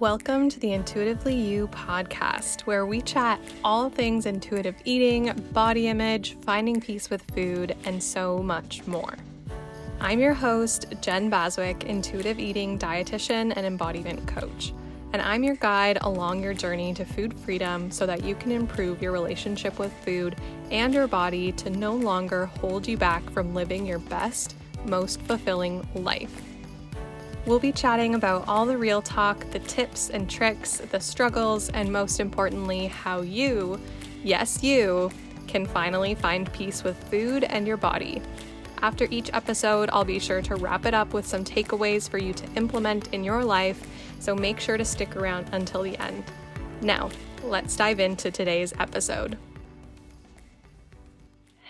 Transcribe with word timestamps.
Welcome 0.00 0.48
to 0.48 0.58
the 0.58 0.72
Intuitively 0.72 1.34
You 1.34 1.68
podcast, 1.68 2.62
where 2.62 2.86
we 2.86 3.02
chat 3.02 3.38
all 3.62 3.90
things 3.90 4.24
intuitive 4.24 4.74
eating, 4.86 5.30
body 5.52 5.88
image, 5.88 6.38
finding 6.40 6.80
peace 6.80 7.10
with 7.10 7.20
food, 7.34 7.76
and 7.84 8.02
so 8.02 8.38
much 8.38 8.86
more. 8.86 9.14
I'm 10.00 10.18
your 10.18 10.32
host, 10.32 10.86
Jen 11.02 11.30
Baswick, 11.30 11.84
intuitive 11.84 12.38
eating 12.38 12.78
dietitian 12.78 13.52
and 13.54 13.66
embodiment 13.66 14.26
coach, 14.26 14.72
and 15.12 15.20
I'm 15.20 15.44
your 15.44 15.56
guide 15.56 15.98
along 16.00 16.42
your 16.42 16.54
journey 16.54 16.94
to 16.94 17.04
food 17.04 17.38
freedom 17.38 17.90
so 17.90 18.06
that 18.06 18.24
you 18.24 18.34
can 18.34 18.52
improve 18.52 19.02
your 19.02 19.12
relationship 19.12 19.78
with 19.78 19.92
food 20.02 20.34
and 20.70 20.94
your 20.94 21.08
body 21.08 21.52
to 21.52 21.68
no 21.68 21.94
longer 21.94 22.46
hold 22.46 22.88
you 22.88 22.96
back 22.96 23.28
from 23.32 23.54
living 23.54 23.84
your 23.84 23.98
best, 23.98 24.56
most 24.86 25.20
fulfilling 25.20 25.86
life. 25.94 26.49
We'll 27.46 27.58
be 27.58 27.72
chatting 27.72 28.14
about 28.14 28.46
all 28.46 28.66
the 28.66 28.76
real 28.76 29.00
talk, 29.00 29.50
the 29.50 29.60
tips 29.60 30.10
and 30.10 30.28
tricks, 30.28 30.76
the 30.78 31.00
struggles, 31.00 31.70
and 31.70 31.90
most 31.90 32.20
importantly, 32.20 32.86
how 32.88 33.22
you, 33.22 33.80
yes, 34.22 34.62
you, 34.62 35.10
can 35.46 35.66
finally 35.66 36.14
find 36.14 36.52
peace 36.52 36.84
with 36.84 37.02
food 37.04 37.44
and 37.44 37.66
your 37.66 37.78
body. 37.78 38.22
After 38.82 39.06
each 39.10 39.30
episode, 39.32 39.90
I'll 39.92 40.04
be 40.04 40.18
sure 40.18 40.42
to 40.42 40.56
wrap 40.56 40.86
it 40.86 40.94
up 40.94 41.12
with 41.12 41.26
some 41.26 41.44
takeaways 41.44 42.08
for 42.08 42.18
you 42.18 42.32
to 42.34 42.46
implement 42.56 43.12
in 43.12 43.24
your 43.24 43.44
life, 43.44 43.86
so 44.20 44.34
make 44.34 44.60
sure 44.60 44.76
to 44.76 44.84
stick 44.84 45.16
around 45.16 45.48
until 45.52 45.82
the 45.82 45.98
end. 45.98 46.24
Now, 46.82 47.10
let's 47.42 47.74
dive 47.74 48.00
into 48.00 48.30
today's 48.30 48.72
episode. 48.78 49.36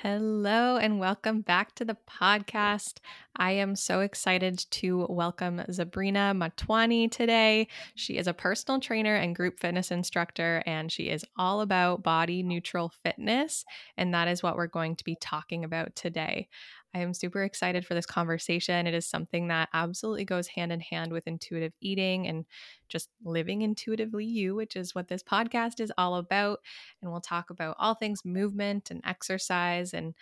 Hello, 0.03 0.79
and 0.79 0.99
welcome 0.99 1.43
back 1.43 1.75
to 1.75 1.85
the 1.85 1.99
podcast. 2.09 3.01
I 3.37 3.51
am 3.53 3.77
so 3.77 4.01
excited 4.01 4.65
to 4.70 5.07
welcome 5.11 5.61
Sabrina 5.70 6.33
Matwani 6.34 7.11
today. 7.11 7.69
She 7.97 8.17
is 8.17 8.27
a 8.27 8.33
personal 8.33 8.81
trainer 8.81 9.15
and 9.15 9.37
group 9.37 9.61
fitness 9.61 9.91
instructor, 9.91 10.62
and 10.65 10.91
she 10.91 11.11
is 11.11 11.27
all 11.37 11.61
about 11.61 12.03
body 12.03 12.42
neutral 12.42 12.89
fitness. 13.05 13.67
And 13.98 14.15
that 14.15 14.27
is 14.27 14.42
what 14.42 14.57
we're 14.57 14.69
going 14.69 14.97
to 14.97 15.05
be 15.05 15.17
talking 15.17 15.65
about 15.65 15.95
today. 15.95 16.48
I 16.94 17.00
am 17.00 17.14
super 17.14 17.44
excited 17.44 17.86
for 17.86 17.94
this 17.94 18.06
conversation. 18.06 18.86
It 18.86 18.94
is 18.94 19.06
something 19.06 19.48
that 19.48 19.69
absolutely 19.72 20.24
goes 20.24 20.48
hand 20.48 20.72
in 20.72 20.80
hand 20.80 21.12
with 21.12 21.27
intuitive 21.27 21.72
eating 21.80 22.27
and 22.27 22.44
just 22.88 23.08
living 23.24 23.62
intuitively 23.62 24.24
you, 24.24 24.56
which 24.56 24.74
is 24.74 24.94
what 24.94 25.08
this 25.08 25.22
podcast 25.22 25.80
is 25.80 25.92
all 25.96 26.16
about. 26.16 26.58
And 27.00 27.11
we'll 27.11 27.20
talk 27.20 27.50
about 27.50 27.77
all 27.78 27.94
things 27.94 28.24
movement 28.24 28.91
and 28.91 29.00
exercise 29.05 29.94
and 29.94 30.14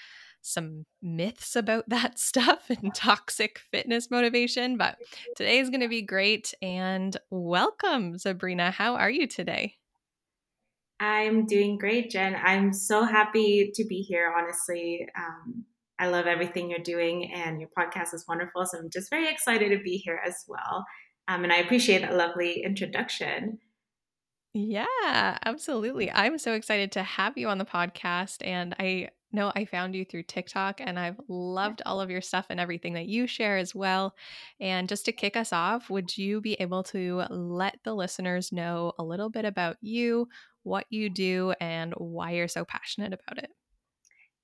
some 0.42 0.84
myths 1.00 1.56
about 1.56 1.84
that 1.88 2.18
stuff 2.18 2.68
and 2.68 2.94
toxic 2.94 3.60
fitness 3.70 4.10
motivation. 4.10 4.76
But 4.76 4.98
today 5.36 5.58
is 5.58 5.70
going 5.70 5.80
to 5.80 5.88
be 5.88 6.02
great. 6.02 6.52
And 6.60 7.16
welcome, 7.30 8.18
Sabrina. 8.18 8.70
How 8.70 8.96
are 8.96 9.10
you 9.10 9.26
today? 9.26 9.76
I'm 11.00 11.46
doing 11.46 11.78
great, 11.78 12.10
Jen. 12.10 12.36
I'm 12.42 12.72
so 12.72 13.04
happy 13.04 13.70
to 13.72 13.84
be 13.84 14.02
here, 14.02 14.34
honestly. 14.36 15.06
Um, 15.16 15.64
I 15.98 16.08
love 16.08 16.26
everything 16.26 16.70
you're 16.70 16.78
doing, 16.78 17.32
and 17.32 17.60
your 17.60 17.70
podcast 17.76 18.14
is 18.14 18.24
wonderful. 18.28 18.66
So 18.66 18.78
I'm 18.78 18.90
just 18.90 19.10
very 19.10 19.28
excited 19.28 19.70
to 19.70 19.82
be 19.82 19.96
here 19.96 20.20
as 20.24 20.44
well. 20.46 20.84
Um, 21.26 21.44
and 21.44 21.52
I 21.52 21.56
appreciate 21.56 22.02
that 22.02 22.16
lovely 22.16 22.62
introduction. 22.62 23.58
Yeah, 24.54 25.38
absolutely. 25.44 26.10
I'm 26.10 26.38
so 26.38 26.54
excited 26.54 26.92
to 26.92 27.02
have 27.02 27.36
you 27.36 27.48
on 27.48 27.58
the 27.58 27.64
podcast. 27.64 28.46
And 28.46 28.74
I 28.78 29.10
know 29.30 29.52
I 29.54 29.66
found 29.66 29.94
you 29.94 30.04
through 30.04 30.22
TikTok, 30.22 30.80
and 30.80 30.98
I've 30.98 31.20
loved 31.28 31.82
all 31.84 32.00
of 32.00 32.10
your 32.10 32.22
stuff 32.22 32.46
and 32.48 32.58
everything 32.58 32.94
that 32.94 33.06
you 33.06 33.26
share 33.26 33.58
as 33.58 33.74
well. 33.74 34.14
And 34.58 34.88
just 34.88 35.04
to 35.04 35.12
kick 35.12 35.36
us 35.36 35.52
off, 35.52 35.90
would 35.90 36.16
you 36.16 36.40
be 36.40 36.54
able 36.54 36.82
to 36.84 37.24
let 37.28 37.78
the 37.84 37.94
listeners 37.94 38.52
know 38.52 38.94
a 38.98 39.04
little 39.04 39.28
bit 39.28 39.44
about 39.44 39.76
you, 39.82 40.28
what 40.62 40.86
you 40.88 41.10
do, 41.10 41.52
and 41.60 41.92
why 41.98 42.30
you're 42.32 42.48
so 42.48 42.64
passionate 42.64 43.12
about 43.12 43.44
it? 43.44 43.50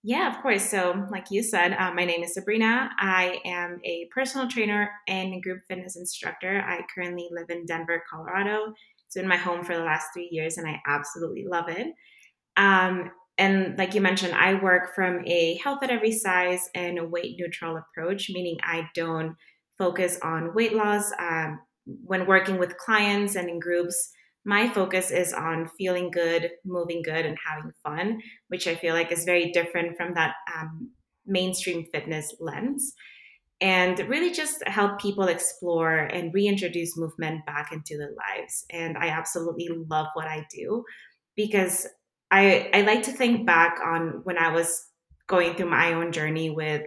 Yeah, 0.07 0.31
of 0.31 0.43
course. 0.43 0.69
So, 0.69 1.07
like 1.11 1.31
you 1.31 1.43
said, 1.43 1.73
uh, 1.73 1.91
my 1.95 2.05
name 2.05 2.23
is 2.23 2.35
Sabrina. 2.35 2.91
I 2.99 3.41
am 3.47 3.81
a 3.85 4.07
personal 4.15 4.47
trainer 4.47 4.91
and 5.09 5.43
group 5.43 5.61
fitness 5.67 5.97
instructor. 5.97 6.61
I 6.61 6.83
currently 6.95 7.31
live 7.33 7.47
in 7.49 7.65
Denver, 7.65 8.03
Colorado. 8.11 8.75
It's 9.07 9.15
been 9.15 9.27
my 9.27 9.39
home 9.39 9.65
for 9.65 9.75
the 9.75 9.83
last 9.83 10.09
three 10.13 10.29
years, 10.31 10.59
and 10.59 10.69
I 10.69 10.79
absolutely 10.87 11.47
love 11.49 11.71
it. 11.71 11.87
Um, 12.59 13.13
and 13.39 13.79
like 13.79 13.95
you 13.95 14.03
mentioned, 14.03 14.35
I 14.35 14.55
work 14.55 14.95
from 14.95 15.23
a 15.27 15.55
health 15.65 15.83
at 15.83 15.89
every 15.89 16.13
size 16.13 16.69
and 16.75 16.99
a 16.99 17.07
weight 17.07 17.37
neutral 17.39 17.79
approach, 17.79 18.29
meaning 18.29 18.59
I 18.63 18.91
don't 18.95 19.35
focus 19.79 20.19
on 20.23 20.55
weight 20.55 20.75
loss. 20.75 21.13
Um, 21.19 21.61
when 22.05 22.27
working 22.27 22.59
with 22.59 22.77
clients 22.77 23.37
and 23.37 23.49
in 23.49 23.59
groups, 23.59 24.11
my 24.45 24.69
focus 24.69 25.11
is 25.11 25.33
on 25.33 25.71
feeling 25.79 26.11
good, 26.11 26.51
moving 26.65 27.03
good, 27.03 27.25
and 27.25 27.37
having 27.47 27.73
fun, 27.83 28.21
which 28.49 28.67
I 28.67 28.75
feel 28.75 28.95
like 28.95 29.11
is 29.11 29.25
very 29.25 29.51
different 29.53 29.97
from 29.97 30.15
that 30.15 30.35
um, 30.55 30.91
mainstream 31.27 31.87
fitness 31.93 32.35
lens. 32.41 32.93
And 33.61 33.99
really 34.01 34.33
just 34.33 34.67
help 34.67 35.01
people 35.01 35.29
explore 35.29 35.97
and 35.97 36.35
reintroduce 36.35 36.99
movement 36.99 37.47
back 37.47 37.73
into 37.73 37.97
their 37.97 38.11
lives. 38.11 38.67
And 38.71 38.99
I 38.99 39.09
absolutely 39.09 39.69
love 39.89 40.09
what 40.13 40.27
I 40.27 40.47
do 40.51 40.85
because 41.37 41.87
I, 42.31 42.69
I 42.75 42.83
like 42.83 43.05
to 43.05 43.13
think 43.13 43.47
back 43.47 43.79
on 43.83 44.21
when 44.25 44.37
I 44.37 44.53
was 44.53 44.87
going 45.29 45.55
through 45.55 45.71
my 45.71 45.95
own 45.95 46.13
journey 46.13 46.51
with 46.51 46.83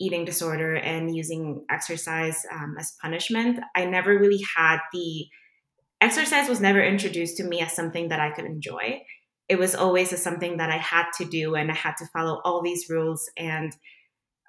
eating 0.00 0.24
disorder 0.24 0.76
and 0.76 1.14
using 1.14 1.64
exercise 1.70 2.44
um, 2.52 2.76
as 2.78 2.96
punishment. 3.00 3.60
I 3.76 3.84
never 3.84 4.18
really 4.18 4.40
had 4.56 4.78
the 4.92 5.26
exercise 6.00 6.48
was 6.48 6.60
never 6.60 6.82
introduced 6.82 7.36
to 7.38 7.44
me 7.44 7.60
as 7.60 7.72
something 7.72 8.08
that 8.08 8.20
I 8.20 8.30
could 8.30 8.44
enjoy. 8.44 9.02
It 9.48 9.58
was 9.58 9.74
always 9.74 10.12
as 10.12 10.22
something 10.22 10.58
that 10.58 10.70
I 10.70 10.76
had 10.76 11.06
to 11.18 11.24
do 11.24 11.54
and 11.54 11.70
I 11.70 11.74
had 11.74 11.96
to 11.98 12.06
follow 12.12 12.40
all 12.44 12.62
these 12.62 12.90
rules. 12.90 13.30
And 13.36 13.74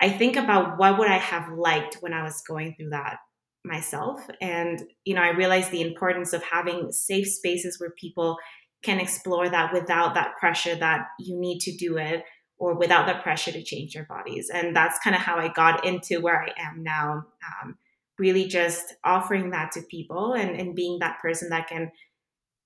I 0.02 0.10
think 0.10 0.36
about 0.36 0.78
what 0.78 0.98
would 0.98 1.10
I 1.10 1.18
have 1.18 1.52
liked 1.58 1.98
when 2.02 2.14
I 2.14 2.24
was 2.24 2.42
going 2.48 2.76
through 2.76 2.92
that 2.92 3.18
myself. 3.66 4.22
And, 4.42 4.84
you 5.06 5.14
know, 5.14 5.22
I 5.22 5.30
realized 5.30 5.72
the 5.72 5.82
importance 5.82 6.34
of 6.34 6.44
having 6.44 6.92
safe 6.92 7.28
spaces 7.28 7.80
where 7.80 7.92
people 7.92 8.38
can 8.84 9.00
explore 9.00 9.50
that 9.50 9.74
without 9.74 10.14
that 10.14 10.38
pressure 10.40 10.76
that 10.76 11.08
you 11.20 11.38
need 11.38 11.60
to 11.60 11.76
do 11.76 11.98
it 11.98 12.24
or 12.58 12.76
without 12.76 13.08
the 13.08 13.22
pressure 13.22 13.52
to 13.52 13.64
change 13.64 13.94
their 13.94 14.06
bodies. 14.06 14.50
And 14.54 14.76
that's 14.76 15.00
kind 15.00 15.16
of 15.16 15.22
how 15.22 15.38
I 15.38 15.50
got 15.50 15.86
into 15.86 16.22
where 16.22 16.42
I 16.42 16.52
am 16.58 16.84
now. 16.84 17.26
Um, 17.64 17.78
really 18.20 18.48
just 18.48 18.96
offering 19.04 19.52
that 19.52 19.72
to 19.72 19.82
people 19.84 20.34
and, 20.34 20.60
and 20.60 20.76
being 20.76 21.00
that 21.00 21.20
person 21.22 21.50
that 21.50 21.68
can 21.68 21.92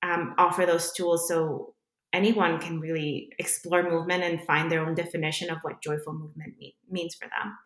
um, 0.01 0.33
offer 0.37 0.65
those 0.65 0.91
tools 0.91 1.27
so 1.27 1.73
anyone 2.11 2.59
can 2.59 2.79
really 2.79 3.29
explore 3.39 3.89
movement 3.89 4.23
and 4.23 4.43
find 4.43 4.71
their 4.71 4.85
own 4.85 4.95
definition 4.95 5.49
of 5.49 5.57
what 5.61 5.81
joyful 5.81 6.13
movement 6.13 6.53
mean, 6.57 6.73
means 6.89 7.15
for 7.15 7.25
them. 7.25 7.57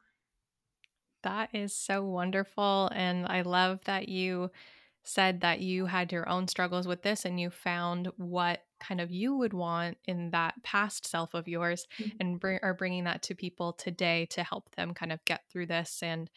That 1.23 1.49
is 1.53 1.75
so 1.75 2.03
wonderful. 2.03 2.89
And 2.93 3.25
I 3.25 3.41
love 3.41 3.79
that 3.85 4.07
you 4.07 4.51
said 5.03 5.41
that 5.41 5.61
you 5.61 5.85
had 5.85 6.11
your 6.11 6.27
own 6.27 6.47
struggles 6.47 6.87
with 6.87 7.01
this 7.01 7.25
and 7.25 7.39
you 7.39 7.49
found 7.49 8.09
what 8.17 8.63
kind 8.79 8.99
of 8.99 9.09
you 9.09 9.35
would 9.35 9.53
want 9.53 9.97
in 10.05 10.31
that 10.31 10.53
past 10.63 11.07
self 11.07 11.33
of 11.33 11.47
yours 11.47 11.87
mm-hmm. 11.99 12.17
and 12.19 12.39
bring, 12.39 12.59
are 12.61 12.73
bringing 12.73 13.05
that 13.05 13.21
to 13.23 13.33
people 13.33 13.73
today 13.73 14.25
to 14.29 14.43
help 14.43 14.69
them 14.75 14.93
kind 14.93 15.11
of 15.11 15.23
get 15.25 15.41
through 15.49 15.65
this 15.65 15.99
and 16.03 16.29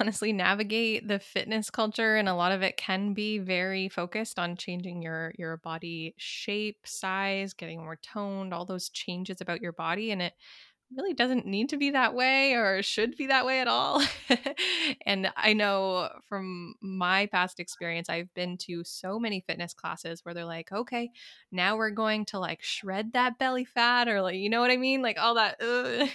honestly 0.00 0.32
navigate 0.32 1.06
the 1.06 1.18
fitness 1.18 1.70
culture 1.70 2.16
and 2.16 2.28
a 2.28 2.34
lot 2.34 2.52
of 2.52 2.62
it 2.62 2.76
can 2.76 3.14
be 3.14 3.38
very 3.38 3.88
focused 3.88 4.38
on 4.38 4.56
changing 4.56 5.00
your 5.00 5.32
your 5.38 5.56
body 5.58 6.14
shape 6.16 6.78
size 6.84 7.54
getting 7.54 7.82
more 7.82 7.96
toned 8.02 8.52
all 8.52 8.64
those 8.64 8.88
changes 8.88 9.40
about 9.40 9.60
your 9.60 9.72
body 9.72 10.10
and 10.10 10.20
it 10.20 10.32
really 10.96 11.14
doesn't 11.14 11.46
need 11.46 11.68
to 11.68 11.76
be 11.76 11.90
that 11.90 12.14
way 12.14 12.54
or 12.54 12.82
should 12.82 13.16
be 13.16 13.28
that 13.28 13.46
way 13.46 13.60
at 13.60 13.68
all. 13.68 14.02
And 15.06 15.30
i 15.36 15.52
know 15.52 16.08
from 16.28 16.74
my 16.80 17.26
past 17.26 17.60
experience 17.60 18.08
i've 18.08 18.32
been 18.34 18.56
to 18.58 18.82
so 18.82 19.18
many 19.20 19.44
fitness 19.46 19.72
classes 19.72 20.24
where 20.24 20.34
they're 20.34 20.44
like 20.44 20.72
okay 20.72 21.10
now 21.52 21.76
we're 21.76 21.90
going 21.90 22.24
to 22.26 22.38
like 22.38 22.60
shred 22.62 23.12
that 23.12 23.38
belly 23.38 23.64
fat 23.64 24.08
or 24.08 24.20
like 24.20 24.36
you 24.36 24.50
know 24.50 24.60
what 24.60 24.70
i 24.70 24.76
mean? 24.76 25.00
Like 25.02 25.18
all 25.18 25.34
that 25.34 25.62
uh, 25.62 26.06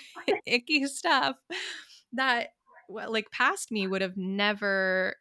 icky 0.46 0.88
stuff 0.88 1.38
that 2.14 2.50
like 2.90 3.32
past 3.32 3.72
me 3.72 3.88
would 3.88 4.02
have 4.02 4.18
never 4.18 5.16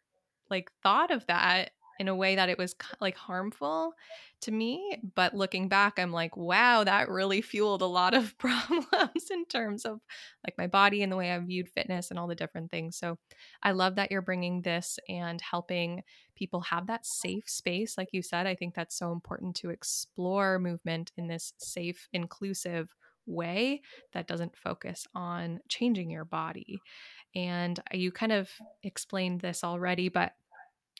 like 0.50 0.70
thought 0.82 1.11
of 1.11 1.26
that 1.26 1.70
in 1.99 2.08
a 2.08 2.14
way 2.14 2.37
that 2.37 2.49
it 2.49 2.58
was 2.58 2.75
like 3.00 3.16
harmful 3.16 3.94
to 4.40 4.50
me 4.50 4.99
but 5.14 5.32
looking 5.32 5.69
back 5.69 5.99
i'm 5.99 6.12
like 6.12 6.37
wow 6.37 6.84
that 6.84 7.08
really 7.08 7.40
fueled 7.40 7.82
a 7.82 7.87
lot 7.87 8.14
of 8.14 8.37
problems 8.38 9.31
in 9.31 9.44
terms 9.46 9.84
of 9.84 10.00
like 10.44 10.55
my 10.58 10.66
body 10.66 11.02
and 11.02 11.11
the 11.12 11.16
way 11.16 11.31
i 11.31 11.38
viewed 11.38 11.69
fitness 11.69 12.11
and 12.11 12.19
all 12.19 12.26
the 12.26 12.34
different 12.34 12.70
things. 12.70 12.96
So 12.96 13.19
i 13.62 13.70
love 13.70 13.94
that 13.96 14.11
you're 14.11 14.22
bringing 14.22 14.62
this 14.62 14.99
and 15.08 15.40
helping 15.40 16.02
people 16.34 16.61
have 16.62 16.88
that 16.88 17.06
safe 17.06 17.49
space 17.49 17.96
like 17.96 18.08
you 18.12 18.22
said 18.22 18.46
i 18.46 18.55
think 18.55 18.75
that's 18.75 18.99
so 18.99 19.12
important 19.12 19.55
to 19.56 19.70
explore 19.70 20.58
movement 20.58 21.12
in 21.16 21.28
this 21.28 21.52
safe 21.58 22.08
inclusive 22.12 22.94
way 23.26 23.82
that 24.12 24.26
doesn't 24.26 24.56
focus 24.56 25.06
on 25.15 25.61
changing 25.69 26.11
your 26.11 26.25
body 26.25 26.81
and 27.35 27.79
uh, 27.81 27.97
you 27.97 28.12
kind 28.12 28.32
of 28.32 28.49
explained 28.82 29.41
this 29.41 29.65
already, 29.65 30.09
but 30.09 30.32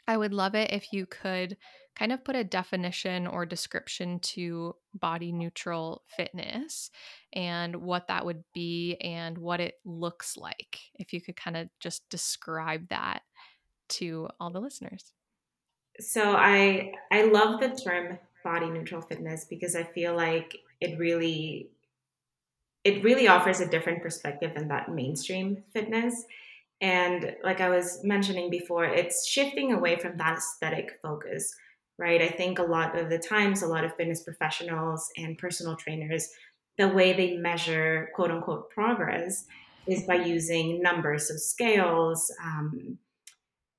I 0.07 0.17
would 0.17 0.35
love 0.35 0.55
it 0.55 0.71
if 0.73 0.93
you 0.93 1.07
could 1.07 1.57
kind 1.97 2.13
of 2.13 2.25
put 2.25 2.37
a 2.37 2.45
definition 2.45 3.27
or 3.27 3.47
description 3.47 4.19
to 4.19 4.75
body 4.93 5.33
neutral 5.33 6.03
fitness 6.09 6.91
and 7.33 7.77
what 7.77 8.09
that 8.09 8.27
would 8.27 8.43
be 8.53 8.97
and 9.01 9.39
what 9.39 9.61
it 9.61 9.75
looks 9.85 10.37
like. 10.37 10.81
If 10.97 11.13
you 11.13 11.21
could 11.21 11.37
kind 11.37 11.57
of 11.57 11.69
just 11.81 12.09
describe 12.11 12.89
that 12.89 13.23
to 13.91 14.29
all 14.41 14.51
the 14.51 14.61
listeners. 14.61 15.13
So 16.01 16.35
I 16.35 16.93
I 17.13 17.27
love 17.27 17.61
the 17.61 17.69
term 17.69 18.19
body 18.43 18.67
neutral 18.67 19.01
fitness 19.01 19.47
because 19.49 19.77
I 19.77 19.85
feel 19.85 20.17
like 20.17 20.59
it 20.81 20.99
really 20.99 21.71
it 22.85 23.03
really 23.03 23.27
offers 23.27 23.61
a 23.61 23.69
different 23.69 24.03
perspective 24.03 24.53
than 24.55 24.69
that 24.69 24.91
mainstream 24.91 25.63
fitness. 25.73 26.25
And 26.81 27.35
like 27.43 27.61
I 27.61 27.71
was 27.71 28.01
mentioning 28.05 28.51
before, 28.51 28.85
it's 28.85 29.27
shifting 29.27 29.73
away 29.73 29.97
from 29.97 30.19
that 30.19 30.37
aesthetic 30.37 30.99
focus, 31.03 31.55
right? 31.99 32.21
I 32.21 32.29
think 32.29 32.59
a 32.59 32.65
lot 32.65 32.99
of 32.99 33.09
the 33.09 33.19
times, 33.19 33.63
a 33.63 33.67
lot 33.67 33.85
of 33.85 33.97
fitness 33.97 34.23
professionals 34.23 35.09
and 35.17 35.39
personal 35.39 35.77
trainers, 35.77 36.29
the 36.77 36.89
way 36.89 37.13
they 37.15 37.37
measure 37.37 38.11
quote 38.15 38.31
unquote 38.31 38.71
progress 38.71 39.47
is 39.87 40.03
by 40.03 40.17
using 40.17 40.83
numbers, 40.83 41.29
so 41.29 41.37
scales, 41.37 42.33
um, 42.43 42.99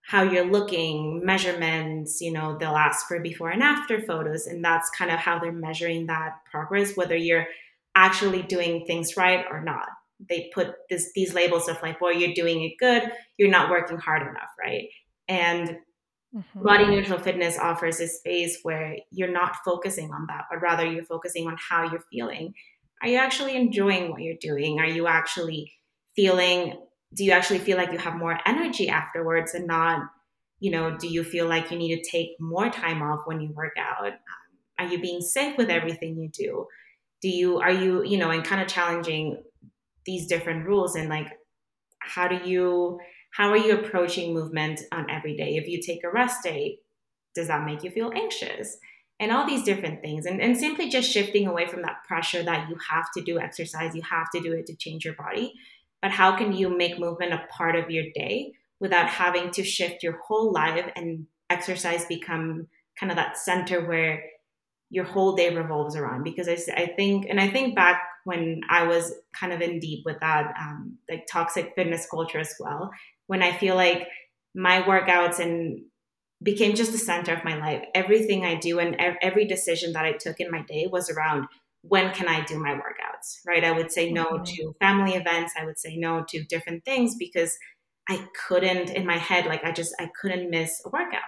how 0.02 0.22
you're 0.22 0.46
looking, 0.46 1.26
measurements, 1.26 2.22
you 2.22 2.32
know, 2.32 2.58
they'll 2.60 2.76
ask 2.76 3.08
for 3.08 3.20
before 3.20 3.50
and 3.50 3.64
after 3.64 4.00
photos. 4.02 4.46
And 4.46 4.64
that's 4.64 4.90
kind 4.92 5.10
of 5.10 5.18
how 5.18 5.40
they're 5.40 5.52
measuring 5.52 6.06
that 6.06 6.38
progress, 6.50 6.96
whether 6.96 7.16
you're 7.16 7.48
actually 7.96 8.42
doing 8.42 8.86
things 8.86 9.16
right 9.18 9.46
or 9.50 9.64
not 9.64 9.88
they 10.30 10.50
put 10.54 10.76
this, 10.90 11.12
these 11.14 11.34
labels 11.34 11.68
of 11.68 11.82
like, 11.82 12.00
boy, 12.00 12.12
you're 12.12 12.34
doing 12.34 12.64
it 12.64 12.74
good, 12.80 13.12
you're 13.38 13.50
not 13.50 13.70
working 13.70 13.98
hard 13.98 14.22
enough, 14.22 14.50
right? 14.60 14.88
And 15.28 15.78
mm-hmm. 16.36 16.64
body 16.64 16.86
neutral 16.86 17.20
fitness 17.20 17.58
offers 17.58 18.00
a 18.00 18.08
space 18.08 18.60
where 18.64 18.96
you're 19.12 19.32
not 19.32 19.58
focusing 19.66 20.12
on 20.12 20.26
that, 20.28 20.46
but 20.50 20.62
rather 20.62 20.90
you're 20.90 21.06
focusing 21.06 21.48
on 21.48 21.58
how 21.58 21.90
you're 21.90 22.06
feeling. 22.12 22.54
Are 23.02 23.10
you 23.10 23.18
actually 23.18 23.56
enjoying 23.56 24.10
what 24.10 24.22
you're 24.22 24.36
doing? 24.40 24.80
Are 24.80 24.88
you 24.88 25.08
actually 25.08 25.72
feeling, 26.16 26.80
do 27.14 27.26
you 27.26 27.32
actually 27.32 27.60
feel 27.60 27.78
like 27.78 27.92
you 27.92 27.98
have 27.98 28.16
more 28.16 28.40
energy 28.46 28.88
afterwards 28.88 29.54
and 29.54 29.68
not, 29.68 30.02
you 30.60 30.72
know, 30.72 30.98
do 30.98 31.08
you 31.08 31.24
feel 31.24 31.48
like 31.48 31.72
you 31.72 31.78
need 31.78 32.02
to 32.02 32.10
take 32.10 32.30
more 32.40 32.70
time 32.70 33.02
off 33.02 33.22
when 33.26 33.42
you 33.42 33.52
work 33.52 33.74
out? 33.78 34.14
Are 34.80 34.88
you 34.88 35.00
being 35.02 35.22
safe 35.22 35.58
with 35.58 35.70
everything 35.70 36.18
you 36.18 36.30
do? 36.30 36.68
Do 37.26 37.32
you, 37.32 37.58
are 37.58 37.72
you, 37.72 38.04
you 38.04 38.20
know, 38.20 38.30
and 38.30 38.44
kind 38.44 38.62
of 38.62 38.68
challenging 38.68 39.42
these 40.06 40.28
different 40.28 40.68
rules 40.68 40.96
and 40.96 41.10
like 41.10 41.26
how 41.98 42.28
do 42.28 42.48
you 42.48 43.00
how 43.32 43.50
are 43.50 43.58
you 43.58 43.74
approaching 43.74 44.32
movement 44.32 44.80
on 44.92 45.10
every 45.10 45.36
day? 45.36 45.56
If 45.56 45.68
you 45.68 45.82
take 45.82 46.04
a 46.04 46.12
rest 46.12 46.44
day 46.44 46.78
does 47.34 47.48
that 47.48 47.66
make 47.66 47.82
you 47.82 47.90
feel 47.90 48.12
anxious? 48.14 48.78
And 49.20 49.32
all 49.32 49.48
these 49.48 49.64
different 49.64 50.02
things. 50.02 50.28
And, 50.28 50.40
and 50.40 50.56
simply 50.56 50.88
just 50.88 51.10
shifting 51.10 51.48
away 51.48 51.66
from 51.66 51.82
that 51.82 52.04
pressure 52.08 52.44
that 52.44 52.70
you 52.70 52.78
have 52.92 53.06
to 53.18 53.24
do 53.24 53.40
exercise 53.40 53.96
you 53.96 54.04
have 54.04 54.30
to 54.36 54.40
do 54.40 54.54
it 54.54 54.68
to 54.68 54.76
change 54.76 55.04
your 55.04 55.16
body. 55.16 55.52
But 56.04 56.12
how 56.12 56.38
can 56.38 56.54
you 56.54 56.78
make 56.78 57.00
movement 57.00 57.34
a 57.34 57.48
part 57.50 57.76
of 57.76 57.90
your 57.90 58.06
day 58.14 58.52
without 58.80 59.10
having 59.10 59.50
to 59.54 59.64
shift 59.64 60.04
your 60.04 60.20
whole 60.28 60.54
life 60.54 60.92
and 60.96 61.26
exercise 61.50 62.06
become 62.06 62.68
kind 63.00 63.12
of 63.12 63.16
that 63.16 63.40
center 63.40 63.84
where 63.88 64.24
your 64.90 65.06
whole 65.06 65.36
day 65.36 65.56
revolves 65.56 65.96
around 65.96 66.24
because 66.24 66.48
I, 66.48 66.58
I 66.76 66.88
think 66.96 67.26
and 67.28 67.40
i 67.40 67.50
think 67.50 67.76
back 67.76 68.02
when 68.26 68.62
I 68.68 68.88
was 68.88 69.14
kind 69.40 69.54
of 69.54 69.62
in 69.62 69.80
deep 69.80 70.04
with 70.04 70.20
that 70.20 70.54
um, 70.60 70.98
like 71.10 71.28
toxic 71.32 71.74
fitness 71.76 72.08
culture 72.10 72.40
as 72.40 72.56
well. 72.60 72.90
When 73.28 73.44
I 73.44 73.56
feel 73.56 73.76
like 73.76 74.08
my 74.56 74.82
workouts 74.82 75.40
and 75.40 75.82
became 76.44 76.76
just 76.76 76.92
the 76.92 76.98
center 76.98 77.34
of 77.34 77.46
my 77.46 77.56
life. 77.56 77.84
Everything 77.94 78.44
I 78.44 78.56
do 78.56 78.80
and 78.80 78.96
every 79.22 79.46
decision 79.46 79.94
that 79.94 80.06
I 80.06 80.14
took 80.14 80.40
in 80.40 80.52
my 80.52 80.64
day 80.64 80.88
was 80.92 81.10
around 81.10 81.48
when 81.82 82.14
can 82.14 82.28
I 82.28 82.44
do 82.44 82.60
my 82.60 82.74
workouts, 82.74 83.40
right? 83.46 83.64
I 83.64 83.72
would 83.72 83.92
say 83.92 84.12
no 84.12 84.26
mm-hmm. 84.26 84.44
to 84.44 84.76
family 84.80 85.14
events. 85.14 85.54
I 85.58 85.66
would 85.66 85.80
say 85.80 85.96
no 85.96 86.26
to 86.28 86.44
different 86.46 86.84
things 86.84 87.16
because 87.18 87.56
I 88.10 88.28
couldn't, 88.48 88.90
in 88.90 89.06
my 89.06 89.18
head, 89.18 89.46
like 89.46 89.64
I 89.64 89.72
just, 89.72 89.96
I 90.00 90.10
couldn't 90.20 90.50
miss 90.50 90.82
a 90.86 90.90
workout 90.90 91.22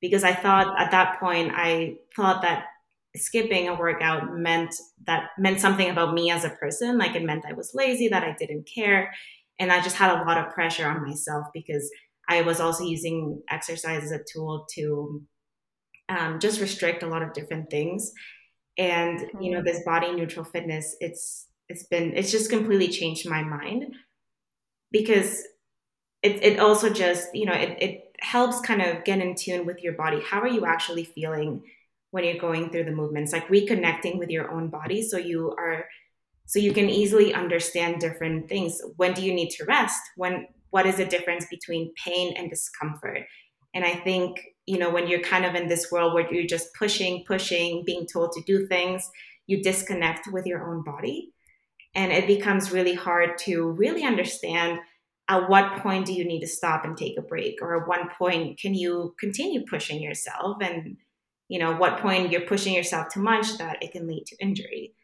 because 0.00 0.24
I 0.24 0.34
thought 0.34 0.80
at 0.80 0.90
that 0.90 1.20
point, 1.20 1.52
I 1.54 1.96
thought 2.16 2.42
that 2.42 2.64
skipping 3.16 3.68
a 3.68 3.74
workout 3.74 4.36
meant 4.36 4.74
that 5.06 5.30
meant 5.36 5.60
something 5.60 5.90
about 5.90 6.14
me 6.14 6.30
as 6.30 6.44
a 6.44 6.50
person 6.50 6.96
like 6.96 7.16
it 7.16 7.24
meant 7.24 7.44
i 7.44 7.52
was 7.52 7.74
lazy 7.74 8.06
that 8.06 8.22
i 8.22 8.34
didn't 8.38 8.68
care 8.72 9.12
and 9.58 9.72
i 9.72 9.80
just 9.80 9.96
had 9.96 10.16
a 10.16 10.22
lot 10.24 10.38
of 10.38 10.52
pressure 10.54 10.86
on 10.86 11.04
myself 11.04 11.46
because 11.52 11.90
i 12.28 12.40
was 12.42 12.60
also 12.60 12.84
using 12.84 13.42
exercise 13.50 14.04
as 14.04 14.12
a 14.12 14.20
tool 14.32 14.64
to 14.72 15.22
um, 16.08 16.40
just 16.40 16.60
restrict 16.60 17.02
a 17.02 17.06
lot 17.06 17.22
of 17.22 17.32
different 17.32 17.68
things 17.70 18.12
and 18.78 19.20
you 19.40 19.50
know 19.50 19.58
mm-hmm. 19.58 19.66
this 19.66 19.82
body 19.84 20.12
neutral 20.12 20.44
fitness 20.44 20.96
it's 21.00 21.46
it's 21.68 21.86
been 21.86 22.12
it's 22.16 22.30
just 22.30 22.50
completely 22.50 22.88
changed 22.88 23.28
my 23.28 23.42
mind 23.42 23.92
because 24.92 25.42
it, 26.22 26.42
it 26.42 26.58
also 26.58 26.90
just 26.90 27.28
you 27.34 27.46
know 27.46 27.54
it, 27.54 27.76
it 27.80 28.16
helps 28.20 28.60
kind 28.60 28.82
of 28.82 29.04
get 29.04 29.20
in 29.20 29.34
tune 29.34 29.66
with 29.66 29.82
your 29.82 29.94
body. 29.94 30.20
How 30.22 30.40
are 30.40 30.48
you 30.48 30.66
actually 30.66 31.04
feeling 31.04 31.62
when 32.10 32.24
you're 32.24 32.38
going 32.38 32.70
through 32.70 32.84
the 32.84 32.92
movements? 32.92 33.32
Like 33.32 33.48
reconnecting 33.48 34.18
with 34.18 34.30
your 34.30 34.50
own 34.50 34.68
body 34.68 35.02
so 35.02 35.16
you 35.16 35.54
are 35.58 35.86
so 36.46 36.58
you 36.58 36.72
can 36.72 36.90
easily 36.90 37.32
understand 37.32 38.00
different 38.00 38.48
things. 38.48 38.80
When 38.96 39.14
do 39.14 39.22
you 39.22 39.32
need 39.32 39.50
to 39.50 39.64
rest? 39.64 40.00
When 40.16 40.46
what 40.70 40.86
is 40.86 40.96
the 40.96 41.04
difference 41.04 41.46
between 41.50 41.92
pain 42.04 42.34
and 42.36 42.50
discomfort? 42.50 43.22
And 43.72 43.84
i 43.84 43.94
think 43.94 44.40
you 44.66 44.78
know 44.78 44.90
when 44.90 45.06
you're 45.06 45.20
kind 45.20 45.44
of 45.44 45.54
in 45.54 45.68
this 45.68 45.90
world 45.92 46.12
where 46.12 46.32
you're 46.32 46.46
just 46.46 46.74
pushing 46.74 47.24
pushing 47.24 47.84
being 47.86 48.06
told 48.12 48.32
to 48.32 48.42
do 48.46 48.66
things 48.66 49.08
you 49.50 49.60
disconnect 49.62 50.28
with 50.32 50.46
your 50.46 50.70
own 50.70 50.84
body. 50.84 51.32
And 51.96 52.12
it 52.12 52.28
becomes 52.28 52.70
really 52.70 52.94
hard 52.94 53.36
to 53.38 53.72
really 53.72 54.04
understand 54.04 54.78
at 55.30 55.48
what 55.48 55.78
point 55.78 56.06
do 56.06 56.12
you 56.12 56.24
need 56.24 56.40
to 56.40 56.46
stop 56.48 56.84
and 56.84 56.96
take 56.96 57.16
a 57.16 57.22
break? 57.22 57.62
Or 57.62 57.80
at 57.80 57.88
what 57.88 58.12
point 58.18 58.58
can 58.58 58.74
you 58.74 59.14
continue 59.18 59.64
pushing 59.64 60.02
yourself? 60.02 60.56
And 60.60 60.96
you 61.48 61.58
know 61.58 61.74
what 61.74 62.00
point 62.00 62.30
you're 62.30 62.42
pushing 62.42 62.74
yourself 62.74 63.08
too 63.12 63.22
much 63.22 63.56
that 63.58 63.82
it 63.82 63.92
can 63.92 64.06
lead 64.06 64.24
to 64.26 64.36
injury. 64.40 64.94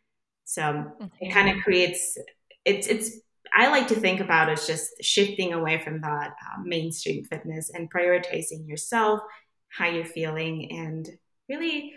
So 0.44 0.84
okay. 1.00 1.28
it 1.28 1.32
kind 1.32 1.48
of 1.48 1.62
creates 1.62 2.18
it's 2.66 2.86
it's 2.88 3.20
i 3.54 3.68
like 3.68 3.88
to 3.88 3.94
think 3.94 4.20
about 4.20 4.50
as 4.50 4.66
just 4.66 4.90
shifting 5.00 5.52
away 5.52 5.80
from 5.82 6.00
that 6.02 6.30
uh, 6.30 6.62
mainstream 6.62 7.24
fitness 7.24 7.70
and 7.72 7.90
prioritizing 7.90 8.68
yourself 8.68 9.20
how 9.68 9.88
you're 9.88 10.04
feeling 10.04 10.68
and 10.72 11.08
really 11.48 11.92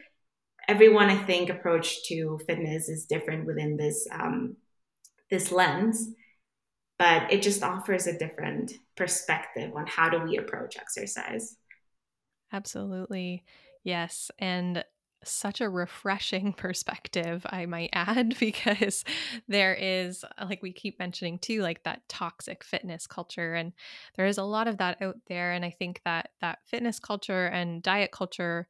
everyone 0.67 1.09
i 1.09 1.17
think 1.17 1.49
approach 1.49 2.07
to 2.07 2.39
fitness 2.47 2.87
is 2.87 3.05
different 3.05 3.45
within 3.45 3.75
this 3.75 4.07
um, 4.11 4.55
this 5.31 5.51
lens 5.51 6.09
but 6.99 7.31
it 7.31 7.41
just 7.41 7.63
offers 7.63 8.05
a 8.05 8.17
different 8.17 8.73
perspective 8.95 9.71
on 9.75 9.87
how 9.87 10.09
do 10.09 10.19
we 10.19 10.37
approach 10.37 10.77
exercise 10.77 11.55
absolutely 12.53 13.43
Yes. 13.83 14.29
And 14.39 14.83
such 15.23 15.61
a 15.61 15.69
refreshing 15.69 16.53
perspective, 16.57 17.45
I 17.49 17.65
might 17.65 17.89
add, 17.93 18.37
because 18.39 19.03
there 19.47 19.73
is, 19.73 20.23
like 20.39 20.61
we 20.61 20.71
keep 20.71 20.99
mentioning 20.99 21.39
too, 21.39 21.61
like 21.61 21.83
that 21.83 22.07
toxic 22.07 22.63
fitness 22.63 23.07
culture. 23.07 23.53
And 23.55 23.73
there 24.15 24.25
is 24.25 24.37
a 24.37 24.43
lot 24.43 24.67
of 24.67 24.77
that 24.77 25.01
out 25.01 25.17
there. 25.27 25.51
And 25.51 25.65
I 25.65 25.71
think 25.71 26.01
that 26.05 26.29
that 26.41 26.59
fitness 26.65 26.99
culture 26.99 27.47
and 27.47 27.83
diet 27.83 28.11
culture 28.11 28.67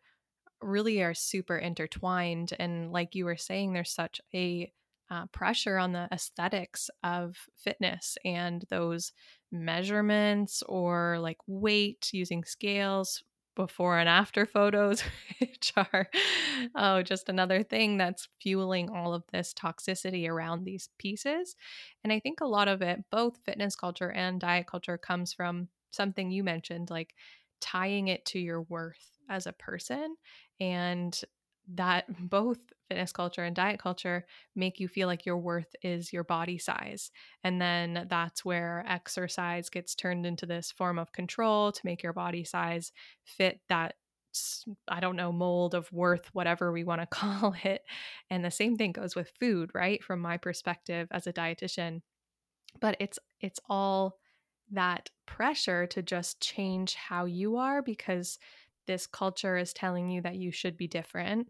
really 0.61 1.01
are 1.01 1.13
super 1.13 1.57
intertwined. 1.57 2.53
And 2.59 2.91
like 2.91 3.15
you 3.15 3.25
were 3.25 3.37
saying, 3.37 3.73
there's 3.73 3.91
such 3.91 4.19
a 4.33 4.71
uh, 5.09 5.25
pressure 5.27 5.77
on 5.77 5.91
the 5.91 6.07
aesthetics 6.11 6.89
of 7.03 7.35
fitness 7.55 8.17
and 8.23 8.65
those 8.69 9.11
measurements 9.51 10.63
or 10.67 11.17
like 11.19 11.37
weight 11.47 12.09
using 12.13 12.43
scales 12.43 13.23
before 13.55 13.99
and 13.99 14.07
after 14.07 14.45
photos, 14.45 15.03
which 15.39 15.73
are 15.75 16.07
oh, 16.75 17.01
just 17.01 17.27
another 17.27 17.61
thing 17.61 17.97
that's 17.97 18.29
fueling 18.41 18.89
all 18.89 19.13
of 19.13 19.23
this 19.33 19.53
toxicity 19.53 20.29
around 20.29 20.63
these 20.63 20.89
pieces. 20.97 21.55
And 22.03 22.13
I 22.13 22.19
think 22.19 22.39
a 22.39 22.47
lot 22.47 22.69
of 22.69 22.81
it, 22.81 23.03
both 23.11 23.39
fitness 23.43 23.75
culture 23.75 24.11
and 24.11 24.39
diet 24.39 24.67
culture, 24.67 24.97
comes 24.97 25.33
from 25.33 25.67
something 25.91 26.31
you 26.31 26.43
mentioned, 26.43 26.89
like 26.89 27.15
tying 27.59 28.07
it 28.07 28.23
to 28.25 28.39
your 28.39 28.61
worth 28.61 29.17
as 29.29 29.45
a 29.45 29.53
person 29.53 30.15
and 30.59 31.19
that 31.73 32.05
both 32.29 32.59
fitness 32.89 33.11
culture 33.11 33.43
and 33.43 33.55
diet 33.55 33.79
culture 33.79 34.25
make 34.55 34.79
you 34.79 34.87
feel 34.87 35.07
like 35.07 35.25
your 35.25 35.37
worth 35.37 35.73
is 35.81 36.11
your 36.11 36.23
body 36.23 36.57
size. 36.57 37.11
And 37.43 37.61
then 37.61 38.07
that's 38.09 38.43
where 38.43 38.83
exercise 38.87 39.69
gets 39.69 39.95
turned 39.95 40.25
into 40.25 40.45
this 40.45 40.71
form 40.71 40.99
of 40.99 41.13
control 41.13 41.71
to 41.71 41.81
make 41.85 42.03
your 42.03 42.13
body 42.13 42.43
size 42.43 42.91
fit 43.23 43.61
that 43.69 43.95
I 44.87 44.99
don't 44.99 45.15
know, 45.15 45.31
mold 45.31 45.73
of 45.73 45.91
worth, 45.91 46.29
whatever 46.33 46.71
we 46.71 46.83
want 46.83 47.01
to 47.01 47.07
call 47.11 47.55
it. 47.63 47.83
And 48.29 48.43
the 48.43 48.51
same 48.51 48.75
thing 48.75 48.91
goes 48.91 49.15
with 49.15 49.31
food, 49.39 49.71
right? 49.73 50.03
From 50.03 50.19
my 50.19 50.37
perspective 50.37 51.07
as 51.11 51.27
a 51.27 51.33
dietitian. 51.33 52.01
But 52.79 52.97
it's 52.99 53.19
it's 53.41 53.59
all 53.69 54.17
that 54.71 55.09
pressure 55.25 55.87
to 55.87 56.01
just 56.01 56.41
change 56.41 56.93
how 56.93 57.25
you 57.25 57.57
are 57.57 57.81
because 57.81 58.37
this 58.85 59.07
culture 59.07 59.57
is 59.57 59.73
telling 59.73 60.09
you 60.09 60.21
that 60.21 60.35
you 60.35 60.51
should 60.51 60.77
be 60.77 60.87
different. 60.87 61.47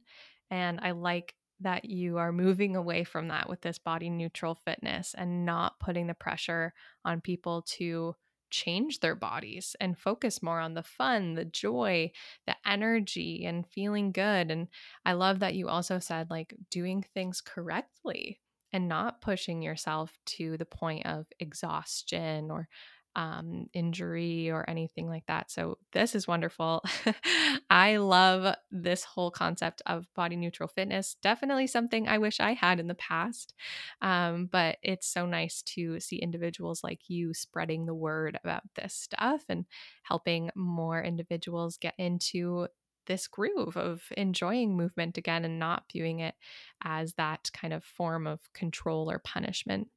And 0.49 0.79
I 0.81 0.91
like 0.91 1.35
that 1.61 1.85
you 1.85 2.17
are 2.17 2.31
moving 2.31 2.75
away 2.75 3.03
from 3.03 3.27
that 3.27 3.49
with 3.49 3.61
this 3.61 3.77
body 3.77 4.09
neutral 4.09 4.55
fitness 4.55 5.13
and 5.17 5.45
not 5.45 5.79
putting 5.79 6.07
the 6.07 6.13
pressure 6.13 6.73
on 7.03 7.21
people 7.21 7.63
to 7.63 8.15
change 8.49 8.99
their 8.99 9.15
bodies 9.15 9.75
and 9.79 9.97
focus 9.97 10.41
more 10.41 10.59
on 10.59 10.73
the 10.73 10.83
fun, 10.83 11.35
the 11.35 11.45
joy, 11.45 12.11
the 12.47 12.55
energy, 12.65 13.45
and 13.45 13.67
feeling 13.67 14.11
good. 14.11 14.49
And 14.51 14.67
I 15.05 15.13
love 15.13 15.39
that 15.39 15.55
you 15.55 15.67
also 15.67 15.99
said 15.99 16.29
like 16.29 16.55
doing 16.71 17.03
things 17.13 17.41
correctly 17.41 18.39
and 18.71 18.87
not 18.87 19.21
pushing 19.21 19.61
yourself 19.61 20.17
to 20.25 20.57
the 20.57 20.65
point 20.65 21.05
of 21.05 21.25
exhaustion 21.39 22.51
or 22.51 22.67
um, 23.15 23.67
injury 23.73 24.49
or 24.49 24.69
anything 24.69 25.07
like 25.07 25.25
that. 25.27 25.51
So, 25.51 25.77
this 25.91 26.15
is 26.15 26.27
wonderful. 26.27 26.83
I 27.69 27.97
love 27.97 28.55
this 28.71 29.03
whole 29.03 29.31
concept 29.31 29.81
of 29.85 30.07
body 30.15 30.35
neutral 30.35 30.69
fitness. 30.69 31.15
Definitely 31.21 31.67
something 31.67 32.07
I 32.07 32.17
wish 32.17 32.39
I 32.39 32.53
had 32.53 32.79
in 32.79 32.87
the 32.87 32.95
past. 32.95 33.53
Um, 34.01 34.47
but 34.51 34.77
it's 34.81 35.07
so 35.07 35.25
nice 35.25 35.61
to 35.63 35.99
see 35.99 36.17
individuals 36.17 36.83
like 36.83 37.09
you 37.09 37.33
spreading 37.33 37.85
the 37.85 37.95
word 37.95 38.39
about 38.43 38.63
this 38.75 38.93
stuff 38.93 39.43
and 39.49 39.65
helping 40.03 40.49
more 40.55 41.01
individuals 41.01 41.77
get 41.77 41.95
into 41.97 42.67
this 43.09 43.27
groove 43.27 43.75
of 43.75 44.03
enjoying 44.15 44.77
movement 44.77 45.17
again 45.17 45.43
and 45.43 45.59
not 45.59 45.83
viewing 45.91 46.19
it 46.19 46.35
as 46.83 47.13
that 47.15 47.49
kind 47.53 47.73
of 47.73 47.83
form 47.83 48.27
of 48.27 48.39
control 48.53 49.11
or 49.11 49.19
punishment. 49.19 49.89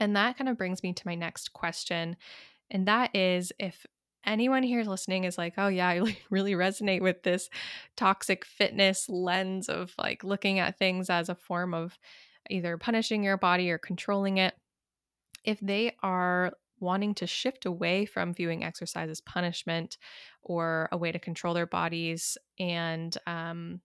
And 0.00 0.16
that 0.16 0.36
kind 0.36 0.48
of 0.48 0.56
brings 0.56 0.82
me 0.82 0.92
to 0.94 1.06
my 1.06 1.14
next 1.14 1.52
question. 1.52 2.16
And 2.70 2.88
that 2.88 3.14
is 3.14 3.52
if 3.58 3.86
anyone 4.24 4.62
here 4.62 4.82
listening 4.82 5.24
is 5.24 5.38
like, 5.38 5.54
oh, 5.58 5.68
yeah, 5.68 5.88
I 5.88 6.16
really 6.30 6.52
resonate 6.52 7.02
with 7.02 7.22
this 7.22 7.48
toxic 7.96 8.44
fitness 8.44 9.08
lens 9.08 9.68
of 9.68 9.94
like 9.98 10.24
looking 10.24 10.58
at 10.58 10.78
things 10.78 11.10
as 11.10 11.28
a 11.28 11.34
form 11.34 11.74
of 11.74 11.98
either 12.48 12.76
punishing 12.78 13.22
your 13.22 13.36
body 13.36 13.70
or 13.70 13.78
controlling 13.78 14.38
it. 14.38 14.54
If 15.44 15.60
they 15.60 15.96
are 16.02 16.52
wanting 16.80 17.14
to 17.14 17.26
shift 17.26 17.66
away 17.66 18.06
from 18.06 18.32
viewing 18.32 18.64
exercise 18.64 19.10
as 19.10 19.20
punishment 19.20 19.98
or 20.42 20.88
a 20.90 20.96
way 20.96 21.12
to 21.12 21.18
control 21.18 21.52
their 21.52 21.66
bodies 21.66 22.38
and 22.58 23.16
um, 23.26 23.80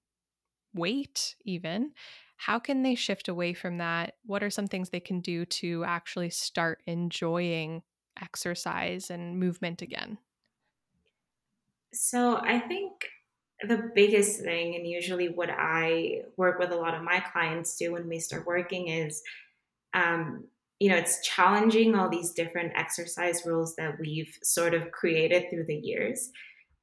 weight, 0.74 1.36
even, 1.44 1.92
how 2.38 2.60
can 2.60 2.84
they 2.84 2.96
shift 2.96 3.27
away 3.27 3.54
from 3.54 3.77
that? 3.77 4.15
What 4.25 4.44
are 4.44 4.50
some 4.50 4.68
things 4.68 4.89
they 4.89 5.00
can 5.00 5.22
do 5.22 5.46
to 5.46 5.84
actually 5.86 6.30
start 6.30 6.84
enjoying 6.86 7.84
exercise 8.22 9.10
and 9.10 9.39
movement 9.39 9.82
again? 9.82 10.18
So, 11.94 12.38
I 12.38 12.60
think 12.60 12.92
the 13.62 13.89
biggest 13.96 14.42
thing, 14.42 14.75
and 14.75 14.86
usually 14.86 15.30
what 15.30 15.50
I 15.50 16.24
work 16.36 16.60
with 16.60 16.72
a 16.72 16.75
lot 16.75 16.94
of 16.94 17.04
my 17.04 17.22
clients 17.22 17.77
do 17.77 17.94
when 17.94 18.08
we 18.08 18.20
start 18.20 18.46
working, 18.46 18.89
is 18.89 19.22
um, 19.94 20.46
you 20.80 20.89
know, 20.89 20.98
it's 20.98 21.25
challenging 21.25 21.96
all 21.96 22.10
these 22.10 22.32
different 22.32 22.74
exercise 22.75 23.46
rules 23.46 23.75
that 23.77 23.98
we've 24.00 24.38
sort 24.44 24.74
of 24.74 24.92
created 24.92 25.50
through 25.50 25.65
the 25.65 25.75
years. 25.75 26.32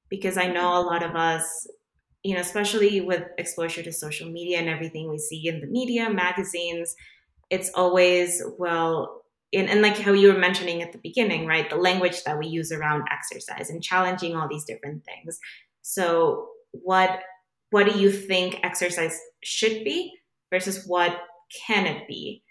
Because 0.09 0.37
I 0.37 0.47
know 0.47 0.79
a 0.79 0.83
lot 0.83 1.03
of 1.03 1.15
us 1.15 1.67
you 2.23 2.35
know, 2.35 2.41
especially 2.41 3.01
with 3.01 3.25
exposure 3.39 3.83
to 3.83 3.93
social 3.93 4.31
media 4.31 4.59
and 4.59 4.69
everything 4.69 5.11
we 5.11 5.19
see 5.19 5.49
in 5.49 5.61
the 5.61 5.67
media, 5.67 6.09
magazines, 6.09 6.95
it's 7.51 7.71
always, 7.75 8.43
well, 8.59 9.23
and, 9.53 9.69
and 9.69 9.83
like 9.83 9.99
how 9.99 10.13
you 10.13 10.33
were 10.33 10.39
mentioning 10.39 10.83
at 10.83 10.93
the 10.93 10.99
beginning, 10.99 11.47
right? 11.47 11.69
The 11.69 11.77
language 11.77 12.25
that 12.25 12.39
we 12.39 12.47
use 12.47 12.73
around 12.73 13.05
exercise 13.13 13.71
and 13.71 13.83
challenging 13.83 14.37
all 14.37 14.49
these 14.49 14.65
different 14.65 15.05
things. 15.05 15.39
So 15.83 16.49
what 16.71 17.21
what 17.71 17.87
do 17.87 17.99
you 17.99 18.13
think 18.13 18.61
exercise 18.63 19.19
should 19.43 19.83
be 19.85 20.13
versus 20.51 20.85
what 20.87 21.19
can 21.67 21.87
it 21.87 22.07
be? 22.07 22.43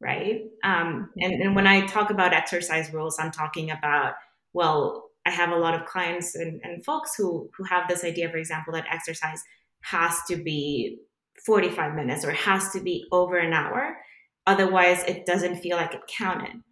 Right. 0.00 0.42
Um, 0.62 1.10
and, 1.16 1.34
and 1.42 1.56
when 1.56 1.66
I 1.66 1.84
talk 1.86 2.10
about 2.10 2.32
exercise 2.32 2.92
rules, 2.92 3.18
I'm 3.18 3.32
talking 3.32 3.72
about, 3.72 4.14
well, 4.52 5.07
I 5.28 5.30
have 5.30 5.50
a 5.50 5.56
lot 5.56 5.74
of 5.74 5.86
clients 5.86 6.34
and, 6.34 6.60
and 6.64 6.84
folks 6.84 7.14
who 7.16 7.50
who 7.56 7.64
have 7.64 7.86
this 7.88 8.02
idea, 8.02 8.30
for 8.30 8.38
example, 8.38 8.72
that 8.72 8.86
exercise 8.90 9.42
has 9.82 10.16
to 10.28 10.36
be 10.36 10.98
45 11.44 11.94
minutes 11.94 12.24
or 12.24 12.32
has 12.32 12.70
to 12.72 12.80
be 12.80 13.04
over 13.12 13.36
an 13.36 13.52
hour. 13.52 13.98
Otherwise, 14.46 15.04
it 15.04 15.26
doesn't 15.26 15.56
feel 15.56 15.76
like 15.76 15.94
it 15.94 16.00
counted. 16.08 16.62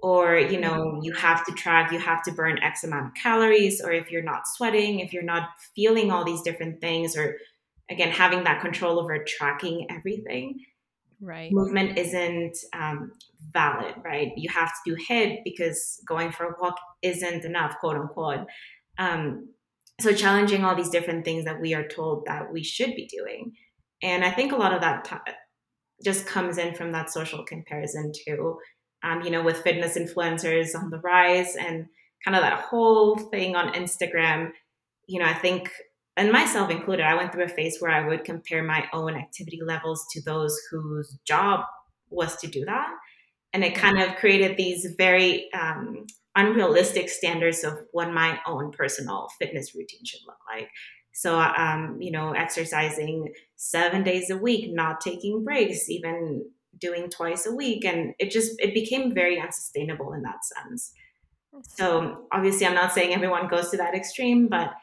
Or, 0.00 0.38
you 0.38 0.60
know, 0.60 0.74
mm-hmm. 0.74 1.02
you 1.02 1.12
have 1.14 1.44
to 1.46 1.52
track, 1.52 1.90
you 1.90 1.98
have 1.98 2.22
to 2.22 2.32
burn 2.32 2.62
X 2.62 2.84
amount 2.84 3.06
of 3.06 3.14
calories, 3.14 3.82
or 3.84 3.90
if 3.90 4.12
you're 4.12 4.22
not 4.22 4.46
sweating, 4.46 5.00
if 5.00 5.12
you're 5.12 5.24
not 5.24 5.48
feeling 5.74 6.12
all 6.12 6.24
these 6.24 6.42
different 6.42 6.80
things, 6.80 7.16
or 7.16 7.36
again, 7.90 8.10
having 8.12 8.44
that 8.44 8.60
control 8.60 9.00
over 9.00 9.24
tracking 9.26 9.88
everything, 9.90 10.60
right. 11.20 11.50
movement 11.52 11.98
isn't 11.98 12.56
um, 12.72 13.12
valid 13.52 13.94
right? 14.04 14.32
You 14.36 14.50
have 14.50 14.68
to 14.68 14.94
do 14.94 14.96
HIIT 15.08 15.40
because 15.44 16.00
going 16.06 16.32
for 16.32 16.46
a 16.46 16.54
walk 16.60 16.76
isn't 17.02 17.44
enough 17.44 17.76
quote 17.80 17.96
unquote. 17.96 18.46
Um, 18.98 19.48
so 20.00 20.12
challenging 20.12 20.64
all 20.64 20.76
these 20.76 20.90
different 20.90 21.24
things 21.24 21.44
that 21.44 21.60
we 21.60 21.74
are 21.74 21.86
told 21.86 22.26
that 22.26 22.52
we 22.52 22.62
should 22.62 22.94
be 22.94 23.06
doing. 23.06 23.52
And 24.02 24.24
i 24.24 24.30
think 24.30 24.52
a 24.52 24.56
lot 24.56 24.72
of 24.72 24.80
that 24.80 25.04
t- 25.04 25.32
just 26.04 26.26
comes 26.26 26.58
in 26.58 26.74
from 26.74 26.92
that 26.92 27.10
social 27.10 27.44
comparison 27.44 28.12
too. 28.24 28.58
Um, 29.02 29.22
you 29.22 29.30
know 29.30 29.42
with 29.42 29.62
fitness 29.62 29.96
influencers 29.96 30.74
on 30.74 30.90
the 30.90 30.98
rise 30.98 31.54
and 31.54 31.86
kind 32.24 32.36
of 32.36 32.42
that 32.42 32.60
whole 32.60 33.16
thing 33.16 33.54
on 33.54 33.72
instagram 33.74 34.50
you 35.06 35.20
know 35.20 35.24
i 35.24 35.34
think 35.34 35.70
and 36.18 36.32
myself 36.32 36.68
included, 36.68 37.06
I 37.06 37.14
went 37.14 37.32
through 37.32 37.44
a 37.44 37.48
phase 37.48 37.78
where 37.78 37.92
I 37.92 38.06
would 38.06 38.24
compare 38.24 38.62
my 38.62 38.88
own 38.92 39.14
activity 39.14 39.60
levels 39.62 40.04
to 40.12 40.22
those 40.22 40.58
whose 40.70 41.16
job 41.24 41.60
was 42.10 42.36
to 42.38 42.48
do 42.48 42.64
that. 42.64 42.88
And 43.52 43.62
it 43.62 43.76
kind 43.76 44.02
of 44.02 44.16
created 44.16 44.56
these 44.56 44.94
very 44.98 45.48
um, 45.52 46.06
unrealistic 46.34 47.08
standards 47.08 47.62
of 47.62 47.78
what 47.92 48.12
my 48.12 48.40
own 48.46 48.72
personal 48.72 49.28
fitness 49.38 49.74
routine 49.74 50.04
should 50.04 50.20
look 50.26 50.38
like. 50.52 50.68
So, 51.12 51.38
um, 51.38 51.98
you 52.00 52.10
know, 52.10 52.32
exercising 52.32 53.32
seven 53.56 54.02
days 54.02 54.28
a 54.28 54.36
week, 54.36 54.72
not 54.72 55.00
taking 55.00 55.44
breaks, 55.44 55.88
even 55.88 56.50
doing 56.76 57.10
twice 57.10 57.46
a 57.46 57.54
week. 57.54 57.84
And 57.84 58.14
it 58.18 58.30
just, 58.30 58.52
it 58.60 58.74
became 58.74 59.14
very 59.14 59.40
unsustainable 59.40 60.12
in 60.12 60.22
that 60.22 60.44
sense. 60.44 60.92
So 61.62 62.26
obviously, 62.30 62.66
I'm 62.66 62.74
not 62.74 62.92
saying 62.92 63.14
everyone 63.14 63.48
goes 63.48 63.70
to 63.70 63.76
that 63.78 63.94
extreme, 63.94 64.48
but 64.48 64.74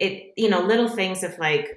it 0.00 0.32
you 0.36 0.48
know 0.48 0.60
little 0.60 0.88
things 0.88 1.22
of 1.22 1.38
like 1.38 1.68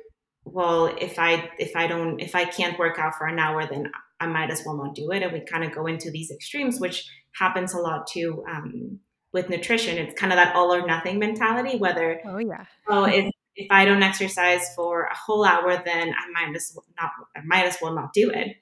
well 0.46 0.86
if 1.00 1.18
i 1.20 1.50
if 1.60 1.76
i 1.76 1.88
don't 1.88 2.20
if 2.20 2.36
i 2.36 2.46
can't 2.46 2.80
work 2.80 3.00
out 3.00 3.16
for 3.16 3.28
an 3.28 3.40
hour 3.40 3.66
then 3.68 3.90
i 4.20 4.28
might 4.28 4.52
as 4.52 4.64
well 4.66 4.78
not 4.78 4.96
do 4.96 5.12
it. 5.12 5.24
And 5.24 5.32
we 5.32 5.42
kind 5.42 5.64
of 5.64 5.74
go 5.74 5.88
into 5.88 6.12
these 6.12 6.32
extremes 6.32 6.80
which 6.80 7.10
happens 7.36 7.74
a 7.74 7.78
lot 7.78 8.08
too 8.08 8.44
um, 8.50 9.00
with 9.32 9.48
nutrition. 9.48 9.98
It's 9.98 10.20
kind 10.20 10.34
of 10.34 10.38
that 10.38 10.54
all 10.54 10.74
or 10.74 10.86
nothing 10.86 11.20
mentality 11.20 11.78
whether 11.78 12.22
oh 12.26 12.38
yeah. 12.38 12.66
oh 12.88 13.06
if, 13.06 13.32
if 13.56 13.68
i 13.70 13.86
don't 13.86 14.04
exercise 14.04 14.68
for 14.76 15.04
a 15.04 15.16
whole 15.16 15.46
hour 15.46 15.82
then 15.84 16.14
i 16.14 16.46
might 16.46 16.56
as 16.56 16.72
well 16.76 16.86
not 17.00 17.12
i 17.36 17.42
might 17.46 17.66
as 17.66 17.78
well 17.82 17.94
not 17.94 18.14
do 18.14 18.30
it. 18.32 18.58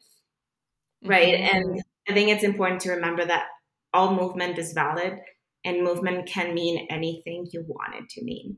Right? 1.03 1.39
Mm-hmm. 1.39 1.55
and 1.55 1.81
i 2.09 2.13
think 2.13 2.29
it's 2.29 2.43
important 2.43 2.81
to 2.81 2.91
remember 2.91 3.25
that 3.25 3.47
all 3.93 4.13
movement 4.13 4.57
is 4.57 4.73
valid 4.73 5.19
and 5.65 5.83
movement 5.83 6.27
can 6.27 6.53
mean 6.53 6.87
anything 6.89 7.47
you 7.51 7.65
want 7.67 7.95
it 7.95 8.09
to 8.09 8.23
mean 8.23 8.57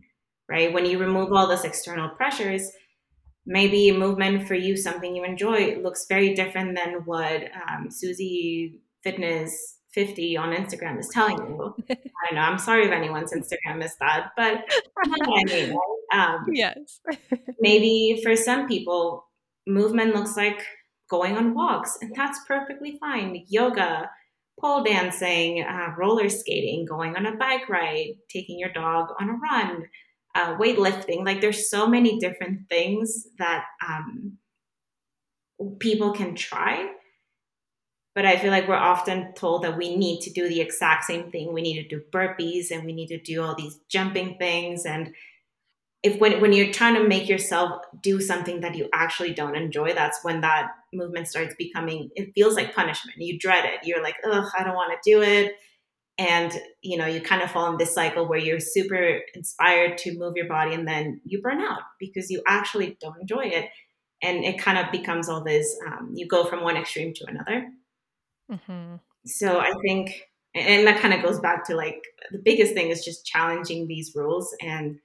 right? 0.51 0.74
When 0.74 0.86
you 0.86 1.00
remove 1.00 1.31
all 1.31 1.48
those 1.48 1.63
external 1.63 2.10
pressures, 2.10 2.70
maybe 3.46 3.91
movement 3.91 4.48
for 4.48 4.53
you, 4.53 4.75
something 4.75 5.15
you 5.15 5.24
enjoy, 5.24 5.77
looks 5.81 6.05
very 6.08 6.36
different 6.36 6.75
than 6.75 7.05
what 7.05 7.43
um, 7.70 7.89
Susie 7.89 8.81
Fitness 9.01 9.77
50 9.93 10.38
on 10.38 10.53
Instagram 10.53 11.00
is 11.00 11.10
telling 11.10 11.38
you. 11.38 11.75
I 11.89 11.96
don't 12.25 12.36
know. 12.36 12.41
I'm 12.41 12.60
sorry 12.60 12.86
if 12.86 12.91
anyone's 12.91 13.34
Instagram 13.34 13.84
is 13.84 13.96
that, 14.00 14.31
but 14.36 14.63
I 15.05 15.43
mean, 15.46 15.75
um, 16.13 16.46
yes. 16.51 17.00
maybe 17.60 18.20
for 18.22 18.36
some 18.36 18.67
people, 18.67 19.25
movement 19.65 20.13
looks 20.13 20.36
like 20.36 20.62
going 21.10 21.38
on 21.38 21.53
walks, 21.53 21.98
and 22.01 22.13
that's 22.15 22.39
perfectly 22.48 22.98
fine. 23.00 23.46
Yoga, 23.48 24.10
pole 24.60 24.84
dancing, 24.84 25.63
uh, 25.63 25.93
roller 25.98 26.29
skating, 26.29 26.86
going 26.86 27.15
on 27.15 27.25
a 27.25 27.36
bike 27.36 27.67
ride, 27.70 28.13
taking 28.29 28.60
your 28.60 28.72
dog 28.72 29.10
on 29.20 29.29
a 29.29 29.34
run, 29.34 29.84
uh, 30.35 30.55
weightlifting. 30.57 31.25
Like 31.25 31.41
there's 31.41 31.69
so 31.69 31.88
many 31.88 32.19
different 32.19 32.69
things 32.69 33.27
that 33.38 33.65
um, 33.88 34.38
people 35.79 36.13
can 36.13 36.35
try. 36.35 36.91
But 38.13 38.25
I 38.25 38.38
feel 38.38 38.51
like 38.51 38.67
we're 38.67 38.75
often 38.75 39.33
told 39.33 39.63
that 39.63 39.77
we 39.77 39.95
need 39.95 40.21
to 40.21 40.31
do 40.31 40.50
the 40.50 40.59
exact 40.59 41.05
same 41.05 41.31
thing. 41.31 41.53
We 41.53 41.61
need 41.61 41.81
to 41.81 41.88
do 41.88 42.03
burpees 42.11 42.69
and 42.69 42.83
we 42.85 42.91
need 42.91 43.07
to 43.07 43.19
do 43.21 43.41
all 43.41 43.55
these 43.55 43.79
jumping 43.88 44.38
things. 44.38 44.85
And 44.85 45.13
if 46.03 46.19
when, 46.19 46.41
when 46.41 46.51
you're 46.51 46.73
trying 46.73 46.95
to 46.95 47.07
make 47.07 47.29
yourself 47.29 47.81
do 48.01 48.19
something 48.19 48.59
that 48.61 48.75
you 48.75 48.89
actually 48.93 49.33
don't 49.33 49.55
enjoy, 49.55 49.93
that's 49.93 50.19
when 50.23 50.41
that 50.41 50.71
movement 50.91 51.29
starts 51.29 51.55
becoming, 51.57 52.09
it 52.15 52.33
feels 52.35 52.55
like 52.55 52.75
punishment. 52.75 53.17
You 53.17 53.39
dread 53.39 53.63
it. 53.63 53.88
You're 53.88 54.03
like, 54.03 54.15
ugh, 54.29 54.50
I 54.57 54.63
don't 54.65 54.75
want 54.75 54.91
to 54.91 55.09
do 55.09 55.21
it 55.21 55.55
and 56.18 56.60
you 56.82 56.98
know 56.98 57.06
you 57.06 57.22
kind 57.22 57.41
of 57.41 57.51
fall 57.51 57.72
in 57.72 57.77
this 57.77 57.94
cycle 57.94 58.27
where 58.27 58.39
you're 58.39 58.60
super 58.60 59.22
inspired 59.34 59.98
to 59.98 60.18
move 60.18 60.36
your 60.36 60.48
body 60.48 60.74
and 60.74 60.88
then 60.88 61.22
you 61.24 61.41
burn 61.41 61.62
out 61.62 61.82
because 62.00 62.30
you 62.30 62.41
actually 62.48 62.98
don't 63.01 63.20
enjoy 63.20 63.46
it. 63.46 63.70
And 64.24 64.46
it 64.46 64.60
kind 64.60 64.77
of 64.77 64.91
becomes 64.91 65.30
all 65.30 65.44
this 65.44 65.75
um, 65.88 66.12
you 66.13 66.27
go 66.27 66.46
from 66.46 66.63
one 66.63 66.77
extreme 66.77 67.13
to 67.15 67.25
another. 67.27 67.68
Mm-hmm. 68.51 68.96
so 69.25 69.62
i 69.62 69.72
think 69.82 70.27
and 70.53 70.86
that 70.86 71.00
kind 71.00 71.13
of 71.13 71.24
goes 71.24 71.39
back 71.39 71.65
to 71.68 71.75
like 71.75 72.03
the 72.32 72.38
biggest 72.38 72.74
thing 72.74 72.89
is 72.89 73.06
just 73.06 73.25
challenging 73.25 73.88
these 73.88 74.12
rules 74.13 74.53
and 74.62 75.00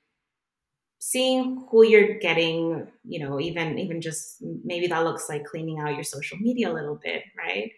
seeing 0.99 1.65
who 1.71 1.85
you're 1.85 2.19
getting 2.19 2.89
you 3.05 3.21
know 3.21 3.39
even 3.39 3.79
even 3.79 4.01
just 4.01 4.43
maybe 4.65 4.89
that 4.89 5.05
looks 5.05 5.29
like 5.29 5.45
cleaning 5.45 5.79
out 5.79 5.95
your 5.95 6.03
social 6.03 6.39
media 6.39 6.69
a 6.69 6.75
little 6.75 6.99
bit 7.01 7.23
right? 7.39 7.71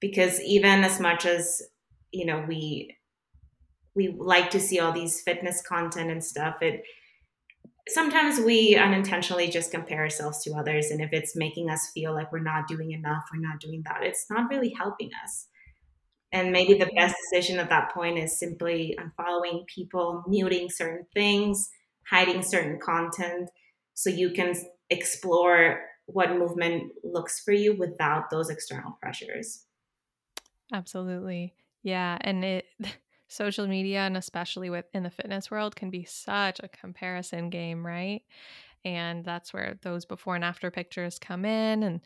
Because 0.00 0.40
even 0.40 0.82
as 0.84 0.98
much 0.98 1.26
as 1.26 1.62
you 2.12 2.26
know 2.26 2.44
we 2.48 2.96
we 3.94 4.14
like 4.18 4.50
to 4.50 4.60
see 4.60 4.78
all 4.78 4.92
these 4.92 5.20
fitness 5.22 5.62
content 5.62 6.10
and 6.10 6.24
stuff 6.24 6.56
it 6.62 6.82
sometimes 7.88 8.38
we 8.40 8.76
unintentionally 8.76 9.48
just 9.48 9.70
compare 9.70 10.00
ourselves 10.00 10.42
to 10.44 10.54
others 10.54 10.90
and 10.90 11.00
if 11.00 11.12
it's 11.12 11.36
making 11.36 11.68
us 11.68 11.90
feel 11.92 12.14
like 12.14 12.30
we're 12.32 12.38
not 12.38 12.68
doing 12.68 12.92
enough 12.92 13.24
we're 13.32 13.40
not 13.40 13.60
doing 13.60 13.82
that 13.84 14.02
it's 14.02 14.26
not 14.30 14.48
really 14.50 14.72
helping 14.76 15.10
us. 15.24 15.46
And 16.32 16.52
maybe 16.52 16.74
the 16.74 16.88
best 16.94 17.16
decision 17.32 17.58
at 17.58 17.70
that 17.70 17.92
point 17.92 18.16
is 18.16 18.38
simply 18.38 18.96
unfollowing 19.00 19.66
people 19.66 20.22
muting 20.28 20.70
certain 20.70 21.06
things 21.12 21.70
hiding 22.08 22.42
certain 22.42 22.78
content 22.80 23.50
so 23.94 24.10
you 24.10 24.30
can 24.30 24.54
explore 24.90 25.80
what 26.06 26.36
movement 26.36 26.92
looks 27.04 27.40
for 27.40 27.52
you 27.52 27.76
without 27.76 28.30
those 28.30 28.50
external 28.50 28.96
pressures. 29.00 29.64
Absolutely 30.72 31.54
yeah 31.82 32.18
and 32.20 32.44
it 32.44 32.66
social 33.30 33.66
media 33.66 34.00
and 34.00 34.16
especially 34.16 34.70
with 34.70 34.84
in 34.92 35.04
the 35.04 35.10
fitness 35.10 35.50
world 35.50 35.76
can 35.76 35.88
be 35.88 36.04
such 36.04 36.60
a 36.60 36.68
comparison 36.68 37.48
game, 37.48 37.86
right? 37.86 38.22
And 38.84 39.24
that's 39.24 39.52
where 39.52 39.78
those 39.82 40.04
before 40.04 40.34
and 40.34 40.44
after 40.44 40.70
pictures 40.70 41.18
come 41.18 41.44
in 41.44 41.82
and 41.84 42.00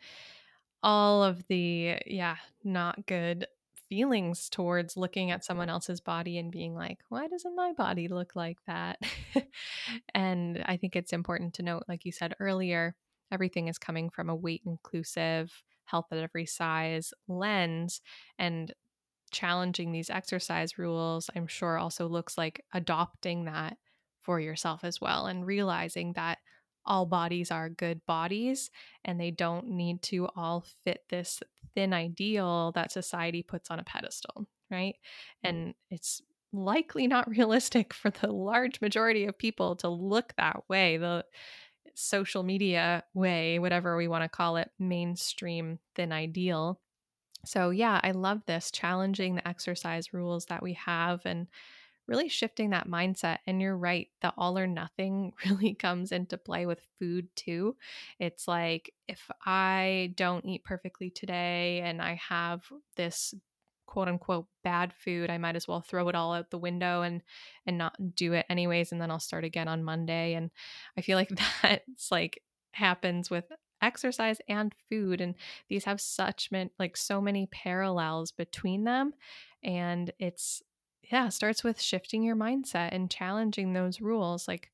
all 0.83 1.23
of 1.25 1.47
the 1.49 1.97
yeah, 2.07 2.37
not 2.63 3.07
good 3.07 3.47
feelings 3.89 4.51
towards 4.51 4.97
looking 4.97 5.31
at 5.31 5.45
someone 5.45 5.71
else's 5.71 6.01
body 6.01 6.37
and 6.39 6.53
being 6.53 6.75
like, 6.75 6.99
why 7.09 7.27
doesn't 7.27 7.57
my 7.57 7.73
body 7.73 8.09
look 8.09 8.37
like 8.37 8.59
that? 8.67 8.99
and 10.15 10.63
I 10.67 10.77
think 10.77 10.95
it's 10.95 11.13
important 11.13 11.55
to 11.55 11.63
note, 11.63 11.85
like 11.89 12.05
you 12.05 12.13
said 12.13 12.35
earlier, 12.39 12.95
everything 13.33 13.69
is 13.69 13.79
coming 13.79 14.11
from 14.11 14.29
a 14.29 14.37
weight 14.37 14.63
inclusive, 14.67 15.63
health 15.85 16.07
at 16.13 16.19
every 16.19 16.45
size 16.45 17.15
lens. 17.29 18.03
And 18.39 18.73
challenging 19.35 19.93
these 19.93 20.09
exercise 20.09 20.79
rules, 20.79 21.29
I'm 21.37 21.47
sure 21.47 21.77
also 21.77 22.09
looks 22.09 22.39
like 22.39 22.65
adopting 22.73 23.45
that 23.45 23.77
for 24.23 24.41
yourself 24.41 24.85
as 24.85 25.01
well 25.01 25.27
and 25.27 25.47
realizing 25.47 26.15
that 26.15 26.39
all 26.87 27.07
bodies 27.07 27.51
are 27.51 27.69
good 27.69 28.01
bodies 28.07 28.71
and 29.05 29.21
they 29.21 29.31
don't 29.31 29.69
need 29.69 30.03
to 30.03 30.29
all 30.37 30.65
fit 30.85 31.03
this 31.11 31.43
thin 31.75 31.93
ideal 31.93 32.73
that 32.75 32.93
society 32.93 33.43
puts 33.43 33.71
on 33.71 33.79
a 33.79 33.85
pedestal, 33.85 34.47
right? 34.71 34.97
Mm. 35.45 35.49
And 35.49 35.75
it's 35.91 36.23
likely 36.53 37.07
not 37.07 37.29
realistic 37.37 37.93
for 37.93 38.11
the 38.11 38.33
large 38.33 38.81
majority 38.81 39.27
of 39.27 39.39
people 39.39 39.77
to 39.77 39.89
look 39.89 40.35
that 40.37 40.63
way. 40.69 40.97
The 40.97 41.25
social 41.95 42.43
media 42.43 43.05
way, 43.15 43.59
whatever 43.59 43.97
we 43.97 44.09
want 44.09 44.25
to 44.25 44.29
call 44.29 44.57
it, 44.57 44.71
mainstream 44.79 45.79
thin 45.95 46.13
ideal 46.13 46.81
so, 47.45 47.71
yeah, 47.71 48.01
I 48.03 48.13
love 48.13 48.43
this 48.47 48.71
challenging 48.71 49.35
the 49.37 49.47
exercise 49.49 50.13
rules 50.13 50.47
that 50.47 50.63
we 50.63 50.75
have 50.75 51.21
and 51.25 51.47
really 52.07 52.29
shifting 52.29 52.71
that 52.71 52.89
mindset. 52.89 53.39
And 53.47 53.61
you're 53.61 53.77
right, 53.77 54.09
the 54.21 54.33
all 54.37 54.59
or 54.59 54.67
nothing 54.67 55.33
really 55.47 55.75
comes 55.75 56.13
into 56.13 56.37
play 56.39 56.67
with 56.67 56.87
food 56.99 57.29
too. 57.37 57.77
It's 58.19 58.47
like 58.49 58.93
if 59.09 59.31
I 59.45 60.13
don't 60.17 60.45
eat 60.45 60.65
perfectly 60.65 61.11
today 61.11 61.81
and 61.85 62.03
I 62.03 62.21
have 62.29 62.65
this 62.97 63.35
quote 63.87 64.09
unquote 64.09 64.47
bad 64.65 64.93
food 64.93 65.31
i 65.31 65.39
might 65.39 65.57
as 65.57 65.69
well 65.69 65.81
throw 65.81 66.09
it 66.09 66.15
all 66.15 66.33
out 66.33 66.51
the 66.51 66.59
window 66.59 67.03
and 67.03 67.23
and 67.67 67.77
not 67.79 67.95
do 68.15 68.33
it 68.33 68.47
anyways 68.49 68.91
and 68.91 69.01
then 69.01 69.11
i'll 69.11 69.21
start 69.21 69.45
again 69.45 69.69
on 69.69 69.85
monday 69.85 70.35
and 70.35 70.51
i 70.97 71.01
feel 71.01 71.17
like 71.17 71.29
that's 71.63 72.11
like 72.11 72.43
happens 72.73 73.31
with 73.31 73.45
exercise 73.85 74.39
and 74.49 74.75
food 74.89 75.21
and 75.21 75.35
these 75.69 75.85
have 75.85 76.01
such 76.01 76.51
man- 76.51 76.71
like 76.79 76.97
so 76.97 77.21
many 77.21 77.47
parallels 77.47 78.33
between 78.33 78.85
them 78.85 79.13
and 79.63 80.13
it's 80.19 80.63
yeah 81.03 81.29
starts 81.29 81.63
with 81.63 81.81
shifting 81.81 82.23
your 82.23 82.37
mindset 82.37 82.89
and 82.93 83.11
challenging 83.11 83.73
those 83.73 84.01
rules 84.01 84.49
like 84.49 84.71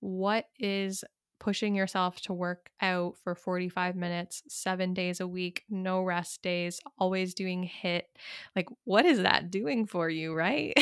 what 0.00 0.46
is 0.58 1.04
pushing 1.42 1.74
yourself 1.74 2.20
to 2.20 2.32
work 2.32 2.70
out 2.80 3.16
for 3.24 3.34
45 3.34 3.96
minutes, 3.96 4.44
seven 4.46 4.94
days 4.94 5.18
a 5.18 5.26
week, 5.26 5.64
no 5.68 6.00
rest 6.00 6.40
days, 6.40 6.78
always 6.98 7.34
doing 7.34 7.68
HIIT. 7.82 8.02
Like, 8.54 8.68
what 8.84 9.04
is 9.04 9.22
that 9.22 9.50
doing 9.50 9.86
for 9.86 10.08
you, 10.08 10.34
right? 10.34 10.72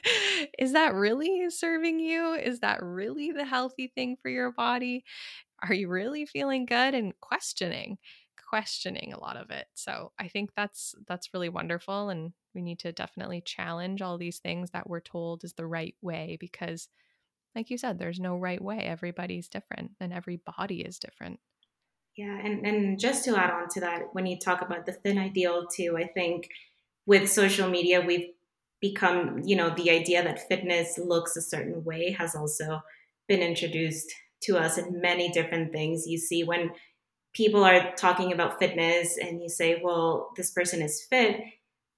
is 0.58 0.72
that 0.72 0.94
really 0.94 1.50
serving 1.50 2.00
you? 2.00 2.32
Is 2.32 2.60
that 2.60 2.82
really 2.82 3.30
the 3.30 3.44
healthy 3.44 3.92
thing 3.94 4.16
for 4.22 4.30
your 4.30 4.52
body? 4.52 5.04
Are 5.66 5.74
you 5.74 5.88
really 5.88 6.26
feeling 6.26 6.66
good 6.66 6.94
and 6.94 7.12
questioning 7.20 7.98
questioning 8.48 9.12
a 9.12 9.20
lot 9.20 9.36
of 9.36 9.50
it? 9.50 9.66
So 9.74 10.12
i 10.18 10.26
think 10.28 10.50
that's 10.56 10.94
that's 11.06 11.32
really 11.32 11.48
wonderful 11.48 12.08
and 12.08 12.32
we 12.54 12.62
need 12.62 12.80
to 12.80 12.92
definitely 12.92 13.40
challenge 13.40 14.02
all 14.02 14.18
these 14.18 14.38
things 14.38 14.70
that 14.72 14.88
we're 14.88 15.00
told 15.00 15.44
is 15.44 15.54
the 15.54 15.66
right 15.66 15.94
way 16.02 16.36
because 16.40 16.88
like 17.54 17.70
you 17.70 17.78
said 17.78 17.98
there's 17.98 18.20
no 18.20 18.36
right 18.36 18.62
way. 18.62 18.78
Everybody's 18.78 19.48
different 19.48 19.92
and 20.00 20.12
every 20.12 20.40
body 20.58 20.80
is 20.80 20.98
different. 20.98 21.40
Yeah 22.16 22.38
and 22.42 22.66
and 22.66 22.98
just 22.98 23.24
to 23.24 23.36
add 23.36 23.50
on 23.50 23.68
to 23.70 23.80
that 23.80 24.12
when 24.12 24.26
you 24.26 24.36
talk 24.38 24.62
about 24.62 24.84
the 24.84 24.92
thin 24.92 25.16
ideal 25.16 25.66
too 25.66 25.96
i 25.96 26.06
think 26.06 26.48
with 27.06 27.30
social 27.30 27.68
media 27.70 28.00
we've 28.00 28.30
become 28.80 29.40
you 29.44 29.54
know 29.54 29.70
the 29.70 29.90
idea 29.90 30.22
that 30.24 30.48
fitness 30.48 30.98
looks 30.98 31.36
a 31.36 31.42
certain 31.42 31.84
way 31.84 32.12
has 32.18 32.34
also 32.34 32.80
been 33.28 33.40
introduced 33.40 34.12
to 34.42 34.58
us 34.58 34.78
in 34.78 35.00
many 35.00 35.30
different 35.30 35.72
things. 35.72 36.06
You 36.06 36.18
see 36.18 36.44
when 36.44 36.70
people 37.32 37.64
are 37.64 37.92
talking 37.92 38.32
about 38.32 38.58
fitness 38.58 39.16
and 39.16 39.42
you 39.42 39.48
say, 39.48 39.80
well, 39.82 40.30
this 40.36 40.50
person 40.50 40.82
is 40.82 41.04
fit, 41.08 41.40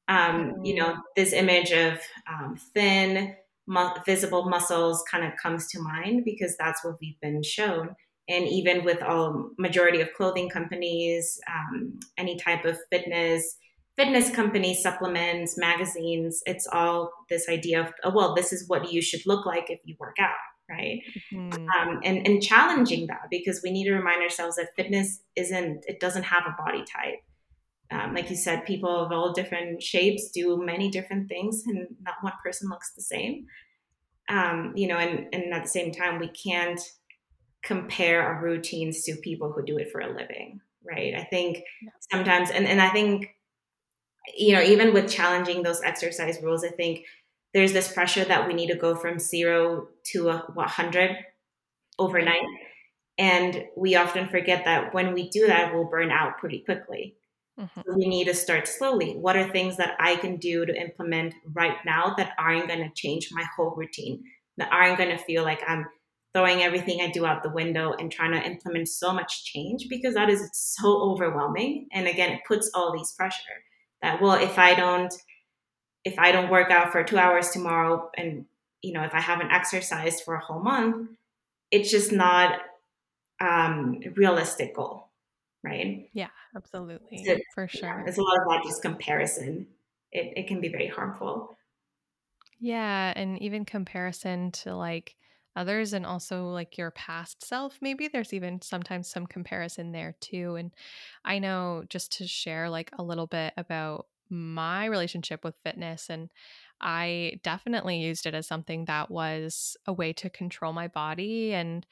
um, 0.09 0.57
you 0.63 0.75
know, 0.75 0.97
this 1.17 1.33
image 1.33 1.73
of 1.73 1.99
um, 2.29 2.57
thin, 2.75 3.35
mu- 3.67 3.95
visible 4.05 4.49
muscles 4.49 5.03
kind 5.11 5.25
of 5.25 5.33
comes 5.41 5.69
to 5.69 5.81
mind 5.81 6.25
because 6.25 6.57
that's 6.57 6.85
what 6.85 6.97
we've 7.01 7.21
been 7.21 7.43
shown. 7.43 7.95
And 8.29 8.47
even 8.47 8.85
with 8.85 9.03
all 9.03 9.51
majority 9.59 10.01
of 10.01 10.13
clothing 10.15 10.49
companies, 10.49 11.41
um, 11.49 11.99
any 12.17 12.37
type 12.37 12.65
of 12.65 12.79
fitness, 12.91 13.57
fitness 13.97 14.31
companies, 14.31 14.83
supplements, 14.83 15.59
magazines, 15.59 16.43
it's 16.47 16.67
all 16.67 17.13
this 17.29 17.49
idea 17.49 17.81
of, 17.81 17.93
oh, 18.05 18.13
well, 18.15 18.35
this 18.35 18.53
is 18.53 18.69
what 18.69 18.93
you 18.93 19.03
should 19.03 19.27
look 19.27 19.45
like 19.45 19.71
if 19.71 19.81
you 19.85 19.97
work 19.99 20.17
out 20.21 20.35
right? 20.68 21.03
Mm-hmm. 21.33 21.68
um, 21.68 22.01
and 22.05 22.27
and 22.27 22.42
challenging 22.42 23.07
that 23.09 23.29
because 23.31 23.61
we 23.62 23.70
need 23.70 23.85
to 23.85 23.94
remind 23.94 24.22
ourselves 24.22 24.57
that 24.57 24.75
fitness 24.77 25.20
isn't 25.37 25.85
it 25.87 26.01
doesn't 26.01 26.25
have 26.25 26.44
a 26.46 26.62
body 26.62 26.85
type. 26.85 27.22
Um, 27.90 28.14
like 28.14 28.31
you 28.31 28.37
said 28.37 28.64
people 28.64 29.05
of 29.05 29.12
all 29.12 29.33
different 29.33 29.83
shapes 29.83 30.31
do 30.31 30.57
many 30.57 30.90
different 30.90 31.29
things 31.29 31.64
and 31.66 31.87
not 32.01 32.14
one 32.22 32.33
person 32.42 32.70
looks 32.70 32.94
the 32.94 33.03
same. 33.03 33.46
Um, 34.29 34.72
you 34.77 34.87
know 34.87 34.96
and, 34.96 35.27
and 35.33 35.53
at 35.53 35.64
the 35.64 35.68
same 35.68 35.92
time 35.92 36.18
we 36.18 36.29
can't 36.29 36.81
compare 37.62 38.22
our 38.22 38.42
routines 38.42 39.03
to 39.05 39.16
people 39.16 39.53
who 39.53 39.64
do 39.64 39.79
it 39.79 39.90
for 39.90 40.01
a 40.01 40.12
living 40.12 40.61
right? 40.85 41.14
I 41.14 41.25
think 41.25 41.62
sometimes 42.11 42.51
and, 42.51 42.66
and 42.66 42.81
i 42.81 42.88
think 42.90 43.35
you 44.37 44.55
know 44.55 44.62
even 44.62 44.92
with 44.92 45.11
challenging 45.11 45.62
those 45.62 45.83
exercise 45.83 46.38
rules 46.42 46.64
i 46.64 46.68
think 46.68 47.05
there's 47.55 47.73
this 47.73 47.93
pressure 47.93 48.25
that 48.25 48.47
we 48.47 48.55
need 48.55 48.69
to 48.69 48.77
go 48.77 48.95
from 48.95 49.19
zero 49.19 49.88
to 50.12 50.31
a 50.31 50.38
100 50.55 51.17
overnight. 51.99 52.47
And 53.19 53.65
we 53.77 53.95
often 53.97 54.29
forget 54.29 54.65
that 54.65 54.95
when 54.95 55.12
we 55.12 55.29
do 55.29 55.47
that, 55.47 55.75
we'll 55.75 55.85
burn 55.85 56.11
out 56.11 56.38
pretty 56.38 56.61
quickly. 56.61 57.17
Mm-hmm. 57.61 57.81
So 57.81 57.97
we 57.97 58.07
need 58.07 58.25
to 58.25 58.35
start 58.35 58.67
slowly. 58.67 59.15
What 59.17 59.37
are 59.37 59.49
things 59.51 59.77
that 59.77 59.97
I 60.01 60.17
can 60.17 60.37
do 60.37 60.65
to 60.65 60.75
implement 60.75 61.35
right 61.53 61.77
now 61.85 62.15
that 62.17 62.33
aren't 62.38 62.69
going 62.69 62.81
to 62.81 62.91
change 62.95 63.29
my 63.31 63.45
whole 63.55 63.75
routine, 63.77 64.25
that 64.57 64.73
aren't 64.73 64.97
going 64.97 65.11
to 65.11 65.23
feel 65.23 65.43
like 65.43 65.61
I'm 65.69 65.87
throwing 66.35 66.62
everything 66.62 67.03
I 67.03 67.11
do 67.11 67.27
out 67.27 67.43
the 67.43 67.51
window 67.51 67.93
and 67.93 68.11
trying 68.11 68.33
to 68.33 68.43
implement 68.43 68.88
so 68.88 69.12
much 69.12 69.45
change 69.45 69.87
because 69.91 70.15
that 70.15 70.31
is 70.31 70.49
so 70.55 71.03
overwhelming. 71.03 71.88
And 71.93 72.09
again, 72.09 72.33
it 72.33 72.41
puts 72.49 72.71
all 72.75 72.97
these 72.97 73.12
pressure 73.12 73.37
that, 74.01 74.23
well, 74.23 74.43
if 74.43 74.59
I 74.59 74.75
don't 74.75 75.12
if 76.05 76.19
I 76.19 76.33
don't 76.33 76.51
work 76.51 76.71
out 76.71 76.93
for 76.93 77.03
two 77.05 77.19
hours 77.19 77.51
tomorrow 77.51 78.11
and 78.17 78.47
you 78.83 78.93
know 78.93 79.03
if 79.05 79.15
I 79.15 79.21
haven't 79.21 79.53
exercised 79.53 80.25
for 80.25 80.35
a 80.35 80.41
whole 80.45 80.61
month, 80.61 81.11
it's 81.71 81.91
just 81.91 82.12
not 82.12 82.61
um 83.41 84.01
realistic 84.17 84.75
goal, 84.77 85.11
right? 85.62 86.11
Yeah, 86.12 86.31
absolutely. 86.57 87.25
So, 87.25 87.37
for 87.55 87.69
sure. 87.69 87.88
Yeah, 87.88 88.03
there's 88.05 88.19
a 88.19 88.23
lot 88.23 88.38
of 88.38 88.49
that 88.49 88.62
just 88.65 88.83
comparison. 88.83 89.69
It, 90.12 90.35
it 90.37 90.47
can 90.47 90.61
be 90.61 90.69
very 90.69 90.88
harmful. 90.88 91.57
Yeah, 92.59 93.12
and 93.17 93.41
even 93.43 93.65
comparison 93.65 94.53
to 94.53 94.75
like 94.77 95.17
others 95.57 95.93
and 95.93 96.07
also 96.07 96.47
like 96.49 96.79
your 96.79 96.91
past 96.93 97.45
self, 97.45 97.79
maybe 97.81 98.09
there's 98.09 98.33
even 98.33 98.62
sometimes 98.62 99.09
some 99.11 99.27
comparison 99.27 99.93
there 99.93 100.15
too. 100.21 100.55
And 100.57 100.73
I 101.25 101.38
know 101.38 101.85
just 101.88 102.12
to 102.19 102.27
share 102.27 102.71
like 102.71 102.91
a 102.99 103.03
little 103.03 103.27
bit 103.27 103.53
about 103.57 104.07
my 104.33 104.87
relationship 104.87 105.45
with 105.45 105.57
fitness 105.64 106.11
and 106.11 106.31
I 106.81 107.40
definitely 107.45 108.01
used 108.01 108.27
it 108.27 108.35
as 108.35 108.49
something 108.49 108.87
that 108.87 109.11
was 109.11 109.77
a 109.87 109.92
way 109.92 110.12
to 110.14 110.31
control 110.31 110.73
my 110.73 110.88
body 110.88 111.55
and 111.55 111.87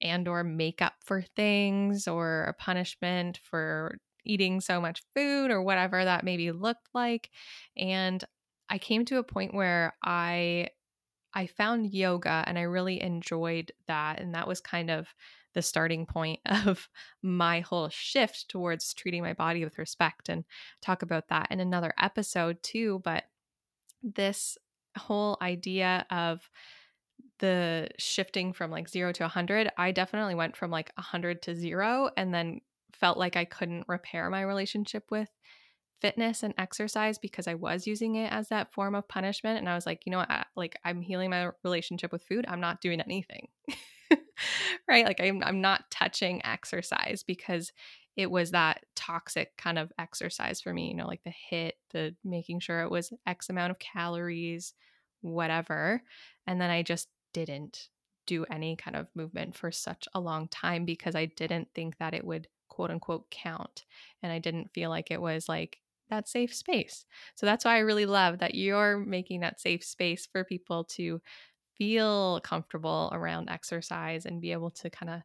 and 0.00 0.28
or 0.28 0.44
make 0.44 0.82
up 0.82 0.94
for 1.04 1.22
things 1.22 2.06
or 2.06 2.44
a 2.44 2.52
punishment 2.54 3.40
for 3.42 3.98
eating 4.24 4.60
so 4.60 4.80
much 4.80 5.02
food 5.14 5.50
or 5.50 5.62
whatever 5.62 6.04
that 6.04 6.24
maybe 6.24 6.52
looked 6.52 6.88
like. 6.94 7.30
And 7.76 8.22
I 8.68 8.78
came 8.78 9.04
to 9.06 9.18
a 9.18 9.24
point 9.24 9.54
where 9.54 9.96
I 10.04 10.68
I 11.34 11.46
found 11.46 11.92
yoga 11.92 12.44
and 12.46 12.58
I 12.58 12.62
really 12.62 13.00
enjoyed 13.02 13.72
that 13.88 14.20
and 14.20 14.34
that 14.34 14.48
was 14.48 14.60
kind 14.60 14.90
of 14.90 15.08
the 15.56 15.62
starting 15.62 16.06
point 16.06 16.38
of 16.46 16.88
my 17.22 17.60
whole 17.60 17.88
shift 17.88 18.48
towards 18.48 18.94
treating 18.94 19.22
my 19.22 19.32
body 19.32 19.64
with 19.64 19.78
respect 19.78 20.28
and 20.28 20.44
talk 20.80 21.02
about 21.02 21.28
that 21.28 21.48
in 21.50 21.58
another 21.58 21.92
episode 21.98 22.62
too 22.62 23.00
but 23.02 23.24
this 24.02 24.56
whole 24.96 25.36
idea 25.42 26.06
of 26.10 26.48
the 27.38 27.88
shifting 27.98 28.52
from 28.52 28.70
like 28.70 28.88
0 28.88 29.12
to 29.12 29.24
100 29.24 29.70
I 29.76 29.90
definitely 29.92 30.34
went 30.34 30.56
from 30.56 30.70
like 30.70 30.92
100 30.96 31.42
to 31.42 31.54
0 31.56 32.10
and 32.16 32.32
then 32.32 32.60
felt 32.92 33.18
like 33.18 33.36
I 33.36 33.46
couldn't 33.46 33.88
repair 33.88 34.28
my 34.30 34.42
relationship 34.42 35.04
with 35.10 35.30
fitness 36.00 36.42
and 36.42 36.54
exercise 36.58 37.18
because 37.18 37.48
I 37.48 37.54
was 37.54 37.86
using 37.86 38.16
it 38.16 38.30
as 38.30 38.48
that 38.48 38.72
form 38.72 38.94
of 38.94 39.08
punishment. 39.08 39.58
And 39.58 39.68
I 39.68 39.74
was 39.74 39.86
like, 39.86 40.04
you 40.04 40.12
know 40.12 40.18
what? 40.18 40.46
Like, 40.54 40.78
I'm 40.84 41.00
healing 41.00 41.30
my 41.30 41.50
relationship 41.64 42.12
with 42.12 42.22
food. 42.24 42.44
I'm 42.48 42.60
not 42.60 42.80
doing 42.80 43.00
anything. 43.00 43.48
right? 44.88 45.04
Like, 45.04 45.20
I'm, 45.20 45.42
I'm 45.42 45.60
not 45.60 45.90
touching 45.90 46.44
exercise 46.44 47.22
because 47.26 47.72
it 48.16 48.30
was 48.30 48.50
that 48.52 48.84
toxic 48.94 49.56
kind 49.58 49.78
of 49.78 49.92
exercise 49.98 50.60
for 50.60 50.72
me, 50.72 50.88
you 50.88 50.94
know, 50.94 51.06
like 51.06 51.22
the 51.24 51.34
HIIT, 51.52 51.72
the 51.92 52.14
making 52.24 52.60
sure 52.60 52.80
it 52.80 52.90
was 52.90 53.12
X 53.26 53.50
amount 53.50 53.70
of 53.70 53.78
calories, 53.78 54.74
whatever. 55.20 56.02
And 56.46 56.60
then 56.60 56.70
I 56.70 56.82
just 56.82 57.08
didn't 57.34 57.88
do 58.26 58.44
any 58.50 58.74
kind 58.76 58.96
of 58.96 59.06
movement 59.14 59.54
for 59.54 59.70
such 59.70 60.08
a 60.14 60.20
long 60.20 60.48
time 60.48 60.84
because 60.84 61.14
I 61.14 61.26
didn't 61.26 61.68
think 61.74 61.98
that 61.98 62.14
it 62.14 62.24
would 62.24 62.48
quote 62.68 62.90
unquote 62.90 63.30
count. 63.30 63.84
And 64.22 64.32
I 64.32 64.38
didn't 64.38 64.72
feel 64.72 64.90
like 64.90 65.10
it 65.10 65.20
was 65.20 65.48
like 65.48 65.78
that 66.10 66.28
safe 66.28 66.54
space. 66.54 67.04
So 67.34 67.46
that's 67.46 67.64
why 67.64 67.76
I 67.76 67.80
really 67.80 68.06
love 68.06 68.38
that 68.38 68.54
you're 68.54 68.98
making 68.98 69.40
that 69.40 69.60
safe 69.60 69.84
space 69.84 70.26
for 70.30 70.44
people 70.44 70.84
to 70.84 71.20
feel 71.78 72.40
comfortable 72.42 73.10
around 73.12 73.48
exercise 73.48 74.26
and 74.26 74.40
be 74.40 74.52
able 74.52 74.70
to 74.70 74.90
kind 74.90 75.10
of 75.10 75.22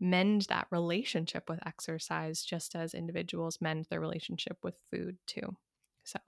mend 0.00 0.42
that 0.42 0.66
relationship 0.70 1.48
with 1.48 1.64
exercise 1.66 2.42
just 2.42 2.74
as 2.74 2.94
individuals 2.94 3.58
mend 3.60 3.86
their 3.90 4.00
relationship 4.00 4.58
with 4.62 4.74
food 4.90 5.16
too. 5.26 5.56
So 6.04 6.18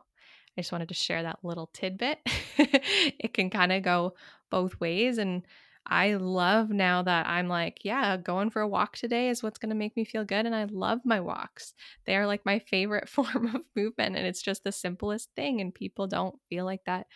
I 0.57 0.61
just 0.61 0.73
wanted 0.73 0.89
to 0.89 0.95
share 0.95 1.23
that 1.23 1.41
little 1.43 1.71
tidbit. 1.73 2.19
it 2.59 3.35
can 3.35 3.51
kind 3.51 3.73
of 3.73 3.83
go 3.83 4.15
both 4.51 4.79
ways 4.81 5.19
and 5.19 5.43
I 5.89 6.15
love 6.15 6.71
now 6.71 7.03
that 7.03 7.29
I'm 7.29 7.49
like, 7.49 7.85
yeah, 7.85 8.17
going 8.17 8.51
for 8.51 8.61
a 8.61 8.69
walk 8.69 8.97
today 8.97 9.29
is 9.29 9.43
what's 9.43 9.59
going 9.59 9.71
to 9.71 9.77
make 9.77 9.97
me 9.97 10.05
feel 10.05 10.25
good. 10.25 10.45
And 10.45 10.55
I 10.55 10.65
love 10.65 11.01
my 11.05 11.21
walks. 11.21 11.75
They 12.07 12.17
are 12.17 12.27
like 12.27 12.45
my 12.45 12.59
favorite 12.59 13.09
form 13.09 13.55
of 13.55 13.63
movement. 13.77 14.17
And 14.17 14.27
it's 14.27 14.43
just 14.43 14.65
the 14.65 14.73
simplest 14.73 15.31
thing. 15.37 15.61
And 15.61 15.73
people 15.73 16.09
don't 16.09 16.41
feel 16.49 16.65
like 16.65 16.85
that 16.87 17.07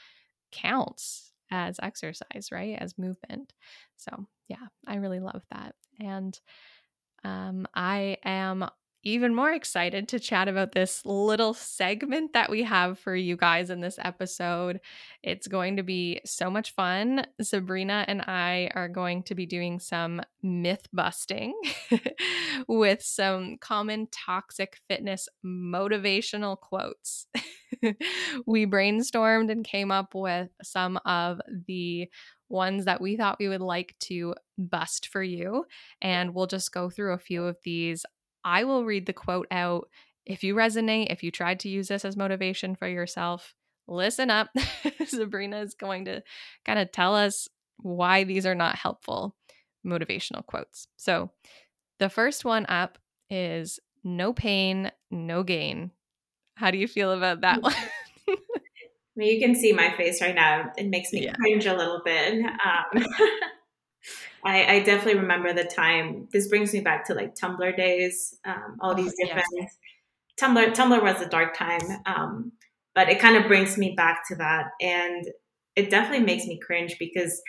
counts 0.53 1.30
as 1.51 1.79
exercise, 1.83 2.49
right? 2.53 2.77
As 2.79 2.99
movement. 2.99 3.53
So, 3.97 4.27
yeah, 4.49 4.67
I 4.87 4.97
really 4.97 5.21
love 5.21 5.43
that. 5.51 5.75
And 6.01 6.39
um, 7.25 7.67
I 7.75 8.17
am 8.25 8.65
even 9.03 9.35
more 9.35 9.53
excited 9.53 10.09
to 10.09 10.21
chat 10.21 10.49
about 10.49 10.73
this 10.73 11.05
little 11.05 11.55
segment 11.55 12.33
that 12.35 12.51
we 12.51 12.63
have 12.65 12.99
for 12.99 13.17
you 13.17 13.37
guys 13.37 13.71
in 13.71 13.81
this 13.81 13.99
episode. 14.03 14.81
It's 15.23 15.47
going 15.47 15.77
to 15.77 15.83
be 15.83 16.21
so 16.25 16.51
much 16.51 16.75
fun. 16.75 17.27
Sabrina 17.41 18.05
and 18.07 18.23
I 18.23 18.71
are 18.75 18.89
going 18.89 19.23
to 19.25 19.35
be 19.35 19.47
doing 19.47 19.81
some 19.81 20.21
myth 20.43 20.87
busting 20.93 21.59
with 22.69 23.03
some 23.03 23.57
common 23.59 24.09
toxic 24.11 24.79
fitness 24.89 25.29
motivational 25.45 26.59
quotes. 26.59 27.27
we 28.47 28.67
brainstormed 28.67 29.51
and 29.51 29.65
came 29.65 29.91
up 29.91 30.15
with 30.15 30.51
some 30.63 30.99
of 31.07 31.41
the 31.67 32.09
ones 32.51 32.85
that 32.85 33.01
we 33.01 33.17
thought 33.17 33.39
we 33.39 33.49
would 33.49 33.61
like 33.61 33.95
to 34.01 34.35
bust 34.59 35.09
for 35.09 35.23
you. 35.23 35.65
And 36.03 36.35
we'll 36.35 36.49
just 36.49 36.73
go 36.73 36.91
through 36.91 37.15
a 37.15 37.19
few 37.19 37.45
of 37.45 37.57
these 37.65 38.05
I 38.45 38.65
will 38.65 38.85
read 38.85 39.07
the 39.07 39.13
quote 39.13 39.47
out. 39.51 39.89
If 40.27 40.45
you 40.45 40.55
resonate, 40.55 41.09
if 41.11 41.23
you 41.23 41.31
tried 41.31 41.61
to 41.61 41.69
use 41.69 41.89
this 41.89 42.05
as 42.05 42.17
motivation 42.17 42.77
for 42.77 42.87
yourself, 42.89 43.55
listen 43.89 44.31
up. 44.31 44.49
Sabrina 45.07 45.61
is 45.61 45.75
going 45.75 46.05
to 46.07 46.23
kind 46.65 46.79
of 46.79 46.93
tell 46.93 47.15
us 47.15 47.49
why 47.79 48.25
these 48.25 48.47
are 48.47 48.55
not 48.55 48.77
helpful 48.77 49.35
motivational 49.87 50.45
quotes. 50.45 50.87
So, 50.97 51.31
the 51.99 52.09
first 52.09 52.45
one 52.45 52.67
up 52.67 52.99
is 53.29 53.79
no 54.05 54.33
pain, 54.33 54.91
no 55.11 55.43
gain. 55.43 55.91
How 56.55 56.71
do 56.71 56.79
you 56.79 56.89
feel 56.89 57.13
about 57.13 57.43
that 57.43 57.63
one? 57.63 57.75
I 58.29 58.37
mean, 59.17 59.35
you 59.35 59.41
can 59.41 59.55
see 59.55 59.73
my 59.73 59.95
face 59.97 60.23
right 60.23 60.35
now. 60.35 60.73
It 60.77 60.89
makes 60.89 61.13
me 61.13 61.25
yeah. 61.25 61.33
cringe 61.33 61.67
a 61.67 61.77
little 61.77 62.01
bit. 62.05 62.43
Um, 62.45 63.05
I, 64.45 64.65
I, 64.67 64.79
definitely 64.81 65.21
remember 65.21 65.53
the 65.53 65.65
time. 65.65 66.29
This 66.33 66.49
brings 66.49 66.73
me 66.73 66.81
back 66.81 67.07
to 67.07 67.15
like 67.15 67.35
Tumblr 67.35 67.77
days. 67.77 68.39
Um, 68.45 68.77
all 68.81 68.93
oh, 68.93 68.95
these 68.95 69.15
different 69.21 69.47
yes. 69.57 69.77
Tumblr. 70.41 70.73
Tumblr 70.75 71.03
was 71.03 71.21
a 71.21 71.29
dark 71.29 71.55
time, 71.55 71.83
um, 72.07 72.53
but 72.95 73.09
it 73.09 73.21
kind 73.21 73.37
of 73.37 73.47
brings 73.47 73.77
me 73.77 73.95
back 73.97 74.23
to 74.29 74.37
that, 74.37 74.71
and 74.81 75.27
it 75.77 75.91
definitely 75.91 76.25
makes 76.25 76.47
me 76.47 76.59
cringe 76.59 76.97
because, 76.99 77.43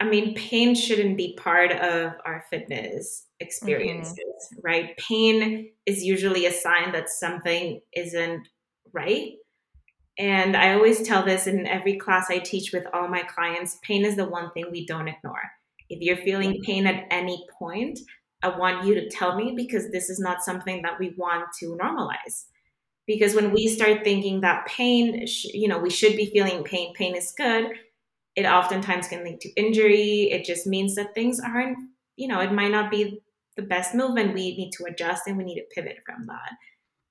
I 0.00 0.08
mean, 0.08 0.34
pain 0.34 0.74
shouldn't 0.74 1.16
be 1.16 1.36
part 1.36 1.72
of 1.72 2.12
our 2.24 2.44
fitness 2.50 3.26
experiences, 3.40 4.18
mm-hmm. 4.18 4.60
right? 4.62 4.96
Pain 4.96 5.70
is 5.84 6.02
usually 6.02 6.46
a 6.46 6.52
sign 6.52 6.92
that 6.92 7.08
something 7.08 7.80
isn't 7.94 8.48
right. 8.92 9.32
And 10.18 10.56
I 10.56 10.72
always 10.72 11.02
tell 11.02 11.24
this 11.24 11.46
in 11.46 11.66
every 11.66 11.98
class 11.98 12.30
I 12.30 12.38
teach 12.38 12.72
with 12.72 12.86
all 12.94 13.08
my 13.08 13.22
clients 13.22 13.78
pain 13.82 14.04
is 14.04 14.16
the 14.16 14.28
one 14.28 14.50
thing 14.52 14.66
we 14.70 14.86
don't 14.86 15.08
ignore. 15.08 15.42
If 15.88 16.00
you're 16.00 16.16
feeling 16.16 16.62
pain 16.64 16.86
at 16.86 17.06
any 17.10 17.46
point, 17.58 17.98
I 18.42 18.56
want 18.56 18.86
you 18.86 18.94
to 18.94 19.08
tell 19.08 19.36
me 19.36 19.54
because 19.56 19.90
this 19.90 20.08
is 20.08 20.18
not 20.18 20.42
something 20.42 20.82
that 20.82 20.98
we 20.98 21.14
want 21.16 21.46
to 21.60 21.76
normalize. 21.80 22.46
Because 23.06 23.34
when 23.34 23.52
we 23.52 23.68
start 23.68 24.02
thinking 24.02 24.40
that 24.40 24.66
pain, 24.66 25.26
you 25.52 25.68
know, 25.68 25.78
we 25.78 25.90
should 25.90 26.16
be 26.16 26.30
feeling 26.30 26.64
pain, 26.64 26.92
pain 26.94 27.14
is 27.14 27.32
good, 27.36 27.70
it 28.34 28.44
oftentimes 28.44 29.08
can 29.08 29.24
lead 29.24 29.40
to 29.40 29.48
injury. 29.50 30.30
It 30.32 30.44
just 30.44 30.66
means 30.66 30.94
that 30.96 31.14
things 31.14 31.40
aren't, 31.40 31.78
you 32.16 32.28
know, 32.28 32.40
it 32.40 32.52
might 32.52 32.70
not 32.70 32.90
be 32.90 33.22
the 33.56 33.62
best 33.62 33.94
move 33.94 34.16
and 34.16 34.34
we 34.34 34.56
need 34.56 34.72
to 34.72 34.84
adjust 34.84 35.22
and 35.26 35.38
we 35.38 35.44
need 35.44 35.56
to 35.56 35.74
pivot 35.74 35.98
from 36.04 36.26
that. 36.26 36.52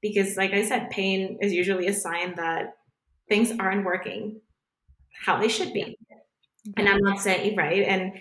Because, 0.01 0.37
like 0.37 0.51
I 0.51 0.63
said, 0.63 0.91
pain 0.91 1.39
is 1.41 1.51
usually 1.51 1.87
a 1.87 1.93
sign 1.93 2.35
that 2.35 2.73
things 3.27 3.51
aren't 3.59 3.85
working 3.85 4.41
how 5.25 5.39
they 5.39 5.47
should 5.47 5.73
be. 5.73 5.97
And 6.77 6.89
I'm 6.89 7.01
not 7.01 7.19
saying, 7.19 7.55
right? 7.55 7.83
And 7.83 8.13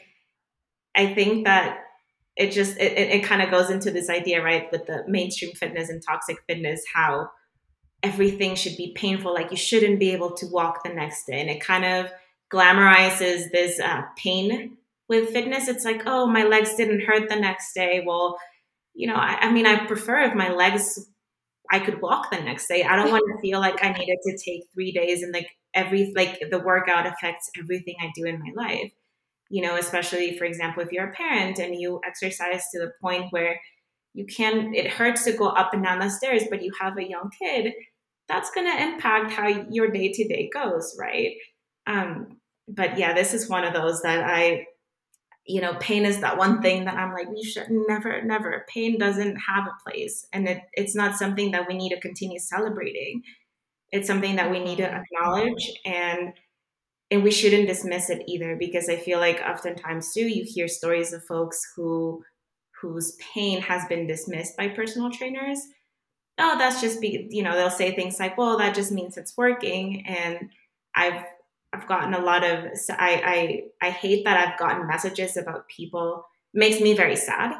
I 0.94 1.12
think 1.12 1.44
that 1.44 1.78
it 2.36 2.50
just 2.50 2.76
it, 2.78 2.92
it, 2.92 3.24
kind 3.24 3.42
of 3.42 3.50
goes 3.50 3.70
into 3.70 3.90
this 3.90 4.10
idea 4.10 4.42
right 4.42 4.70
with 4.72 4.86
the 4.86 5.04
mainstream 5.06 5.52
fitness 5.52 5.88
and 5.88 6.02
toxic 6.02 6.36
fitness 6.48 6.82
how 6.92 7.30
everything 8.02 8.54
should 8.54 8.76
be 8.76 8.92
painful 8.96 9.32
like 9.32 9.50
you 9.50 9.56
shouldn't 9.56 10.00
be 10.00 10.10
able 10.10 10.32
to 10.32 10.46
walk 10.46 10.82
the 10.82 10.92
next 10.92 11.26
day 11.26 11.40
and 11.40 11.48
it 11.48 11.60
kind 11.60 11.84
of 11.84 12.10
glamorizes 12.52 13.50
this 13.52 13.78
uh, 13.80 14.02
pain 14.16 14.76
with 15.08 15.30
fitness 15.30 15.68
it's 15.68 15.84
like 15.84 16.02
oh 16.06 16.26
my 16.26 16.44
legs 16.44 16.74
didn't 16.74 17.02
hurt 17.02 17.28
the 17.28 17.36
next 17.36 17.72
day 17.72 18.02
well 18.04 18.36
you 18.94 19.06
know 19.06 19.14
I, 19.14 19.38
I 19.42 19.52
mean 19.52 19.66
i 19.66 19.86
prefer 19.86 20.22
if 20.22 20.34
my 20.34 20.50
legs 20.50 21.08
i 21.74 21.78
could 21.78 22.00
walk 22.00 22.30
the 22.30 22.40
next 22.40 22.66
day 22.68 22.82
i 22.84 22.96
don't 22.96 23.10
want 23.10 23.24
to 23.28 23.40
feel 23.40 23.60
like 23.60 23.82
i 23.84 23.92
needed 23.92 24.18
to 24.26 24.37
take 24.38 24.62
three 24.72 24.92
days 24.92 25.22
and 25.22 25.32
like 25.32 25.48
every 25.74 26.12
like 26.16 26.38
the 26.50 26.58
workout 26.58 27.06
affects 27.06 27.50
everything 27.58 27.94
i 28.00 28.10
do 28.14 28.24
in 28.24 28.38
my 28.40 28.52
life 28.54 28.92
you 29.54 29.62
know, 29.62 29.76
especially 29.76 30.37
for 30.37 30.44
example, 30.44 30.82
if 30.82 30.90
you're 30.90 31.10
a 31.10 31.14
parent 31.14 31.58
and 31.58 31.80
you 31.80 32.00
exercise 32.04 32.64
to 32.72 32.80
the 32.80 32.92
point 33.00 33.32
where 33.32 33.60
you 34.12 34.26
can, 34.26 34.74
it 34.74 34.88
hurts 34.90 35.24
to 35.24 35.32
go 35.32 35.46
up 35.46 35.74
and 35.74 35.84
down 35.84 35.98
the 35.98 36.08
stairs, 36.08 36.42
but 36.50 36.62
you 36.62 36.72
have 36.80 36.96
a 36.98 37.08
young 37.08 37.30
kid, 37.40 37.72
that's 38.28 38.50
going 38.50 38.66
to 38.66 38.82
impact 38.82 39.32
how 39.32 39.46
your 39.70 39.90
day 39.90 40.10
to 40.12 40.26
day 40.26 40.50
goes, 40.52 40.96
right? 40.98 41.37
Um, 41.87 42.38
but 42.66 42.98
yeah, 42.98 43.12
this 43.12 43.34
is 43.34 43.48
one 43.48 43.64
of 43.64 43.74
those 43.74 44.02
that 44.02 44.24
I, 44.24 44.66
you 45.46 45.61
know, 45.61 45.74
pain 45.74 46.07
is 46.07 46.20
that 46.20 46.38
one 46.38 46.62
thing 46.62 46.87
that 46.87 46.96
I'm 46.96 47.12
like, 47.12 47.28
we 47.30 47.42
should 47.44 47.66
never, 47.70 48.22
never. 48.22 48.64
Pain 48.68 48.98
doesn't 48.98 49.37
have 49.37 49.66
a 49.66 49.88
place, 49.88 50.26
and 50.33 50.48
it, 50.48 50.62
it's 50.72 50.94
not 50.94 51.16
something 51.16 51.50
that 51.52 51.68
we 51.68 51.74
need 51.74 51.90
to 51.90 52.00
continue 52.00 52.38
celebrating. 52.38 53.22
It's 53.92 54.07
something 54.07 54.37
that 54.37 54.50
we 54.50 54.59
need 54.61 54.78
to 54.78 54.90
acknowledge 54.90 55.70
and 55.85 56.33
and 57.11 57.22
we 57.22 57.30
shouldn't 57.30 57.68
dismiss 57.68 58.11
it 58.11 58.24
either 58.26 58.57
because 58.57 58.88
I 58.88 58.96
feel 58.96 59.20
like 59.20 59.40
oftentimes 59.40 60.12
too 60.12 60.26
you 60.26 60.44
hear 60.44 60.66
stories 60.68 61.12
of 61.12 61.24
folks 61.24 61.61
who 61.76 62.24
whose 62.80 63.16
pain 63.35 63.61
has 63.62 63.85
been 63.87 64.07
dismissed 64.07 64.57
by 64.57 64.68
personal 64.68 65.11
trainers. 65.11 65.61
Oh, 66.38 66.59
that's 66.59 66.80
just 66.80 67.00
be 67.00 67.28
you 67.30 67.42
know, 67.42 67.54
they'll 67.54 67.70
say 67.70 67.94
things 67.94 68.18
like, 68.18 68.37
well, 68.37 68.59
that 68.59 68.74
just 68.74 68.92
means 68.92 69.16
it's 69.16 69.37
working. 69.37 70.04
And 70.07 70.50
I've 70.96 71.24
I've 71.74 71.88
gotten 71.88 72.14
a 72.14 72.20
lot 72.20 72.44
of 72.44 72.66
I 72.90 73.62
I, 73.80 73.87
I 73.87 73.90
hate 73.90 74.24
that 74.24 74.37
I've 74.37 74.58
gotten 74.58 74.87
messages 74.87 75.37
about 75.37 75.68
people 75.68 76.24
makes 76.52 76.80
me 76.80 76.94
very 76.94 77.16
sad 77.16 77.54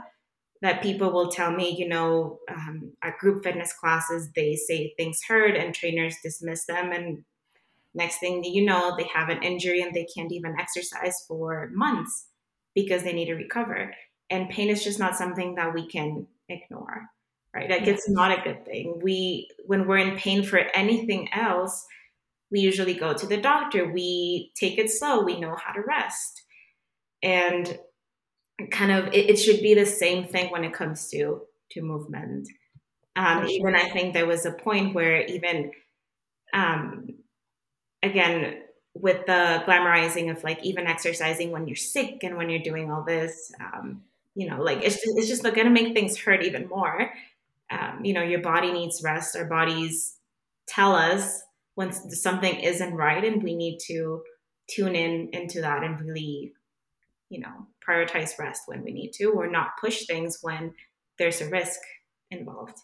that 0.65 0.83
people 0.83 1.13
will 1.13 1.29
tell 1.29 1.51
me, 1.51 1.77
you 1.79 1.87
know, 1.87 2.39
um, 2.49 2.93
at 3.03 3.19
group 3.19 3.45
fitness 3.45 3.75
classes, 3.75 4.31
they 4.35 4.57
say 4.57 4.95
things 4.97 5.21
hurt 5.29 5.55
and 5.55 5.75
trainers 5.75 6.17
dismiss 6.23 6.65
them. 6.65 6.91
And 6.91 7.23
next 7.93 8.19
thing 8.19 8.43
you 8.43 8.65
know, 8.65 8.95
they 8.97 9.07
have 9.13 9.29
an 9.29 9.43
injury 9.43 9.83
and 9.83 9.95
they 9.95 10.07
can't 10.07 10.33
even 10.33 10.57
exercise 10.59 11.23
for 11.29 11.71
months 11.75 12.29
because 12.75 13.03
they 13.03 13.13
need 13.13 13.27
to 13.27 13.35
recover. 13.35 13.95
And 14.31 14.49
pain 14.49 14.71
is 14.71 14.83
just 14.83 14.99
not 14.99 15.17
something 15.17 15.57
that 15.57 15.75
we 15.75 15.87
can 15.87 16.27
ignore, 16.49 17.11
right? 17.55 17.69
Like 17.69 17.87
it's 17.87 18.09
not 18.09 18.39
a 18.39 18.43
good 18.43 18.65
thing. 18.65 19.01
We, 19.03 19.49
when 19.67 19.87
we're 19.87 19.99
in 19.99 20.17
pain 20.17 20.45
for 20.45 20.61
anything 20.75 21.29
else, 21.35 21.85
we 22.55 22.61
usually 22.61 22.95
go 22.95 23.13
to 23.13 23.27
the 23.27 23.37
doctor. 23.37 23.93
We 23.93 24.53
take 24.55 24.79
it 24.79 24.89
slow. 24.89 25.25
We 25.25 25.41
know 25.41 25.57
how 25.57 25.73
to 25.73 25.83
rest. 25.83 26.43
And 27.21 27.79
kind 28.71 28.93
of 28.93 29.13
it, 29.13 29.31
it, 29.31 29.37
should 29.37 29.61
be 29.61 29.75
the 29.75 29.85
same 29.85 30.29
thing 30.29 30.53
when 30.53 30.63
it 30.63 30.73
comes 30.73 31.09
to 31.09 31.43
to 31.73 31.83
movement 31.83 32.49
um, 33.17 33.45
even 33.49 33.75
i 33.75 33.89
think 33.89 34.15
there 34.15 34.27
was 34.27 34.47
a 34.47 34.53
point 34.53 34.95
where 34.95 35.25
even 35.27 35.73
um, 36.53 37.09
again 38.01 38.63
with 38.95 39.27
the 39.27 39.65
glamorizing 39.67 40.31
of 40.31 40.45
like 40.45 40.63
even 40.63 40.87
exercising 40.87 41.51
when 41.51 41.67
you're 41.67 41.75
sick 41.75 42.23
and 42.23 42.37
when 42.37 42.49
you're 42.49 42.63
doing 42.63 42.93
all 42.93 43.03
this 43.03 43.51
um, 43.61 44.03
you 44.37 44.49
know 44.49 44.63
like 44.63 44.79
it's 44.85 45.03
just, 45.03 45.19
it's 45.19 45.29
just 45.29 45.43
going 45.43 45.57
to 45.57 45.71
make 45.71 45.93
things 45.93 46.17
hurt 46.17 46.45
even 46.45 46.69
more 46.69 47.11
um, 47.71 48.05
you 48.05 48.13
know 48.13 48.23
your 48.23 48.41
body 48.41 48.71
needs 48.71 49.03
rest 49.03 49.35
our 49.35 49.47
bodies 49.47 50.17
tell 50.69 50.95
us 50.95 51.43
when 51.75 51.93
something 51.93 52.61
isn't 52.61 52.95
right 52.95 53.25
and 53.25 53.43
we 53.43 53.55
need 53.55 53.79
to 53.87 54.23
tune 54.71 54.95
in 54.95 55.29
into 55.33 55.61
that 55.61 55.83
and 55.83 56.01
really 56.01 56.53
you 57.29 57.41
know 57.41 57.67
prioritize 57.87 58.39
rest 58.39 58.63
when 58.67 58.83
we 58.83 58.93
need 58.93 59.13
to 59.13 59.27
or 59.27 59.49
not 59.49 59.71
push 59.81 60.07
things 60.07 60.39
when 60.41 60.73
there's 61.19 61.41
a 61.41 61.49
risk 61.49 61.81
involved. 62.31 62.79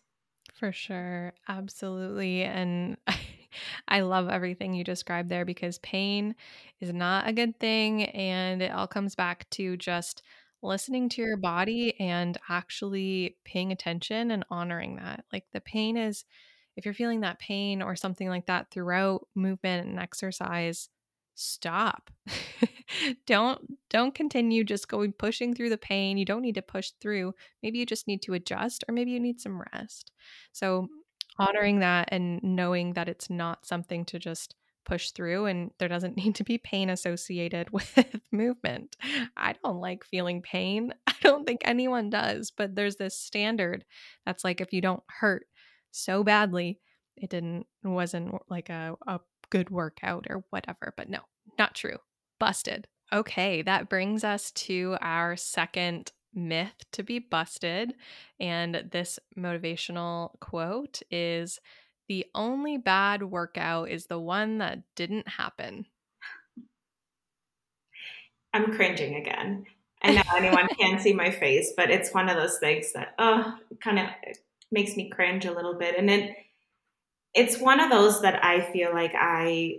For 0.54 0.72
sure. 0.72 1.32
Absolutely. 1.48 2.42
And 2.42 2.96
I 3.88 4.00
love 4.00 4.28
everything 4.28 4.74
you 4.74 4.84
described 4.84 5.28
there 5.28 5.44
because 5.44 5.78
pain 5.78 6.34
is 6.80 6.92
not 6.92 7.28
a 7.28 7.32
good 7.32 7.58
thing. 7.58 8.04
And 8.04 8.62
it 8.62 8.70
all 8.70 8.86
comes 8.86 9.14
back 9.14 9.48
to 9.50 9.76
just 9.76 10.22
listening 10.62 11.08
to 11.08 11.22
your 11.22 11.36
body 11.36 11.98
and 11.98 12.36
actually 12.48 13.36
paying 13.44 13.72
attention 13.72 14.30
and 14.30 14.44
honoring 14.50 14.96
that. 14.96 15.24
Like 15.32 15.46
the 15.52 15.60
pain 15.60 15.96
is 15.96 16.24
if 16.76 16.84
you're 16.84 16.94
feeling 16.94 17.20
that 17.20 17.38
pain 17.38 17.82
or 17.82 17.96
something 17.96 18.28
like 18.28 18.46
that 18.46 18.70
throughout 18.70 19.26
movement 19.34 19.88
and 19.88 19.98
exercise 19.98 20.88
stop. 21.40 22.10
Don't 23.26 23.78
don't 23.88 24.14
continue 24.14 24.64
just 24.64 24.88
going 24.88 25.12
pushing 25.12 25.54
through 25.54 25.70
the 25.70 25.78
pain. 25.78 26.18
You 26.18 26.24
don't 26.24 26.42
need 26.42 26.56
to 26.56 26.62
push 26.62 26.90
through. 27.00 27.34
Maybe 27.62 27.78
you 27.78 27.86
just 27.86 28.08
need 28.08 28.20
to 28.22 28.34
adjust 28.34 28.84
or 28.88 28.92
maybe 28.92 29.12
you 29.12 29.20
need 29.20 29.40
some 29.40 29.62
rest. 29.72 30.10
So 30.52 30.88
honoring 31.38 31.80
that 31.80 32.08
and 32.10 32.42
knowing 32.42 32.94
that 32.94 33.08
it's 33.08 33.30
not 33.30 33.64
something 33.64 34.04
to 34.06 34.18
just 34.18 34.56
push 34.84 35.10
through 35.12 35.46
and 35.46 35.70
there 35.78 35.88
doesn't 35.88 36.16
need 36.24 36.34
to 36.36 36.44
be 36.44 36.58
pain 36.58 36.90
associated 36.90 37.70
with 37.72 38.20
movement. 38.32 38.96
I 39.36 39.54
don't 39.62 39.80
like 39.80 40.04
feeling 40.04 40.42
pain. 40.42 40.92
I 41.06 41.14
don't 41.22 41.46
think 41.46 41.60
anyone 41.64 42.10
does 42.10 42.50
but 42.50 42.74
there's 42.74 42.96
this 42.96 43.18
standard 43.18 43.84
that's 44.26 44.44
like 44.44 44.60
if 44.60 44.72
you 44.72 44.80
don't 44.80 45.02
hurt 45.08 45.46
so 45.90 46.22
badly 46.24 46.80
it 47.16 47.30
didn't 47.30 47.66
wasn't 47.82 48.34
like 48.48 48.68
a, 48.68 48.96
a 49.06 49.20
good 49.50 49.70
workout 49.70 50.26
or 50.30 50.44
whatever. 50.50 50.94
But 50.96 51.08
no, 51.08 51.20
not 51.58 51.74
true. 51.74 51.98
Busted. 52.38 52.86
Okay, 53.12 53.62
that 53.62 53.88
brings 53.88 54.24
us 54.24 54.50
to 54.52 54.96
our 55.00 55.36
second 55.36 56.12
myth 56.32 56.74
to 56.92 57.02
be 57.02 57.18
busted. 57.18 57.94
And 58.38 58.88
this 58.92 59.18
motivational 59.36 60.38
quote 60.40 61.02
is 61.10 61.58
The 62.08 62.26
only 62.34 62.78
bad 62.78 63.22
workout 63.22 63.90
is 63.90 64.06
the 64.06 64.20
one 64.20 64.58
that 64.58 64.82
didn't 64.94 65.28
happen. 65.28 65.86
I'm 68.52 68.72
cringing 68.74 69.16
again. 69.16 69.66
I 70.02 70.12
know 70.12 70.22
anyone 70.36 70.68
can't 70.80 71.00
see 71.00 71.12
my 71.12 71.30
face, 71.30 71.72
but 71.76 71.90
it's 71.90 72.14
one 72.14 72.28
of 72.28 72.36
those 72.36 72.58
things 72.58 72.92
that, 72.94 73.14
oh, 73.18 73.54
kind 73.82 73.98
of 73.98 74.06
makes 74.70 74.96
me 74.96 75.10
cringe 75.10 75.44
a 75.44 75.52
little 75.52 75.74
bit. 75.74 75.96
And 75.98 76.10
it, 76.10 76.34
it's 77.34 77.60
one 77.60 77.80
of 77.80 77.90
those 77.90 78.22
that 78.22 78.44
I 78.44 78.72
feel 78.72 78.92
like 78.92 79.12
I 79.14 79.78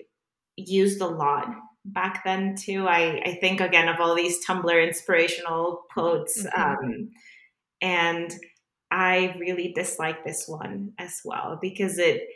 used 0.55 1.01
a 1.01 1.07
lot 1.07 1.47
back 1.85 2.23
then 2.23 2.55
too. 2.55 2.87
I, 2.87 3.21
I 3.25 3.37
think 3.41 3.61
again 3.61 3.87
of 3.87 3.99
all 3.99 4.15
these 4.15 4.45
Tumblr 4.45 4.87
inspirational 4.87 5.83
quotes. 5.91 6.43
Mm-hmm. 6.43 6.61
Um, 6.61 7.09
and 7.81 8.33
I 8.91 9.35
really 9.39 9.73
dislike 9.73 10.23
this 10.23 10.45
one 10.47 10.93
as 10.97 11.21
well 11.23 11.57
because 11.61 11.97
it 11.97 12.27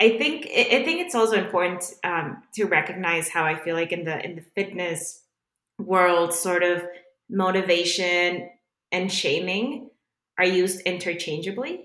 I 0.00 0.18
think 0.18 0.46
I 0.46 0.82
think 0.84 1.00
it's 1.00 1.14
also 1.14 1.36
important 1.36 1.84
um, 2.02 2.42
to 2.54 2.64
recognize 2.64 3.28
how 3.28 3.44
I 3.44 3.56
feel 3.56 3.74
like 3.74 3.92
in 3.92 4.04
the 4.04 4.24
in 4.24 4.36
the 4.36 4.44
fitness 4.54 5.22
world, 5.78 6.34
sort 6.34 6.62
of 6.62 6.82
motivation 7.30 8.50
and 8.92 9.12
shaming 9.12 9.90
are 10.38 10.46
used 10.46 10.80
interchangeably 10.82 11.84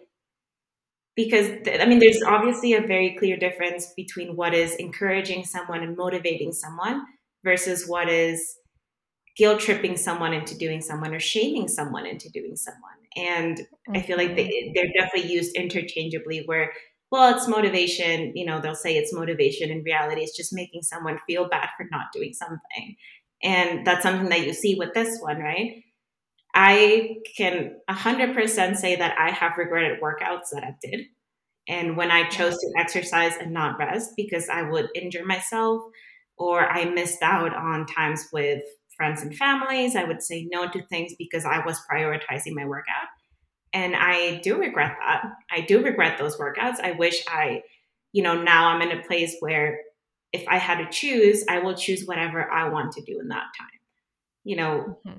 because 1.15 1.49
i 1.79 1.85
mean 1.85 1.99
there's 1.99 2.21
obviously 2.25 2.73
a 2.73 2.81
very 2.81 3.15
clear 3.17 3.37
difference 3.37 3.93
between 3.95 4.35
what 4.35 4.53
is 4.53 4.75
encouraging 4.75 5.43
someone 5.43 5.83
and 5.83 5.97
motivating 5.97 6.51
someone 6.51 7.03
versus 7.43 7.87
what 7.87 8.09
is 8.09 8.55
guilt 9.37 9.59
tripping 9.59 9.95
someone 9.95 10.33
into 10.33 10.57
doing 10.57 10.81
someone 10.81 11.13
or 11.13 11.19
shaming 11.19 11.67
someone 11.67 12.05
into 12.05 12.29
doing 12.29 12.55
someone 12.55 12.99
and 13.15 13.57
mm-hmm. 13.57 13.97
i 13.97 14.01
feel 14.01 14.17
like 14.17 14.35
they, 14.35 14.45
mm-hmm. 14.45 14.71
they're 14.73 14.91
definitely 14.97 15.31
used 15.31 15.55
interchangeably 15.55 16.43
where 16.45 16.71
well 17.11 17.35
it's 17.35 17.47
motivation 17.47 18.35
you 18.35 18.45
know 18.45 18.59
they'll 18.59 18.75
say 18.75 18.95
it's 18.95 19.13
motivation 19.13 19.69
in 19.69 19.83
reality 19.83 20.21
it's 20.21 20.37
just 20.37 20.53
making 20.53 20.81
someone 20.81 21.19
feel 21.27 21.47
bad 21.47 21.69
for 21.77 21.85
not 21.91 22.07
doing 22.13 22.33
something 22.33 22.95
and 23.43 23.85
that's 23.85 24.03
something 24.03 24.29
that 24.29 24.45
you 24.45 24.53
see 24.53 24.75
with 24.75 24.93
this 24.93 25.19
one 25.21 25.39
right 25.39 25.83
I 26.53 27.17
can 27.37 27.79
100% 27.89 28.75
say 28.75 28.95
that 28.95 29.17
I 29.19 29.31
have 29.31 29.57
regretted 29.57 30.01
workouts 30.01 30.49
that 30.51 30.63
I 30.63 30.75
did. 30.81 31.05
And 31.67 31.95
when 31.95 32.09
I 32.09 32.27
chose 32.27 32.57
to 32.57 32.73
exercise 32.77 33.33
and 33.39 33.53
not 33.53 33.77
rest 33.77 34.11
because 34.17 34.49
I 34.49 34.63
would 34.63 34.89
injure 34.95 35.25
myself 35.25 35.83
or 36.37 36.67
I 36.67 36.85
missed 36.85 37.21
out 37.21 37.55
on 37.55 37.85
times 37.85 38.27
with 38.33 38.63
friends 38.97 39.21
and 39.21 39.35
families, 39.35 39.95
I 39.95 40.05
would 40.05 40.23
say 40.23 40.47
no 40.51 40.67
to 40.67 40.81
things 40.87 41.13
because 41.19 41.45
I 41.45 41.63
was 41.63 41.79
prioritizing 41.89 42.53
my 42.53 42.65
workout. 42.65 43.07
And 43.71 43.95
I 43.95 44.39
do 44.43 44.57
regret 44.57 44.97
that. 44.99 45.25
I 45.51 45.61
do 45.61 45.83
regret 45.83 46.17
those 46.17 46.37
workouts. 46.37 46.79
I 46.81 46.93
wish 46.93 47.23
I, 47.27 47.61
you 48.13 48.23
know, 48.23 48.41
now 48.41 48.69
I'm 48.69 48.81
in 48.81 48.97
a 48.97 49.03
place 49.03 49.35
where 49.39 49.81
if 50.33 50.47
I 50.47 50.57
had 50.57 50.79
to 50.79 50.89
choose, 50.89 51.45
I 51.47 51.59
will 51.59 51.75
choose 51.75 52.05
whatever 52.05 52.49
I 52.49 52.69
want 52.69 52.93
to 52.93 53.03
do 53.03 53.19
in 53.19 53.27
that 53.27 53.45
time. 53.59 53.67
You 54.43 54.55
know, 54.55 54.97
mm-hmm 55.05 55.17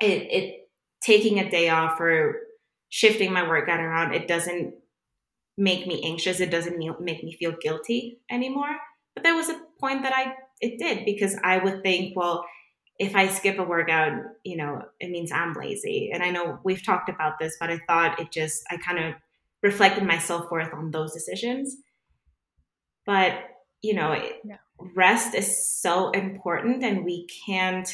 it, 0.00 0.28
it 0.30 0.70
taking 1.02 1.38
a 1.38 1.50
day 1.50 1.68
off 1.68 2.00
or 2.00 2.40
shifting 2.88 3.32
my 3.32 3.46
workout 3.46 3.80
around, 3.80 4.14
it 4.14 4.28
doesn't 4.28 4.74
make 5.56 5.86
me 5.86 6.02
anxious. 6.04 6.40
It 6.40 6.50
doesn't 6.50 6.78
make 7.00 7.24
me 7.24 7.36
feel 7.36 7.52
guilty 7.60 8.20
anymore. 8.30 8.76
But 9.14 9.24
there 9.24 9.34
was 9.34 9.48
a 9.48 9.60
point 9.80 10.02
that 10.02 10.12
I 10.14 10.34
it 10.60 10.78
did 10.78 11.04
because 11.04 11.36
I 11.42 11.58
would 11.58 11.82
think, 11.82 12.16
well, 12.16 12.44
if 12.98 13.14
I 13.14 13.28
skip 13.28 13.58
a 13.58 13.64
workout, 13.64 14.12
you 14.44 14.56
know, 14.56 14.82
it 14.98 15.10
means 15.10 15.30
I'm 15.30 15.52
lazy. 15.54 16.10
And 16.12 16.22
I 16.22 16.30
know 16.30 16.58
we've 16.64 16.84
talked 16.84 17.08
about 17.08 17.38
this, 17.38 17.56
but 17.60 17.70
I 17.70 17.78
thought 17.86 18.20
it 18.20 18.32
just 18.32 18.64
I 18.70 18.76
kind 18.76 18.98
of 18.98 19.14
reflected 19.62 20.04
my 20.04 20.18
self 20.18 20.50
worth 20.50 20.72
on 20.72 20.90
those 20.90 21.12
decisions. 21.12 21.76
But 23.04 23.34
you 23.82 23.94
know, 23.94 24.20
rest 24.94 25.34
is 25.34 25.68
so 25.68 26.10
important, 26.10 26.82
and 26.82 27.04
we 27.04 27.26
can't 27.46 27.88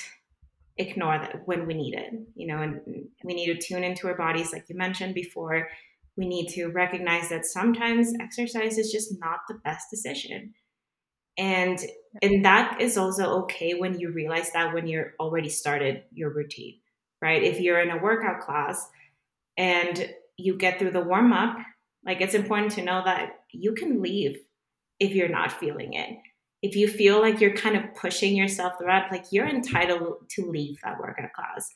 ignore 0.76 1.18
that 1.18 1.46
when 1.46 1.66
we 1.66 1.74
need 1.74 1.94
it 1.94 2.12
you 2.34 2.46
know 2.46 2.60
and 2.60 2.80
we 3.22 3.34
need 3.34 3.46
to 3.46 3.66
tune 3.66 3.84
into 3.84 4.08
our 4.08 4.16
bodies 4.16 4.52
like 4.52 4.68
you 4.68 4.76
mentioned 4.76 5.14
before. 5.14 5.68
We 6.16 6.28
need 6.28 6.48
to 6.50 6.68
recognize 6.68 7.28
that 7.30 7.44
sometimes 7.44 8.12
exercise 8.20 8.78
is 8.78 8.92
just 8.92 9.18
not 9.18 9.40
the 9.48 9.54
best 9.54 9.90
decision. 9.90 10.54
And 11.36 11.78
and 12.22 12.44
that 12.44 12.80
is 12.80 12.96
also 12.96 13.42
okay 13.42 13.74
when 13.74 13.98
you 13.98 14.12
realize 14.12 14.52
that 14.52 14.72
when 14.72 14.86
you're 14.86 15.14
already 15.18 15.48
started 15.48 16.04
your 16.12 16.30
routine 16.30 16.76
right? 17.24 17.42
If 17.42 17.58
you're 17.58 17.80
in 17.80 17.90
a 17.90 18.02
workout 18.02 18.40
class 18.40 18.86
and 19.56 20.12
you 20.36 20.58
get 20.58 20.78
through 20.78 20.90
the 20.90 21.00
warm 21.00 21.32
up 21.32 21.56
like 22.04 22.20
it's 22.20 22.34
important 22.34 22.72
to 22.72 22.82
know 22.82 23.02
that 23.04 23.44
you 23.50 23.72
can 23.72 24.02
leave 24.02 24.36
if 25.00 25.12
you're 25.12 25.28
not 25.28 25.50
feeling 25.50 25.94
it 25.94 26.18
if 26.64 26.74
you 26.74 26.88
feel 26.88 27.20
like 27.20 27.42
you're 27.42 27.54
kind 27.54 27.76
of 27.76 27.94
pushing 27.94 28.34
yourself 28.34 28.72
throughout, 28.78 29.12
like 29.12 29.26
you're 29.30 29.46
entitled 29.46 30.14
to 30.30 30.50
leave 30.50 30.78
that 30.82 30.98
workout 30.98 31.30
class. 31.34 31.70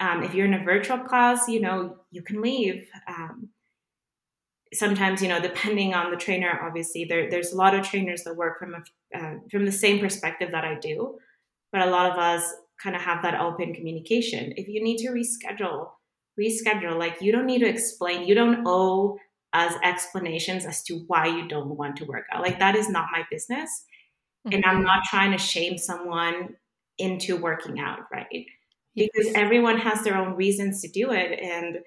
Um, 0.00 0.22
if 0.22 0.32
you're 0.32 0.46
in 0.46 0.54
a 0.54 0.64
virtual 0.64 0.98
class, 0.98 1.46
you 1.46 1.60
know, 1.60 1.98
you 2.10 2.22
can 2.22 2.40
leave. 2.40 2.88
Um, 3.06 3.50
sometimes, 4.72 5.20
you 5.20 5.28
know, 5.28 5.42
depending 5.42 5.92
on 5.92 6.10
the 6.10 6.16
trainer, 6.16 6.58
obviously, 6.62 7.04
there, 7.04 7.28
there's 7.28 7.52
a 7.52 7.56
lot 7.56 7.74
of 7.74 7.86
trainers 7.86 8.24
that 8.24 8.34
work 8.34 8.58
from 8.58 8.74
a, 8.74 9.18
uh, 9.18 9.34
from 9.50 9.66
the 9.66 9.72
same 9.72 10.00
perspective 10.00 10.52
that 10.52 10.64
I 10.64 10.78
do, 10.80 11.18
but 11.70 11.82
a 11.82 11.90
lot 11.90 12.10
of 12.10 12.18
us 12.18 12.50
kind 12.82 12.96
of 12.96 13.02
have 13.02 13.22
that 13.24 13.38
open 13.38 13.74
communication. 13.74 14.54
If 14.56 14.68
you 14.68 14.82
need 14.82 14.96
to 15.04 15.10
reschedule, 15.10 15.90
reschedule. 16.40 16.98
Like 16.98 17.20
you 17.20 17.30
don't 17.30 17.46
need 17.46 17.60
to 17.60 17.68
explain. 17.68 18.26
You 18.26 18.34
don't 18.34 18.62
owe 18.66 19.18
us 19.52 19.74
explanations 19.84 20.64
as 20.64 20.82
to 20.84 21.04
why 21.08 21.26
you 21.26 21.46
don't 21.46 21.76
want 21.76 21.96
to 21.96 22.06
work 22.06 22.24
out. 22.32 22.42
Like 22.42 22.58
that 22.58 22.74
is 22.74 22.88
not 22.88 23.06
my 23.12 23.24
business, 23.30 23.84
mm-hmm. 24.46 24.54
and 24.54 24.64
I'm 24.64 24.82
not 24.82 25.04
trying 25.04 25.32
to 25.32 25.38
shame 25.38 25.78
someone 25.78 26.56
into 26.98 27.36
working 27.36 27.80
out, 27.80 28.00
right? 28.12 28.46
because 28.94 29.32
everyone 29.34 29.78
has 29.78 30.02
their 30.02 30.16
own 30.16 30.34
reasons 30.34 30.80
to 30.82 30.88
do 30.88 31.10
it 31.10 31.38
and 31.40 31.78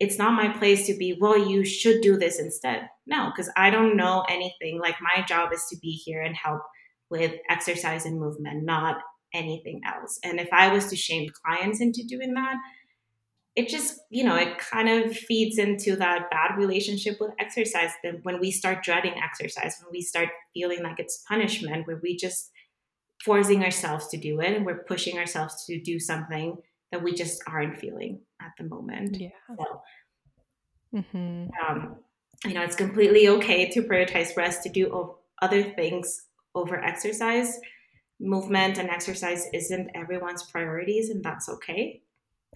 it's 0.00 0.18
not 0.18 0.32
my 0.32 0.48
place 0.48 0.86
to 0.86 0.96
be 0.96 1.16
well 1.20 1.38
you 1.38 1.64
should 1.64 2.00
do 2.00 2.16
this 2.16 2.38
instead 2.38 2.88
no 3.06 3.30
because 3.30 3.50
i 3.56 3.70
don't 3.70 3.96
know 3.96 4.24
anything 4.28 4.78
like 4.78 4.96
my 5.00 5.24
job 5.24 5.52
is 5.52 5.64
to 5.70 5.76
be 5.80 5.92
here 5.92 6.22
and 6.22 6.36
help 6.36 6.60
with 7.10 7.32
exercise 7.48 8.04
and 8.04 8.20
movement 8.20 8.64
not 8.64 8.96
anything 9.32 9.80
else 9.86 10.18
and 10.22 10.38
if 10.38 10.48
i 10.52 10.72
was 10.72 10.86
to 10.86 10.96
shame 10.96 11.28
clients 11.44 11.80
into 11.80 12.04
doing 12.06 12.34
that 12.34 12.56
it 13.56 13.68
just 13.68 14.00
you 14.10 14.24
know 14.24 14.36
it 14.36 14.58
kind 14.58 14.88
of 14.88 15.16
feeds 15.16 15.58
into 15.58 15.94
that 15.96 16.30
bad 16.30 16.58
relationship 16.58 17.16
with 17.20 17.30
exercise 17.38 17.90
that 18.02 18.24
when 18.24 18.40
we 18.40 18.50
start 18.50 18.82
dreading 18.82 19.14
exercise 19.22 19.76
when 19.82 19.92
we 19.92 20.02
start 20.02 20.28
feeling 20.52 20.82
like 20.82 20.98
it's 20.98 21.24
punishment 21.28 21.86
where 21.86 22.00
we 22.02 22.16
just 22.16 22.50
forcing 23.24 23.64
ourselves 23.64 24.08
to 24.08 24.16
do 24.16 24.40
it 24.40 24.54
and 24.54 24.66
we're 24.66 24.84
pushing 24.84 25.18
ourselves 25.18 25.64
to 25.64 25.80
do 25.80 25.98
something 25.98 26.56
that 26.92 27.02
we 27.02 27.12
just 27.12 27.42
aren't 27.46 27.76
feeling 27.76 28.20
at 28.40 28.52
the 28.58 28.64
moment. 28.64 29.16
Yeah. 29.18 29.30
So, 29.56 29.82
mm-hmm. 30.94 31.46
um, 31.66 31.96
you 32.44 32.54
know, 32.54 32.62
it's 32.62 32.76
completely 32.76 33.28
okay 33.28 33.70
to 33.70 33.82
prioritize 33.82 34.36
rest 34.36 34.62
to 34.64 34.68
do 34.68 35.14
other 35.40 35.62
things 35.62 36.26
over 36.54 36.76
exercise. 36.76 37.58
Movement 38.20 38.78
and 38.78 38.90
exercise 38.90 39.48
isn't 39.52 39.90
everyone's 39.94 40.44
priorities, 40.44 41.10
and 41.10 41.24
that's 41.24 41.48
okay. 41.48 42.02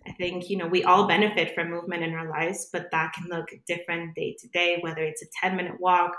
I 0.06 0.12
think, 0.12 0.50
you 0.50 0.56
know, 0.56 0.66
we 0.66 0.84
all 0.84 1.06
benefit 1.06 1.54
from 1.54 1.70
movement 1.70 2.02
in 2.02 2.14
our 2.14 2.28
lives, 2.28 2.68
but 2.72 2.90
that 2.92 3.12
can 3.12 3.28
look 3.28 3.48
different 3.66 4.14
day 4.14 4.36
to 4.40 4.48
day, 4.48 4.78
whether 4.80 5.02
it's 5.02 5.22
a 5.22 5.26
10 5.42 5.56
minute 5.56 5.80
walk 5.80 6.12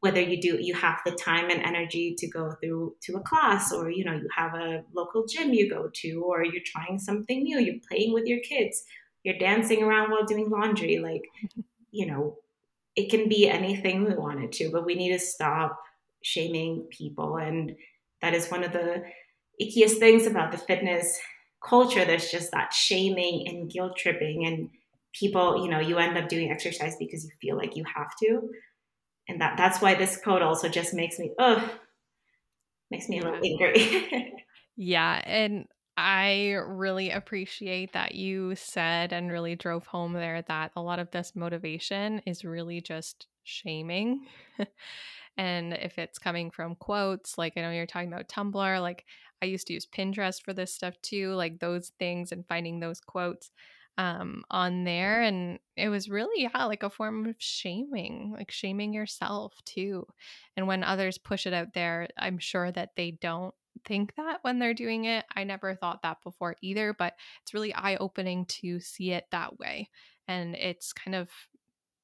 whether 0.00 0.20
you 0.20 0.40
do 0.40 0.58
you 0.60 0.74
have 0.74 1.00
the 1.04 1.12
time 1.12 1.50
and 1.50 1.62
energy 1.62 2.14
to 2.16 2.28
go 2.28 2.52
through 2.60 2.94
to 3.02 3.16
a 3.16 3.20
class 3.20 3.72
or 3.72 3.90
you 3.90 4.04
know 4.04 4.12
you 4.12 4.28
have 4.34 4.54
a 4.54 4.84
local 4.94 5.26
gym 5.26 5.52
you 5.52 5.68
go 5.68 5.90
to 5.92 6.22
or 6.22 6.44
you're 6.44 6.62
trying 6.64 6.98
something 6.98 7.42
new 7.42 7.58
you're 7.58 7.80
playing 7.88 8.12
with 8.12 8.26
your 8.26 8.40
kids 8.40 8.84
you're 9.24 9.38
dancing 9.38 9.82
around 9.82 10.10
while 10.10 10.24
doing 10.24 10.50
laundry 10.50 10.98
like 10.98 11.22
you 11.90 12.06
know 12.06 12.36
it 12.94 13.10
can 13.10 13.28
be 13.28 13.48
anything 13.48 14.04
we 14.04 14.14
want 14.14 14.42
it 14.42 14.52
to 14.52 14.70
but 14.70 14.84
we 14.84 14.94
need 14.94 15.12
to 15.12 15.18
stop 15.18 15.78
shaming 16.22 16.86
people 16.90 17.36
and 17.36 17.74
that 18.22 18.34
is 18.34 18.48
one 18.48 18.64
of 18.64 18.72
the 18.72 19.02
ickiest 19.60 19.98
things 19.98 20.26
about 20.26 20.52
the 20.52 20.58
fitness 20.58 21.18
culture 21.66 22.04
there's 22.04 22.30
just 22.30 22.50
that 22.52 22.72
shaming 22.72 23.46
and 23.48 23.70
guilt 23.70 23.96
tripping 23.96 24.46
and 24.46 24.70
people 25.12 25.62
you 25.62 25.70
know 25.70 25.80
you 25.80 25.98
end 25.98 26.16
up 26.16 26.28
doing 26.28 26.50
exercise 26.50 26.96
because 26.98 27.24
you 27.24 27.30
feel 27.40 27.56
like 27.56 27.76
you 27.76 27.84
have 27.94 28.10
to. 28.22 28.48
And 29.28 29.40
that 29.40 29.56
that's 29.56 29.80
why 29.80 29.94
this 29.94 30.16
quote 30.22 30.42
also 30.42 30.68
just 30.68 30.94
makes 30.94 31.18
me 31.18 31.32
oh 31.38 31.70
makes 32.90 33.08
me 33.08 33.18
a 33.18 33.24
little 33.24 33.40
angry. 33.44 34.32
Yeah 34.78 35.22
and 35.24 35.66
i 35.96 36.50
really 36.66 37.10
appreciate 37.10 37.94
that 37.94 38.14
you 38.14 38.54
said 38.54 39.14
and 39.14 39.32
really 39.32 39.56
drove 39.56 39.86
home 39.86 40.12
there 40.12 40.42
that 40.48 40.70
a 40.76 40.82
lot 40.82 40.98
of 40.98 41.10
this 41.10 41.32
motivation 41.34 42.20
is 42.26 42.44
really 42.44 42.80
just 42.80 43.26
shaming. 43.42 44.26
And 45.38 45.74
if 45.74 45.98
it's 45.98 46.18
coming 46.18 46.50
from 46.50 46.76
quotes 46.76 47.36
like 47.36 47.54
i 47.56 47.60
know 47.60 47.70
you're 47.70 47.84
talking 47.86 48.10
about 48.10 48.28
tumblr 48.28 48.80
like 48.80 49.04
i 49.42 49.46
used 49.46 49.66
to 49.66 49.72
use 49.72 49.86
pinterest 49.86 50.42
for 50.42 50.52
this 50.52 50.72
stuff 50.72 50.94
too 51.02 51.32
like 51.34 51.58
those 51.58 51.92
things 51.98 52.32
and 52.32 52.46
finding 52.46 52.80
those 52.80 53.00
quotes 53.00 53.50
um, 53.98 54.44
on 54.50 54.84
there. 54.84 55.22
And 55.22 55.58
it 55.76 55.88
was 55.88 56.08
really, 56.08 56.42
yeah, 56.42 56.64
like 56.64 56.82
a 56.82 56.90
form 56.90 57.26
of 57.26 57.36
shaming, 57.38 58.34
like 58.36 58.50
shaming 58.50 58.92
yourself 58.92 59.54
too. 59.64 60.06
And 60.56 60.66
when 60.66 60.84
others 60.84 61.18
push 61.18 61.46
it 61.46 61.54
out 61.54 61.72
there, 61.74 62.08
I'm 62.18 62.38
sure 62.38 62.70
that 62.72 62.90
they 62.96 63.12
don't 63.12 63.54
think 63.84 64.14
that 64.16 64.38
when 64.42 64.58
they're 64.58 64.74
doing 64.74 65.04
it. 65.04 65.24
I 65.34 65.44
never 65.44 65.74
thought 65.74 66.02
that 66.02 66.22
before 66.22 66.56
either, 66.62 66.92
but 66.92 67.14
it's 67.42 67.54
really 67.54 67.74
eye 67.74 67.96
opening 67.96 68.46
to 68.46 68.80
see 68.80 69.12
it 69.12 69.26
that 69.32 69.58
way. 69.58 69.90
And 70.28 70.54
it's 70.54 70.92
kind 70.92 71.14
of 71.14 71.30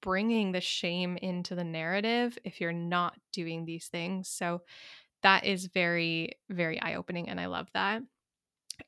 bringing 0.00 0.52
the 0.52 0.60
shame 0.60 1.16
into 1.16 1.54
the 1.54 1.64
narrative 1.64 2.36
if 2.44 2.60
you're 2.60 2.72
not 2.72 3.14
doing 3.32 3.64
these 3.64 3.86
things. 3.86 4.28
So 4.28 4.62
that 5.22 5.44
is 5.44 5.66
very, 5.66 6.32
very 6.50 6.80
eye 6.80 6.94
opening. 6.94 7.28
And 7.28 7.40
I 7.40 7.46
love 7.46 7.68
that. 7.74 8.02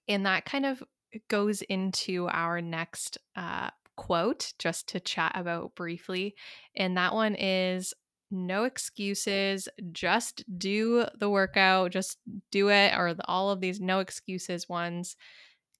And 0.09 0.27
that 0.27 0.45
kind 0.45 0.67
of 0.67 0.83
goes 1.29 1.63
into 1.63 2.29
our 2.31 2.61
next 2.61 3.19
uh, 3.37 3.71
quote 3.97 4.53
just 4.59 4.89
to 4.89 5.01
chat 5.01 5.33
about 5.35 5.75
briefly. 5.75 6.35
And 6.77 6.97
that 6.97 7.15
one 7.15 7.35
is 7.35 7.95
no 8.31 8.65
excuses, 8.65 9.69
just 9.93 10.45
do 10.59 11.07
the 11.19 11.31
workout, 11.31 11.93
just 11.93 12.19
do 12.51 12.71
it, 12.71 12.93
or 12.97 13.15
the, 13.15 13.27
all 13.29 13.51
of 13.51 13.61
these 13.61 13.81
no 13.81 14.01
excuses 14.01 14.69
ones. 14.69 15.17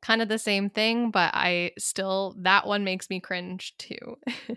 Kind 0.03 0.23
of 0.23 0.29
the 0.29 0.39
same 0.39 0.71
thing, 0.71 1.11
but 1.11 1.35
I 1.35 1.73
still, 1.79 2.37
that 2.41 2.67
one 2.67 2.85
makes 2.85 3.11
me 3.11 3.21
cringe 3.21 3.75
too. 3.79 4.19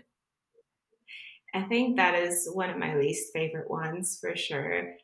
I 1.54 1.62
think 1.62 1.96
that 1.96 2.14
is 2.14 2.48
one 2.52 2.68
of 2.68 2.76
my 2.76 2.94
least 2.94 3.32
favorite 3.32 3.70
ones 3.70 4.18
for 4.20 4.36
sure. 4.36 4.94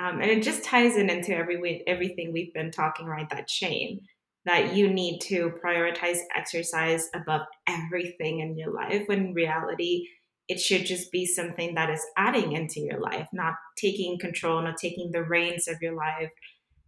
Um, 0.00 0.20
and 0.20 0.30
it 0.30 0.42
just 0.42 0.64
ties 0.64 0.96
in 0.96 1.10
into 1.10 1.36
every 1.36 1.82
everything 1.86 2.32
we've 2.32 2.54
been 2.54 2.70
talking 2.70 3.06
right 3.06 3.28
that 3.30 3.50
shame 3.50 4.00
that 4.44 4.74
you 4.74 4.90
need 4.90 5.20
to 5.20 5.52
prioritize 5.64 6.18
exercise 6.34 7.08
above 7.14 7.42
everything 7.68 8.40
in 8.40 8.56
your 8.56 8.72
life 8.72 9.02
when 9.06 9.26
in 9.26 9.34
reality 9.34 10.06
it 10.48 10.58
should 10.58 10.84
just 10.84 11.12
be 11.12 11.24
something 11.24 11.74
that 11.74 11.90
is 11.90 12.04
adding 12.16 12.52
into 12.52 12.80
your 12.80 13.00
life 13.00 13.28
not 13.32 13.54
taking 13.76 14.18
control 14.18 14.62
not 14.62 14.76
taking 14.76 15.10
the 15.12 15.22
reins 15.22 15.68
of 15.68 15.76
your 15.80 15.94
life 15.94 16.30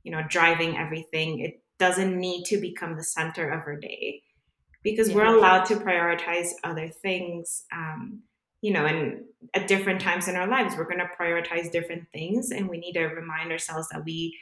you 0.03 0.11
know 0.11 0.23
driving 0.29 0.77
everything 0.77 1.41
it 1.41 1.63
doesn't 1.79 2.19
need 2.19 2.45
to 2.45 2.57
become 2.59 2.97
the 2.97 3.05
center 3.05 3.51
of 3.51 3.61
our 3.67 3.77
day 3.77 4.23
because 4.83 5.09
yeah. 5.09 5.17
we're 5.17 5.37
allowed 5.37 5.65
to 5.65 5.77
prioritize 5.77 6.51
other 6.63 6.89
things 6.89 7.65
um, 7.73 8.23
you 8.65 8.73
know 8.73 8.87
and 8.87 9.23
at 9.53 9.69
different 9.69 10.01
times 10.01 10.27
in 10.27 10.37
our 10.37 10.49
lives 10.49 10.75
we're 10.77 10.89
going 10.93 10.99
to 10.99 11.11
prioritize 11.21 11.71
different 11.71 12.05
things 12.13 12.51
and 12.51 12.69
we 12.69 12.79
need 12.79 12.95
to 12.95 13.05
remind 13.05 13.53
ourselves 13.53 13.89
that 13.91 14.05
we 14.05 14.37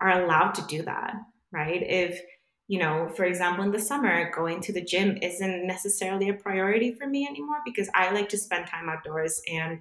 are 0.00 0.22
allowed 0.22 0.52
to 0.52 0.62
do 0.66 0.82
that 0.82 1.14
right 1.52 1.82
if 1.82 2.20
you 2.66 2.78
know, 2.78 3.10
for 3.14 3.24
example, 3.24 3.64
in 3.64 3.72
the 3.72 3.78
summer, 3.78 4.30
going 4.34 4.60
to 4.62 4.72
the 4.72 4.82
gym 4.82 5.18
isn't 5.20 5.66
necessarily 5.66 6.30
a 6.30 6.34
priority 6.34 6.94
for 6.94 7.06
me 7.06 7.26
anymore 7.28 7.58
because 7.64 7.90
I 7.94 8.10
like 8.10 8.30
to 8.30 8.38
spend 8.38 8.66
time 8.66 8.88
outdoors 8.88 9.40
and 9.52 9.80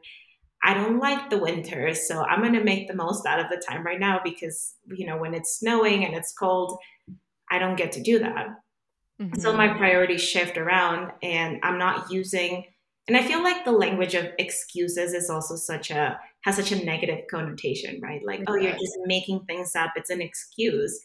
I 0.64 0.74
don't 0.74 1.00
like 1.00 1.30
the 1.30 1.38
winter. 1.38 1.94
So 1.94 2.24
I'm 2.24 2.42
going 2.42 2.54
to 2.54 2.64
make 2.64 2.88
the 2.88 2.96
most 2.96 3.26
out 3.26 3.40
of 3.40 3.50
the 3.50 3.62
time 3.66 3.86
right 3.86 4.00
now 4.00 4.20
because, 4.24 4.76
you 4.88 5.06
know, 5.06 5.18
when 5.18 5.34
it's 5.34 5.58
snowing 5.58 6.06
and 6.06 6.14
it's 6.14 6.34
cold, 6.34 6.78
I 7.50 7.60
don't 7.60 7.78
get 7.78 7.94
to 7.94 8.02
do 8.02 8.20
that. 8.20 8.48
Mm-hmm. 9.22 9.40
So 9.40 9.54
my 9.54 9.70
priorities 9.70 10.22
shift 10.22 10.58
around 10.58 11.12
and 11.22 11.60
I'm 11.64 11.78
not 11.78 12.12
using, 12.12 12.66
and 13.08 13.18
I 13.18 13.24
feel 13.24 13.44
like 13.44 13.66
the 13.66 13.72
language 13.72 14.16
of 14.16 14.28
excuses 14.40 15.14
is 15.14 15.30
also 15.30 15.56
such 15.56 15.92
a, 15.92 16.20
has 16.46 16.56
such 16.56 16.72
a 16.72 16.84
negative 16.86 17.26
connotation, 17.30 18.00
right? 18.02 18.22
Like, 18.26 18.44
oh, 18.48 18.56
you're 18.56 18.72
just 18.72 18.98
making 19.06 19.46
things 19.46 19.76
up. 19.76 19.92
It's 19.96 20.10
an 20.10 20.22
excuse 20.22 21.02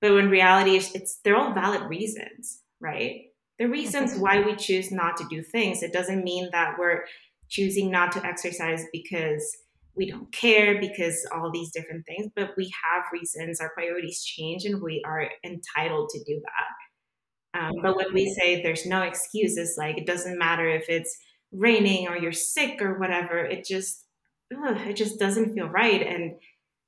but 0.00 0.14
when 0.14 0.30
reality 0.30 0.76
is 0.76 0.94
it's 0.94 1.18
they're 1.24 1.36
all 1.36 1.52
valid 1.52 1.82
reasons, 1.88 2.62
right? 2.80 3.22
The 3.58 3.66
reasons 3.66 4.16
why 4.16 4.40
we 4.40 4.54
choose 4.54 4.92
not 4.92 5.16
to 5.16 5.26
do 5.28 5.42
things. 5.42 5.82
It 5.82 5.92
doesn't 5.92 6.22
mean 6.22 6.48
that 6.52 6.76
we're 6.78 7.04
choosing 7.48 7.90
not 7.90 8.12
to 8.12 8.24
exercise 8.24 8.84
because 8.92 9.56
we 9.96 10.08
don't 10.08 10.30
care 10.32 10.80
because 10.80 11.26
all 11.34 11.50
these 11.50 11.72
different 11.72 12.06
things, 12.06 12.30
but 12.36 12.50
we 12.56 12.72
have 12.84 13.02
reasons, 13.12 13.60
our 13.60 13.70
priorities 13.70 14.22
change, 14.22 14.64
and 14.64 14.80
we 14.80 15.02
are 15.04 15.28
entitled 15.44 16.10
to 16.10 16.22
do 16.24 16.40
that. 16.44 17.60
Um, 17.60 17.72
but 17.82 17.96
when 17.96 18.14
we 18.14 18.32
say 18.32 18.62
there's 18.62 18.86
no 18.86 19.02
excuses, 19.02 19.74
like 19.76 19.98
it 19.98 20.06
doesn't 20.06 20.38
matter 20.38 20.68
if 20.68 20.88
it's 20.88 21.16
raining 21.52 22.08
or 22.08 22.16
you're 22.16 22.32
sick 22.32 22.82
or 22.82 22.98
whatever, 22.98 23.38
it 23.38 23.64
just 23.64 24.04
ugh, 24.54 24.76
it 24.86 24.96
just 24.96 25.18
doesn't 25.18 25.54
feel 25.54 25.66
right. 25.68 26.02
And 26.02 26.36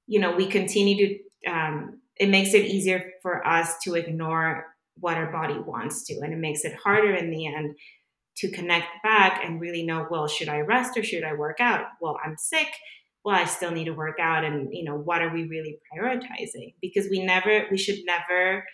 you 0.07 0.21
know, 0.21 0.35
we 0.35 0.47
continue 0.47 0.97
to 1.45 1.51
um, 1.51 2.01
it 2.17 2.29
makes 2.29 2.53
it 2.53 2.67
easier 2.67 3.13
for 3.23 3.47
us 3.47 3.79
to 3.85 3.95
ignore 3.95 4.67
what 4.99 5.17
our 5.17 5.33
body 5.33 5.59
wants 5.59 6.05
to. 6.05 6.21
And 6.21 6.35
it 6.35 6.39
makes 6.39 6.65
it 6.65 6.75
harder 6.75 7.15
in 7.15 7.31
the 7.31 7.47
end 7.47 7.77
to 8.37 8.51
connect 8.51 8.89
back 9.03 9.43
and 9.45 9.61
really 9.61 9.85
know 9.85 10.07
well, 10.11 10.29
should 10.29 10.49
I 10.49 10.61
rest 10.61 10.97
or 10.97 11.03
should 11.03 11.25
I 11.25 11.33
work 11.33 11.61
out? 11.61 11.87
Well, 12.01 12.19
I'm 12.25 12.37
sick. 12.37 12.69
well, 13.25 13.37
I 13.37 13.45
still 13.45 13.71
need 13.71 13.85
to 13.85 13.93
work 13.93 14.19
out 14.21 14.45
and, 14.45 14.69
you 14.73 14.85
know, 14.85 14.97
what 14.97 15.23
are 15.23 15.33
we 15.33 15.45
really 15.45 15.79
prioritizing? 15.93 16.75
Because 16.81 17.09
we 17.11 17.23
never, 17.25 17.67
we 17.71 17.77
should 17.77 17.99
never 18.05 18.65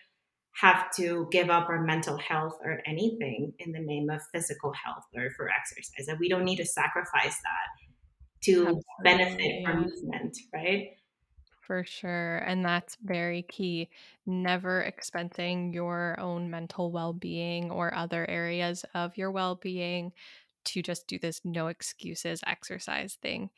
have 0.60 0.90
to 0.96 1.28
give 1.30 1.50
up 1.50 1.68
our 1.68 1.82
mental 1.82 2.16
health 2.16 2.58
or 2.64 2.80
anything 2.86 3.52
in 3.58 3.72
the 3.72 3.80
name 3.80 4.08
of 4.08 4.22
physical 4.32 4.72
health 4.72 5.04
or 5.14 5.30
for 5.36 5.50
exercise. 5.50 6.06
That 6.06 6.18
we 6.18 6.28
don't 6.28 6.44
need 6.44 6.56
to 6.56 6.64
sacrifice 6.64 7.36
that 7.42 7.68
to 8.42 8.52
Absolutely, 8.62 8.82
benefit 9.04 9.64
from 9.64 9.82
movement, 9.82 10.38
right? 10.54 10.88
For 11.60 11.84
sure. 11.84 12.38
And 12.38 12.64
that's 12.64 12.96
very 13.02 13.42
key. 13.42 13.90
Never 14.24 14.84
expensing 14.88 15.74
your 15.74 16.18
own 16.20 16.48
mental 16.48 16.90
well 16.92 17.12
being 17.12 17.70
or 17.70 17.92
other 17.94 18.28
areas 18.30 18.84
of 18.94 19.16
your 19.16 19.30
well 19.32 19.56
being 19.56 20.12
to 20.66 20.82
just 20.82 21.06
do 21.06 21.18
this 21.18 21.40
no 21.44 21.68
excuses 21.68 22.40
exercise 22.46 23.18
thing 23.22 23.50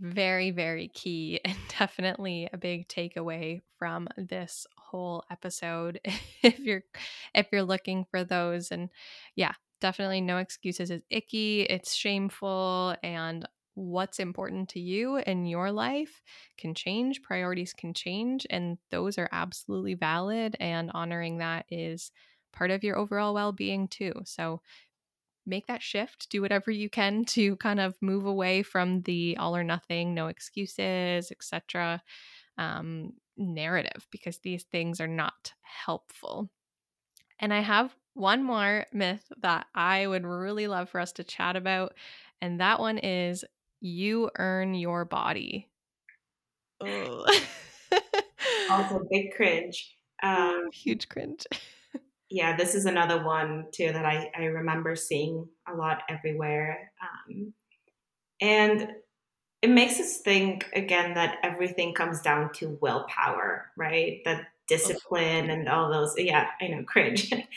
very 0.00 0.50
very 0.50 0.88
key 0.88 1.40
and 1.44 1.56
definitely 1.78 2.48
a 2.52 2.56
big 2.58 2.88
takeaway 2.88 3.60
from 3.78 4.08
this 4.16 4.66
whole 4.76 5.24
episode 5.30 6.00
if 6.42 6.58
you're 6.58 6.82
if 7.34 7.46
you're 7.52 7.62
looking 7.62 8.04
for 8.10 8.24
those. 8.24 8.70
And 8.70 8.90
yeah 9.34 9.52
definitely 9.80 10.20
no 10.20 10.38
excuses. 10.38 10.90
Is 10.90 11.02
icky 11.10 11.62
it's 11.62 11.94
shameful 11.94 12.96
and 13.02 13.46
what's 13.74 14.18
important 14.18 14.70
to 14.70 14.80
you 14.80 15.16
in 15.18 15.44
your 15.44 15.70
life 15.70 16.22
can 16.56 16.74
change 16.74 17.20
priorities 17.20 17.74
can 17.74 17.92
change 17.92 18.46
and 18.48 18.78
those 18.90 19.18
are 19.18 19.28
absolutely 19.32 19.92
valid 19.92 20.56
and 20.60 20.90
honoring 20.94 21.38
that 21.38 21.66
is 21.70 22.10
part 22.54 22.70
of 22.70 22.82
your 22.82 22.96
overall 22.96 23.34
well-being 23.34 23.86
too. 23.86 24.14
So 24.24 24.62
make 25.46 25.66
that 25.66 25.82
shift 25.82 26.28
do 26.30 26.42
whatever 26.42 26.70
you 26.70 26.90
can 26.90 27.24
to 27.24 27.56
kind 27.56 27.80
of 27.80 27.94
move 28.00 28.26
away 28.26 28.62
from 28.62 29.02
the 29.02 29.36
all 29.38 29.56
or 29.56 29.64
nothing 29.64 30.14
no 30.14 30.26
excuses 30.26 31.30
etc 31.30 32.02
um, 32.58 33.12
narrative 33.36 34.06
because 34.10 34.38
these 34.38 34.64
things 34.64 35.00
are 35.00 35.06
not 35.06 35.52
helpful. 35.62 36.48
And 37.38 37.52
i 37.52 37.60
have 37.60 37.94
one 38.14 38.42
more 38.42 38.86
myth 38.94 39.30
that 39.42 39.66
i 39.74 40.06
would 40.06 40.24
really 40.24 40.68
love 40.68 40.88
for 40.88 41.00
us 41.00 41.12
to 41.12 41.24
chat 41.24 41.54
about 41.54 41.92
and 42.40 42.60
that 42.60 42.80
one 42.80 42.96
is 42.98 43.44
you 43.80 44.30
earn 44.38 44.74
your 44.74 45.04
body. 45.04 45.68
Oh 46.80 47.26
also 48.70 49.06
big 49.10 49.32
cringe. 49.34 49.92
Um, 50.22 50.70
huge 50.72 51.10
cringe 51.10 51.44
yeah, 52.30 52.56
this 52.56 52.74
is 52.74 52.86
another 52.86 53.22
one 53.22 53.66
too 53.72 53.92
that 53.92 54.04
I, 54.04 54.30
I 54.36 54.44
remember 54.44 54.96
seeing 54.96 55.48
a 55.68 55.74
lot 55.74 56.02
everywhere. 56.08 56.90
Um, 57.00 57.52
and 58.40 58.88
it 59.62 59.70
makes 59.70 59.98
us 60.00 60.18
think 60.18 60.66
again 60.74 61.14
that 61.14 61.38
everything 61.42 61.94
comes 61.94 62.20
down 62.20 62.52
to 62.54 62.78
willpower, 62.80 63.70
right? 63.76 64.20
That 64.24 64.46
discipline 64.68 65.50
and 65.50 65.68
all 65.68 65.90
those. 65.90 66.14
Yeah, 66.18 66.46
I 66.60 66.68
know, 66.68 66.82
cringe. 66.84 67.30
cringe. 67.30 67.48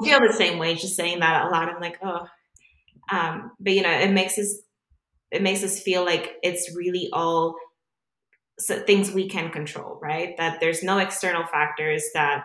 I 0.00 0.04
feel 0.04 0.20
the 0.20 0.32
same 0.32 0.58
way 0.58 0.74
just 0.74 0.96
saying 0.96 1.20
that 1.20 1.46
a 1.46 1.48
lot. 1.50 1.68
I'm 1.68 1.80
like, 1.80 1.98
oh, 2.02 2.26
um, 3.10 3.52
but 3.60 3.72
you 3.72 3.82
know, 3.82 3.90
it 3.90 4.10
makes 4.10 4.38
us 4.38 4.56
it 5.30 5.42
makes 5.42 5.62
us 5.64 5.80
feel 5.80 6.04
like 6.04 6.36
it's 6.42 6.74
really 6.74 7.08
all 7.12 7.56
so 8.58 8.80
things 8.80 9.10
we 9.10 9.28
can 9.28 9.50
control, 9.50 9.98
right? 10.00 10.36
That 10.36 10.60
there's 10.60 10.82
no 10.82 10.98
external 10.98 11.44
factors 11.46 12.04
that 12.14 12.44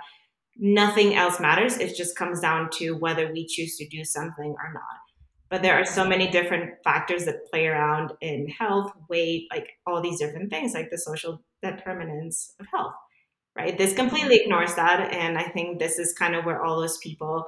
nothing 0.60 1.16
else 1.16 1.39
matters. 1.39 1.78
It 1.78 1.95
just 1.95 2.18
comes 2.18 2.41
down 2.41 2.70
to 2.74 2.91
whether 2.91 3.32
we 3.32 3.47
choose 3.47 3.78
to 3.78 3.88
do 3.88 4.03
something 4.03 4.55
or 4.60 4.74
not. 4.74 4.84
But 5.49 5.64
there 5.64 5.80
are 5.80 5.86
so 5.86 6.05
many 6.05 6.30
different 6.30 6.76
factors 6.84 7.26
that 7.26 7.49
play 7.49 7.66
around 7.66 8.12
in 8.22 8.47
health, 8.47 8.91
weight, 9.10 9.47
like 9.51 9.68
all 9.88 10.01
these 10.01 10.20
different 10.20 10.51
things, 10.51 10.74
like 10.74 10.91
the 10.91 10.97
social 10.97 11.41
determinants 11.64 12.53
of 12.60 12.68
health, 12.72 12.93
right? 13.55 13.76
This 13.76 13.95
completely 13.95 14.36
ignores 14.36 14.76
that. 14.76 15.12
And 15.12 15.39
I 15.39 15.43
think 15.43 15.80
this 15.80 15.97
is 15.97 16.14
kind 16.14 16.36
of 16.36 16.45
where 16.45 16.64
all 16.64 16.80
those 16.80 16.97
people 16.97 17.45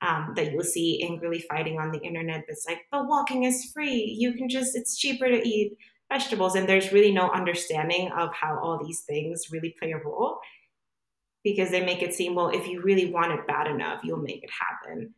um, 0.00 0.32
that 0.34 0.50
you'll 0.50 0.64
see 0.64 1.04
angrily 1.08 1.44
fighting 1.48 1.78
on 1.78 1.92
the 1.92 2.00
internet 2.00 2.44
that's 2.48 2.66
like, 2.66 2.80
but 2.90 3.06
walking 3.06 3.44
is 3.44 3.70
free. 3.72 4.16
You 4.18 4.34
can 4.34 4.48
just, 4.48 4.74
it's 4.74 4.98
cheaper 4.98 5.28
to 5.28 5.48
eat 5.48 5.76
vegetables. 6.10 6.56
And 6.56 6.68
there's 6.68 6.92
really 6.92 7.12
no 7.12 7.30
understanding 7.30 8.10
of 8.18 8.34
how 8.34 8.58
all 8.58 8.84
these 8.84 9.02
things 9.02 9.44
really 9.52 9.76
play 9.78 9.92
a 9.92 9.98
role 9.98 10.40
because 11.44 11.70
they 11.70 11.84
make 11.84 12.02
it 12.02 12.14
seem 12.14 12.34
well 12.34 12.48
if 12.48 12.66
you 12.66 12.82
really 12.82 13.12
want 13.12 13.32
it 13.32 13.46
bad 13.46 13.68
enough 13.68 14.00
you'll 14.02 14.18
make 14.18 14.42
it 14.42 14.50
happen. 14.50 15.14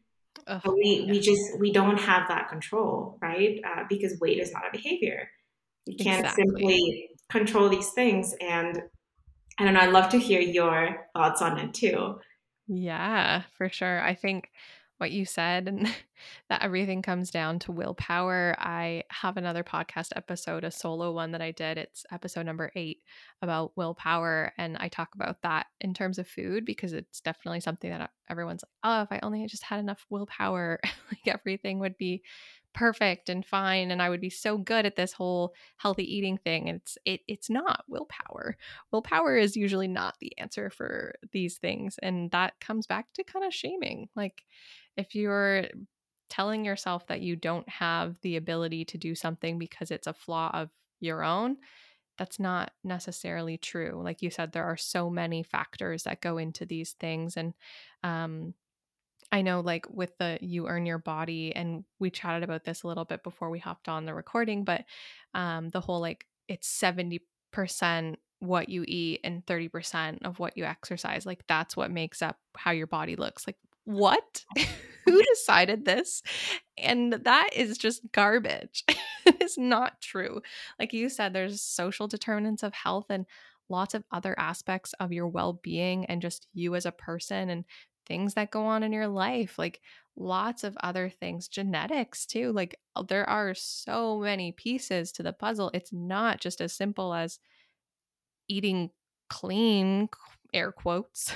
Ugh, 0.46 0.60
but 0.64 0.74
we 0.74 1.04
yeah. 1.04 1.10
we 1.10 1.20
just 1.20 1.58
we 1.58 1.72
don't 1.72 1.98
have 1.98 2.28
that 2.28 2.48
control 2.48 3.18
right? 3.22 3.60
Uh, 3.64 3.84
because 3.88 4.18
weight 4.20 4.38
is 4.38 4.52
not 4.52 4.66
a 4.66 4.72
behavior. 4.72 5.28
You 5.86 5.96
can't 5.96 6.24
exactly. 6.24 6.44
simply 6.44 7.10
control 7.30 7.68
these 7.68 7.90
things. 7.90 8.34
And 8.40 8.82
i 9.58 9.64
don't 9.64 9.72
know 9.72 9.80
i'd 9.80 9.90
love 9.90 10.10
to 10.10 10.18
hear 10.18 10.38
your 10.40 11.08
thoughts 11.14 11.40
on 11.40 11.58
it 11.58 11.72
too. 11.72 12.18
Yeah 12.66 13.42
for 13.56 13.68
sure. 13.68 14.02
I 14.02 14.14
think 14.14 14.50
what 14.98 15.10
you 15.10 15.24
said 15.24 15.68
and 15.68 15.86
that 16.48 16.62
everything 16.62 17.02
comes 17.02 17.30
down 17.30 17.58
to 17.60 17.72
willpower. 17.72 18.56
I 18.58 19.04
have 19.10 19.36
another 19.36 19.62
podcast 19.62 20.08
episode, 20.16 20.64
a 20.64 20.70
solo 20.70 21.12
one 21.12 21.32
that 21.32 21.42
I 21.42 21.50
did. 21.50 21.78
It's 21.78 22.06
episode 22.10 22.46
number 22.46 22.72
eight 22.74 23.02
about 23.42 23.76
willpower. 23.76 24.52
And 24.56 24.76
I 24.78 24.88
talk 24.88 25.14
about 25.14 25.42
that 25.42 25.66
in 25.80 25.92
terms 25.94 26.18
of 26.18 26.26
food 26.26 26.64
because 26.64 26.92
it's 26.92 27.20
definitely 27.20 27.60
something 27.60 27.90
that 27.90 28.10
everyone's 28.30 28.62
like, 28.62 28.72
oh, 28.84 29.02
if 29.02 29.08
I 29.12 29.20
only 29.22 29.46
just 29.46 29.64
had 29.64 29.80
enough 29.80 30.06
willpower, 30.08 30.80
like 30.84 31.26
everything 31.26 31.78
would 31.80 31.98
be 31.98 32.22
perfect 32.76 33.30
and 33.30 33.44
fine 33.44 33.90
and 33.90 34.02
I 34.02 34.10
would 34.10 34.20
be 34.20 34.28
so 34.28 34.58
good 34.58 34.84
at 34.84 34.96
this 34.96 35.14
whole 35.14 35.54
healthy 35.78 36.04
eating 36.04 36.36
thing. 36.36 36.68
It's 36.68 36.98
it 37.06 37.22
it's 37.26 37.48
not 37.48 37.84
willpower. 37.88 38.58
Willpower 38.92 39.38
is 39.38 39.56
usually 39.56 39.88
not 39.88 40.16
the 40.20 40.36
answer 40.38 40.68
for 40.68 41.14
these 41.32 41.56
things 41.56 41.98
and 42.02 42.30
that 42.32 42.60
comes 42.60 42.86
back 42.86 43.06
to 43.14 43.24
kind 43.24 43.46
of 43.46 43.54
shaming. 43.54 44.10
Like 44.14 44.42
if 44.96 45.14
you're 45.14 45.64
telling 46.28 46.64
yourself 46.64 47.06
that 47.06 47.20
you 47.20 47.36
don't 47.36 47.68
have 47.68 48.16
the 48.22 48.36
ability 48.36 48.84
to 48.86 48.98
do 48.98 49.14
something 49.14 49.58
because 49.58 49.90
it's 49.90 50.06
a 50.06 50.12
flaw 50.12 50.50
of 50.52 50.70
your 51.00 51.22
own, 51.22 51.56
that's 52.18 52.40
not 52.40 52.72
necessarily 52.82 53.58
true. 53.58 54.00
Like 54.02 54.22
you 54.22 54.30
said, 54.30 54.52
there 54.52 54.64
are 54.64 54.76
so 54.76 55.10
many 55.10 55.42
factors 55.42 56.04
that 56.04 56.20
go 56.20 56.38
into 56.38 56.64
these 56.64 56.92
things. 56.92 57.36
And 57.36 57.52
um, 58.02 58.54
I 59.30 59.42
know, 59.42 59.60
like 59.60 59.86
with 59.90 60.16
the 60.18 60.38
you 60.40 60.66
earn 60.68 60.86
your 60.86 60.98
body, 60.98 61.54
and 61.54 61.84
we 61.98 62.10
chatted 62.10 62.42
about 62.42 62.64
this 62.64 62.82
a 62.82 62.88
little 62.88 63.04
bit 63.04 63.22
before 63.22 63.50
we 63.50 63.58
hopped 63.58 63.88
on 63.88 64.06
the 64.06 64.14
recording, 64.14 64.64
but 64.64 64.84
um, 65.34 65.68
the 65.70 65.80
whole 65.80 66.00
like 66.00 66.26
it's 66.48 66.68
70% 66.80 67.20
what 68.40 68.68
you 68.68 68.84
eat 68.86 69.20
and 69.24 69.44
30% 69.46 70.24
of 70.24 70.38
what 70.38 70.56
you 70.56 70.64
exercise. 70.64 71.26
Like 71.26 71.44
that's 71.48 71.76
what 71.76 71.90
makes 71.90 72.22
up 72.22 72.38
how 72.56 72.70
your 72.70 72.86
body 72.86 73.16
looks. 73.16 73.46
Like, 73.46 73.56
what? 73.86 74.44
Who 75.06 75.22
decided 75.34 75.84
this? 75.84 76.22
And 76.76 77.12
that 77.12 77.50
is 77.54 77.78
just 77.78 78.02
garbage. 78.12 78.84
it 79.26 79.40
is 79.40 79.56
not 79.56 80.02
true. 80.02 80.42
Like 80.78 80.92
you 80.92 81.08
said, 81.08 81.32
there's 81.32 81.62
social 81.62 82.06
determinants 82.08 82.62
of 82.62 82.74
health 82.74 83.06
and 83.08 83.24
lots 83.68 83.94
of 83.94 84.04
other 84.12 84.38
aspects 84.38 84.92
of 85.00 85.12
your 85.12 85.28
well 85.28 85.54
being 85.62 86.04
and 86.06 86.20
just 86.20 86.46
you 86.52 86.74
as 86.74 86.86
a 86.86 86.92
person 86.92 87.48
and 87.48 87.64
things 88.06 88.34
that 88.34 88.50
go 88.50 88.66
on 88.66 88.82
in 88.82 88.92
your 88.92 89.08
life. 89.08 89.58
Like 89.58 89.80
lots 90.16 90.64
of 90.64 90.76
other 90.82 91.08
things, 91.08 91.48
genetics 91.48 92.26
too. 92.26 92.52
Like 92.52 92.78
uh, 92.96 93.02
there 93.02 93.28
are 93.28 93.54
so 93.54 94.18
many 94.18 94.52
pieces 94.52 95.12
to 95.12 95.22
the 95.22 95.32
puzzle. 95.32 95.70
It's 95.72 95.92
not 95.92 96.40
just 96.40 96.60
as 96.60 96.72
simple 96.72 97.14
as 97.14 97.38
eating 98.48 98.90
clean, 99.28 100.08
air 100.52 100.72
quotes, 100.72 101.32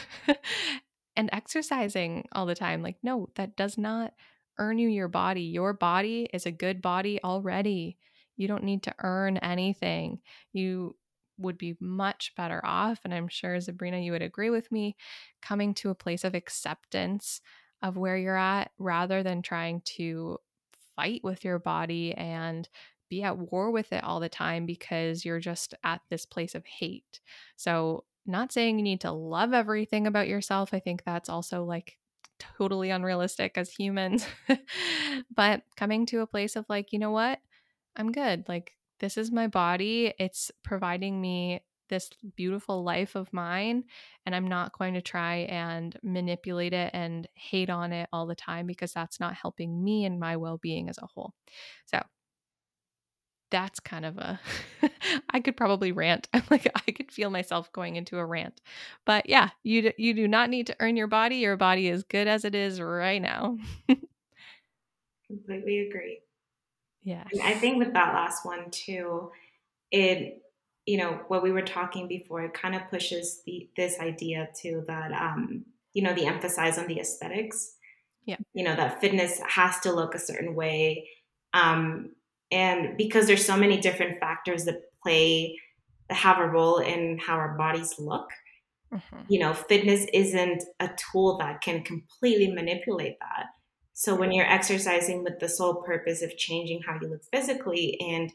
and 1.20 1.28
exercising 1.34 2.26
all 2.32 2.46
the 2.46 2.54
time. 2.54 2.82
Like, 2.82 2.96
no, 3.02 3.28
that 3.34 3.54
does 3.54 3.76
not 3.76 4.14
earn 4.58 4.78
you 4.78 4.88
your 4.88 5.06
body. 5.06 5.42
Your 5.42 5.74
body 5.74 6.30
is 6.32 6.46
a 6.46 6.50
good 6.50 6.80
body 6.80 7.20
already. 7.22 7.98
You 8.38 8.48
don't 8.48 8.64
need 8.64 8.82
to 8.84 8.94
earn 9.02 9.36
anything. 9.36 10.20
You 10.54 10.96
would 11.36 11.58
be 11.58 11.76
much 11.78 12.32
better 12.38 12.64
off. 12.64 13.00
And 13.04 13.12
I'm 13.12 13.28
sure, 13.28 13.60
Sabrina, 13.60 13.98
you 13.98 14.12
would 14.12 14.22
agree 14.22 14.48
with 14.48 14.72
me, 14.72 14.96
coming 15.42 15.74
to 15.74 15.90
a 15.90 15.94
place 15.94 16.24
of 16.24 16.34
acceptance 16.34 17.42
of 17.82 17.98
where 17.98 18.16
you're 18.16 18.36
at 18.36 18.70
rather 18.78 19.22
than 19.22 19.42
trying 19.42 19.82
to 19.96 20.38
fight 20.96 21.20
with 21.22 21.44
your 21.44 21.58
body 21.58 22.14
and 22.14 22.66
be 23.10 23.22
at 23.22 23.36
war 23.36 23.70
with 23.70 23.92
it 23.92 24.04
all 24.04 24.20
the 24.20 24.28
time 24.30 24.64
because 24.64 25.22
you're 25.22 25.40
just 25.40 25.74
at 25.84 26.00
this 26.08 26.24
place 26.24 26.54
of 26.54 26.64
hate. 26.64 27.20
So, 27.56 28.04
not 28.30 28.52
saying 28.52 28.78
you 28.78 28.84
need 28.84 29.02
to 29.02 29.12
love 29.12 29.52
everything 29.52 30.06
about 30.06 30.28
yourself. 30.28 30.72
I 30.72 30.80
think 30.80 31.04
that's 31.04 31.28
also 31.28 31.64
like 31.64 31.96
totally 32.38 32.90
unrealistic 32.90 33.56
as 33.56 33.70
humans. 33.70 34.26
but 35.34 35.62
coming 35.76 36.06
to 36.06 36.20
a 36.20 36.26
place 36.26 36.56
of 36.56 36.66
like, 36.68 36.92
you 36.92 36.98
know 36.98 37.10
what? 37.10 37.38
I'm 37.96 38.12
good. 38.12 38.44
Like, 38.48 38.72
this 39.00 39.16
is 39.16 39.30
my 39.30 39.46
body. 39.46 40.14
It's 40.18 40.50
providing 40.62 41.20
me 41.20 41.60
this 41.88 42.10
beautiful 42.36 42.84
life 42.84 43.16
of 43.16 43.32
mine. 43.32 43.84
And 44.24 44.34
I'm 44.34 44.48
not 44.48 44.78
going 44.78 44.94
to 44.94 45.02
try 45.02 45.38
and 45.50 45.96
manipulate 46.02 46.72
it 46.72 46.90
and 46.94 47.28
hate 47.34 47.68
on 47.68 47.92
it 47.92 48.08
all 48.12 48.26
the 48.26 48.34
time 48.34 48.66
because 48.66 48.92
that's 48.92 49.20
not 49.20 49.34
helping 49.34 49.82
me 49.82 50.04
and 50.04 50.20
my 50.20 50.36
well 50.36 50.58
being 50.58 50.88
as 50.88 50.98
a 50.98 51.06
whole. 51.06 51.34
So, 51.86 52.00
that's 53.50 53.80
kind 53.80 54.04
of 54.04 54.18
a 54.18 54.40
I 55.30 55.40
could 55.40 55.56
probably 55.56 55.92
rant. 55.92 56.28
I'm 56.32 56.42
like 56.50 56.70
I 56.86 56.90
could 56.92 57.10
feel 57.10 57.30
myself 57.30 57.72
going 57.72 57.96
into 57.96 58.18
a 58.18 58.24
rant. 58.24 58.60
But 59.04 59.28
yeah, 59.28 59.50
you 59.62 59.82
d- 59.82 59.94
you 59.96 60.14
do 60.14 60.26
not 60.28 60.50
need 60.50 60.66
to 60.68 60.76
earn 60.80 60.96
your 60.96 61.06
body. 61.06 61.36
Your 61.36 61.56
body 61.56 61.88
is 61.88 62.02
good 62.04 62.28
as 62.28 62.44
it 62.44 62.54
is 62.54 62.80
right 62.80 63.20
now. 63.20 63.58
Completely 65.26 65.80
agree. 65.88 66.20
Yeah. 67.02 67.24
And 67.32 67.42
I 67.42 67.54
think 67.54 67.78
with 67.78 67.92
that 67.92 68.14
last 68.14 68.44
one 68.44 68.70
too, 68.70 69.30
it 69.90 70.42
you 70.86 70.96
know 70.96 71.20
what 71.28 71.42
we 71.42 71.52
were 71.52 71.62
talking 71.62 72.08
before 72.08 72.42
it 72.42 72.54
kind 72.54 72.74
of 72.74 72.88
pushes 72.90 73.42
the 73.44 73.68
this 73.76 73.98
idea 74.00 74.48
too 74.56 74.82
that 74.86 75.12
um 75.12 75.64
you 75.92 76.02
know 76.02 76.14
the 76.14 76.26
emphasis 76.26 76.78
on 76.78 76.86
the 76.86 76.98
aesthetics 76.98 77.76
yeah 78.24 78.36
you 78.54 78.64
know 78.64 78.74
that 78.74 79.00
fitness 79.00 79.40
has 79.46 79.78
to 79.80 79.92
look 79.92 80.14
a 80.14 80.18
certain 80.18 80.54
way 80.54 81.08
um 81.52 82.10
and 82.50 82.96
because 82.96 83.26
there's 83.26 83.44
so 83.44 83.56
many 83.56 83.78
different 83.80 84.18
factors 84.20 84.64
that 84.64 84.82
play 85.02 85.58
that 86.08 86.16
have 86.16 86.38
a 86.38 86.48
role 86.48 86.78
in 86.78 87.18
how 87.18 87.34
our 87.34 87.56
bodies 87.56 87.94
look 87.98 88.30
mm-hmm. 88.92 89.20
you 89.28 89.38
know 89.38 89.54
fitness 89.54 90.06
isn't 90.12 90.62
a 90.80 90.90
tool 91.12 91.38
that 91.38 91.60
can 91.60 91.82
completely 91.82 92.52
manipulate 92.52 93.18
that 93.20 93.46
so 93.92 94.14
when 94.14 94.32
you're 94.32 94.50
exercising 94.50 95.22
with 95.22 95.38
the 95.40 95.48
sole 95.48 95.82
purpose 95.82 96.22
of 96.22 96.36
changing 96.36 96.80
how 96.86 96.98
you 97.00 97.08
look 97.08 97.22
physically 97.32 97.98
and 98.00 98.32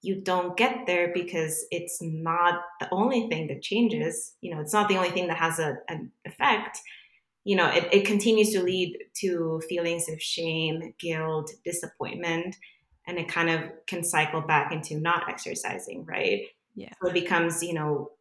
you 0.00 0.20
don't 0.20 0.56
get 0.56 0.86
there 0.86 1.10
because 1.12 1.66
it's 1.72 1.98
not 2.00 2.60
the 2.78 2.88
only 2.92 3.28
thing 3.28 3.48
that 3.48 3.62
changes 3.62 4.34
you 4.40 4.54
know 4.54 4.60
it's 4.60 4.72
not 4.72 4.88
the 4.88 4.96
only 4.96 5.10
thing 5.10 5.28
that 5.28 5.36
has 5.36 5.58
a, 5.58 5.76
an 5.88 6.10
effect 6.24 6.78
you 7.44 7.56
know 7.56 7.68
it, 7.68 7.88
it 7.92 8.06
continues 8.06 8.52
to 8.52 8.62
lead 8.62 8.96
to 9.14 9.60
feelings 9.68 10.08
of 10.08 10.20
shame 10.20 10.94
guilt 11.00 11.50
disappointment 11.64 12.54
and 13.08 13.18
it 13.18 13.28
kind 13.28 13.50
of 13.50 13.62
can 13.86 14.04
cycle 14.04 14.40
back 14.40 14.72
into 14.72 15.00
not 15.00 15.28
exercising 15.28 16.04
right 16.06 16.42
yeah 16.76 16.92
so 17.02 17.08
it 17.08 17.14
becomes 17.14 17.62
you 17.62 17.74
know 17.74 18.12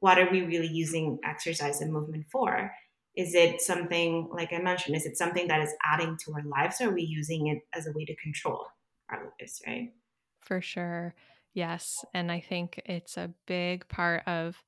what 0.00 0.18
are 0.18 0.30
we 0.30 0.42
really 0.42 0.66
using 0.66 1.18
exercise 1.24 1.80
and 1.80 1.92
movement 1.92 2.26
for 2.32 2.72
is 3.14 3.34
it 3.34 3.60
something 3.60 4.28
like 4.32 4.52
i 4.52 4.58
mentioned 4.58 4.96
is 4.96 5.06
it 5.06 5.16
something 5.16 5.46
that 5.46 5.60
is 5.60 5.72
adding 5.84 6.16
to 6.18 6.32
our 6.32 6.42
lives 6.44 6.80
or 6.80 6.88
are 6.88 6.94
we 6.94 7.02
using 7.02 7.46
it 7.46 7.62
as 7.72 7.86
a 7.86 7.92
way 7.92 8.04
to 8.04 8.16
control 8.16 8.66
our 9.10 9.32
lives 9.38 9.62
right 9.66 9.92
for 10.46 10.60
sure. 10.60 11.14
Yes. 11.54 12.04
And 12.14 12.30
I 12.30 12.40
think 12.40 12.80
it's 12.86 13.16
a 13.16 13.32
big 13.46 13.88
part 13.88 14.22
of 14.26 14.62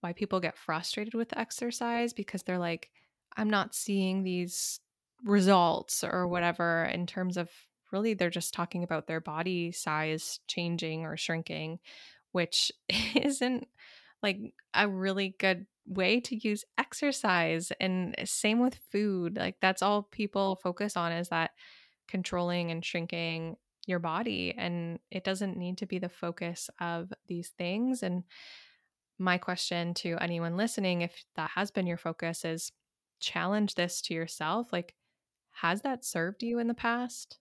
why 0.00 0.14
people 0.14 0.40
get 0.40 0.56
frustrated 0.56 1.14
with 1.14 1.36
exercise 1.36 2.12
because 2.12 2.42
they're 2.42 2.58
like, 2.58 2.90
I'm 3.36 3.50
not 3.50 3.74
seeing 3.74 4.22
these 4.22 4.80
results 5.24 6.02
or 6.02 6.26
whatever 6.26 6.84
in 6.86 7.06
terms 7.06 7.36
of 7.36 7.50
really 7.92 8.14
they're 8.14 8.30
just 8.30 8.54
talking 8.54 8.82
about 8.82 9.06
their 9.06 9.20
body 9.20 9.72
size 9.72 10.40
changing 10.46 11.04
or 11.04 11.16
shrinking, 11.16 11.78
which 12.32 12.72
isn't 13.14 13.66
like 14.22 14.38
a 14.74 14.88
really 14.88 15.34
good 15.38 15.66
way 15.86 16.20
to 16.20 16.36
use 16.36 16.64
exercise. 16.78 17.72
And 17.80 18.14
eh, 18.18 18.24
same 18.26 18.60
with 18.60 18.78
food. 18.92 19.36
Like 19.36 19.56
that's 19.60 19.82
all 19.82 20.02
people 20.02 20.60
focus 20.62 20.96
on 20.96 21.12
is 21.12 21.28
that 21.28 21.50
controlling 22.08 22.70
and 22.70 22.84
shrinking 22.84 23.56
your 23.86 23.98
body 23.98 24.54
and 24.56 24.98
it 25.10 25.24
doesn't 25.24 25.56
need 25.56 25.78
to 25.78 25.86
be 25.86 25.98
the 25.98 26.08
focus 26.08 26.68
of 26.80 27.12
these 27.28 27.48
things 27.58 28.02
and 28.02 28.24
my 29.18 29.38
question 29.38 29.94
to 29.94 30.16
anyone 30.20 30.56
listening 30.56 31.02
if 31.02 31.24
that 31.36 31.50
has 31.54 31.70
been 31.70 31.86
your 31.86 31.96
focus 31.96 32.44
is 32.44 32.72
challenge 33.20 33.74
this 33.74 34.00
to 34.00 34.14
yourself 34.14 34.72
like 34.72 34.94
has 35.50 35.82
that 35.82 36.04
served 36.04 36.42
you 36.42 36.58
in 36.58 36.68
the 36.68 36.74
past 36.74 37.38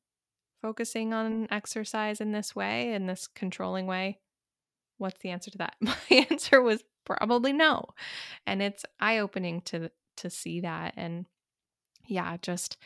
focusing 0.62 1.14
on 1.14 1.48
exercise 1.52 2.22
in 2.22 2.32
this 2.32 2.56
way 2.56 2.94
in 2.94 3.08
this 3.08 3.28
controlling 3.28 3.88
way? 3.88 4.20
What's 4.98 5.22
the 5.22 5.30
answer 5.30 5.52
to 5.52 5.58
that? 5.60 5.76
My 5.82 5.96
answer 6.30 6.62
was 6.62 6.84
probably 7.06 7.54
no 7.54 7.84
and 8.46 8.62
it's 8.62 8.86
eye 9.00 9.18
opening 9.18 9.62
to 9.62 9.90
to 10.16 10.30
see 10.30 10.62
that 10.62 10.94
and 10.96 11.26
yeah 12.08 12.38
just 12.42 12.78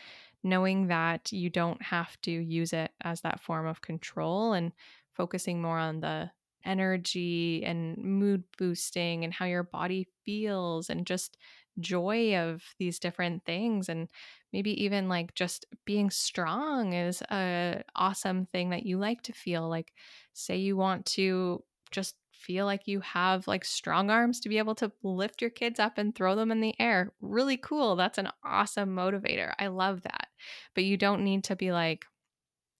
knowing 0.43 0.87
that 0.87 1.31
you 1.31 1.49
don't 1.49 1.81
have 1.81 2.19
to 2.21 2.31
use 2.31 2.73
it 2.73 2.91
as 3.01 3.21
that 3.21 3.41
form 3.41 3.65
of 3.65 3.81
control 3.81 4.53
and 4.53 4.71
focusing 5.13 5.61
more 5.61 5.77
on 5.77 5.99
the 5.99 6.29
energy 6.65 7.63
and 7.65 7.97
mood 7.97 8.43
boosting 8.57 9.23
and 9.23 9.33
how 9.33 9.45
your 9.45 9.63
body 9.63 10.07
feels 10.25 10.89
and 10.89 11.05
just 11.05 11.37
joy 11.79 12.35
of 12.37 12.63
these 12.79 12.99
different 12.99 13.45
things 13.45 13.89
and 13.89 14.07
maybe 14.51 14.83
even 14.83 15.09
like 15.09 15.33
just 15.33 15.65
being 15.85 16.09
strong 16.09 16.93
is 16.93 17.21
a 17.31 17.83
awesome 17.95 18.45
thing 18.45 18.69
that 18.69 18.85
you 18.85 18.97
like 18.97 19.21
to 19.23 19.33
feel 19.33 19.67
like 19.67 19.93
say 20.33 20.55
you 20.57 20.77
want 20.77 21.05
to 21.05 21.63
just 21.91 22.15
feel 22.31 22.65
like 22.65 22.87
you 22.87 22.99
have 22.99 23.47
like 23.47 23.63
strong 23.63 24.09
arms 24.09 24.39
to 24.39 24.49
be 24.49 24.57
able 24.57 24.75
to 24.75 24.91
lift 25.01 25.41
your 25.41 25.49
kids 25.49 25.79
up 25.79 25.97
and 25.97 26.13
throw 26.13 26.35
them 26.35 26.51
in 26.51 26.59
the 26.59 26.75
air. 26.79 27.13
Really 27.21 27.57
cool. 27.57 27.95
That's 27.95 28.17
an 28.17 28.29
awesome 28.43 28.95
motivator. 28.95 29.53
I 29.59 29.67
love 29.67 30.01
that. 30.01 30.27
But 30.75 30.83
you 30.83 30.97
don't 30.97 31.23
need 31.23 31.45
to 31.45 31.55
be 31.55 31.71
like 31.71 32.05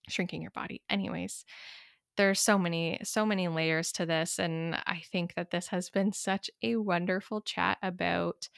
shrinking 0.10 0.42
your 0.42 0.52
body. 0.52 0.82
Anyways, 0.90 1.46
there's 2.18 2.40
so 2.40 2.58
many 2.58 3.00
so 3.04 3.26
many 3.26 3.48
layers 3.48 3.92
to 3.94 4.06
this 4.06 4.40
and 4.40 4.76
I 4.86 5.02
think 5.12 5.36
that 5.36 5.52
this 5.52 5.68
has 5.68 5.90
been 5.90 6.12
such 6.14 6.50
a 6.62 6.76
wonderful 6.78 7.42
chat 7.42 7.78
about 7.82 8.50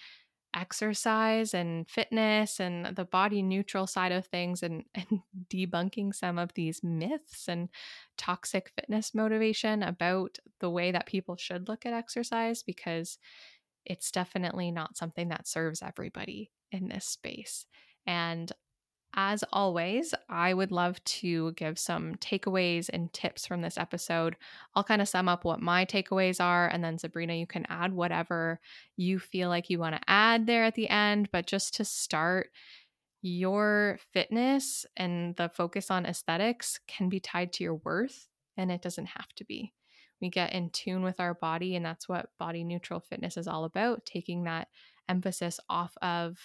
exercise 0.56 1.54
and 1.54 1.88
fitness 1.90 2.60
and 2.60 2.96
the 2.96 3.06
body 3.06 3.42
neutral 3.42 3.86
side 3.86 4.12
of 4.12 4.26
things 4.26 4.64
and, 4.64 4.86
and 4.96 5.22
debunking 5.54 6.16
some 6.16 6.40
of 6.40 6.54
these 6.54 6.84
myths 6.84 7.48
and 7.48 7.70
toxic 8.18 8.72
fitness 8.76 9.14
motivation 9.14 9.84
about 9.84 10.40
the 10.60 10.70
way 10.70 10.92
that 10.92 11.06
people 11.06 11.36
should 11.36 11.68
look 11.68 11.86
at 11.86 11.94
exercise 11.94 12.64
because 12.64 13.18
it's 13.86 14.12
definitely 14.12 14.72
not 14.72 14.98
something 14.98 15.30
that 15.30 15.48
serves 15.48 15.82
everybody 15.82 16.52
in 16.72 16.88
this 16.88 17.06
space. 17.06 17.66
And 18.08 18.52
as 19.16 19.44
always, 19.52 20.14
I 20.30 20.54
would 20.54 20.72
love 20.72 21.04
to 21.06 21.54
give 21.54 21.80
some 21.80 22.16
takeaways 22.16 22.90
and 22.92 23.12
tips 23.14 23.48
from 23.48 23.62
this 23.62 23.78
episode. 23.78 24.36
I'll 24.76 24.84
kind 24.84 25.02
of 25.02 25.08
sum 25.08 25.30
up 25.30 25.46
what 25.46 25.62
my 25.62 25.86
takeaways 25.86 26.44
are, 26.44 26.68
and 26.68 26.84
then 26.84 26.98
Sabrina, 26.98 27.34
you 27.34 27.48
can 27.48 27.66
add 27.70 27.94
whatever 27.94 28.60
you 28.98 29.20
feel 29.20 29.50
like 29.50 29.70
you 29.70 29.80
want 29.80 29.96
to 29.96 30.02
add 30.10 30.48
there 30.48 30.66
at 30.66 30.76
the 30.76 30.90
end. 30.90 31.30
But 31.32 31.48
just 31.48 31.76
to 31.76 31.86
start, 31.86 32.50
your 33.22 34.00
fitness 34.14 34.86
and 34.96 35.36
the 35.36 35.50
focus 35.50 35.90
on 35.90 36.06
aesthetics 36.06 36.80
can 36.88 37.10
be 37.10 37.20
tied 37.20 37.54
to 37.54 37.64
your 37.64 37.76
worth, 37.76 38.28
and 38.58 38.72
it 38.72 38.82
doesn't 38.82 39.08
have 39.08 39.34
to 39.36 39.46
be. 39.46 39.74
We 40.22 40.30
get 40.30 40.54
in 40.54 40.70
tune 40.70 41.04
with 41.04 41.20
our 41.20 41.34
body, 41.34 41.76
and 41.76 41.86
that's 41.86 42.08
what 42.08 42.30
body 42.38 42.64
neutral 42.64 43.00
fitness 43.00 43.38
is 43.38 43.48
all 43.48 43.66
about 43.66 44.06
taking 44.06 44.44
that 44.44 44.68
emphasis 45.08 45.60
off 45.70 45.96
of 46.02 46.38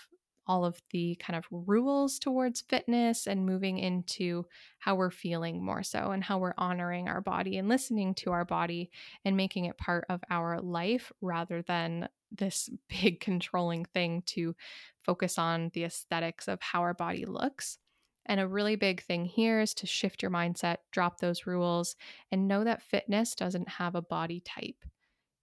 all 0.51 0.65
of 0.65 0.83
the 0.91 1.15
kind 1.21 1.37
of 1.37 1.47
rules 1.53 2.19
towards 2.19 2.63
fitness 2.63 3.29
and 3.29 3.47
moving 3.47 3.79
into 3.79 4.45
how 4.81 4.97
we're 4.97 5.13
feeling 5.13 5.65
more 5.65 5.85
so 5.85 6.11
and 6.11 6.25
how 6.25 6.39
we're 6.39 6.55
honoring 6.59 7.09
our 7.09 7.21
body 7.21 7.57
and 7.57 7.69
listening 7.69 8.13
to 8.17 8.33
our 8.33 8.45
body 8.45 8.91
and 9.25 9.37
making 9.37 9.67
it 9.67 9.79
part 9.79 10.05
of 10.09 10.21
our 10.29 10.61
life 10.61 11.13
rather 11.21 11.63
than 11.63 12.09
this 12.37 12.69
big 12.89 13.21
controlling 13.21 13.85
thing 13.85 14.25
to 14.27 14.57
focus 15.05 15.39
on 15.39 15.71
the 15.73 15.85
aesthetics 15.85 16.49
of 16.49 16.61
how 16.61 16.81
our 16.81 16.95
body 16.95 17.25
looks. 17.25 17.79
And 18.27 18.41
a 18.41 18.49
really 18.49 18.75
big 18.75 19.05
thing 19.05 19.27
here 19.27 19.61
is 19.61 19.73
to 19.75 19.87
shift 19.87 20.21
your 20.21 20.33
mindset, 20.33 20.79
drop 20.91 21.21
those 21.21 21.47
rules, 21.47 21.95
and 22.33 22.49
know 22.49 22.65
that 22.65 22.83
fitness 22.83 23.37
doesn't 23.37 23.69
have 23.69 23.95
a 23.95 24.03
body 24.03 24.41
type. 24.41 24.85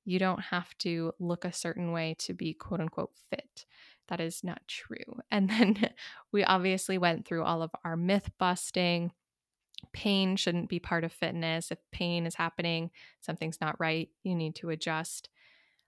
You 0.03 0.19
don't 0.19 0.41
have 0.41 0.77
to 0.79 1.13
look 1.17 1.45
a 1.45 1.53
certain 1.53 1.93
way 1.93 2.15
to 2.19 2.33
be 2.33 2.53
quote 2.53 2.81
unquote 2.81 3.11
fit 3.29 3.65
that 4.09 4.21
is 4.21 4.43
not 4.43 4.61
true. 4.67 4.97
And 5.31 5.49
then 5.49 5.89
we 6.31 6.43
obviously 6.43 6.97
went 6.97 7.25
through 7.25 7.43
all 7.43 7.61
of 7.61 7.71
our 7.83 7.97
myth 7.97 8.29
busting. 8.39 9.11
Pain 9.93 10.35
shouldn't 10.35 10.69
be 10.69 10.79
part 10.79 11.03
of 11.03 11.11
fitness. 11.11 11.71
If 11.71 11.79
pain 11.91 12.25
is 12.25 12.35
happening, 12.35 12.91
something's 13.21 13.61
not 13.61 13.79
right, 13.79 14.09
you 14.23 14.35
need 14.35 14.55
to 14.55 14.69
adjust. 14.69 15.29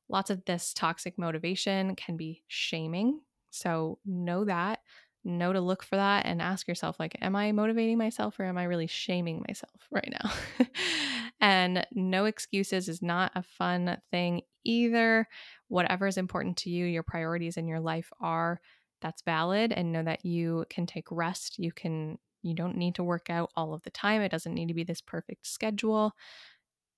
Lots 0.07 0.29
of 0.29 0.45
this 0.45 0.73
toxic 0.73 1.17
motivation 1.17 1.95
can 1.95 2.17
be 2.17 2.43
shaming. 2.47 3.21
So 3.51 3.99
know 4.05 4.45
that 4.45 4.79
know 5.23 5.51
to 5.51 5.61
look 5.61 5.83
for 5.83 5.97
that 5.97 6.25
and 6.25 6.41
ask 6.41 6.67
yourself 6.67 6.99
like 6.99 7.17
am 7.21 7.35
i 7.35 7.51
motivating 7.51 7.97
myself 7.97 8.39
or 8.39 8.45
am 8.45 8.57
i 8.57 8.63
really 8.63 8.87
shaming 8.87 9.43
myself 9.47 9.75
right 9.91 10.11
now 10.11 10.31
and 11.41 11.85
no 11.91 12.25
excuses 12.25 12.87
is 12.87 13.01
not 13.01 13.31
a 13.35 13.43
fun 13.43 13.97
thing 14.11 14.41
either 14.63 15.27
whatever 15.69 16.07
is 16.07 16.17
important 16.17 16.57
to 16.57 16.69
you 16.69 16.85
your 16.85 17.03
priorities 17.03 17.57
in 17.57 17.67
your 17.67 17.79
life 17.79 18.11
are 18.19 18.59
that's 19.01 19.21
valid 19.21 19.71
and 19.71 19.91
know 19.91 20.03
that 20.03 20.25
you 20.25 20.65
can 20.69 20.85
take 20.85 21.05
rest 21.09 21.57
you 21.57 21.71
can 21.71 22.17
you 22.41 22.53
don't 22.53 22.77
need 22.77 22.95
to 22.95 23.03
work 23.03 23.29
out 23.29 23.51
all 23.55 23.73
of 23.73 23.81
the 23.83 23.89
time 23.89 24.21
it 24.21 24.31
doesn't 24.31 24.53
need 24.53 24.67
to 24.67 24.73
be 24.73 24.83
this 24.83 25.01
perfect 25.01 25.47
schedule 25.47 26.13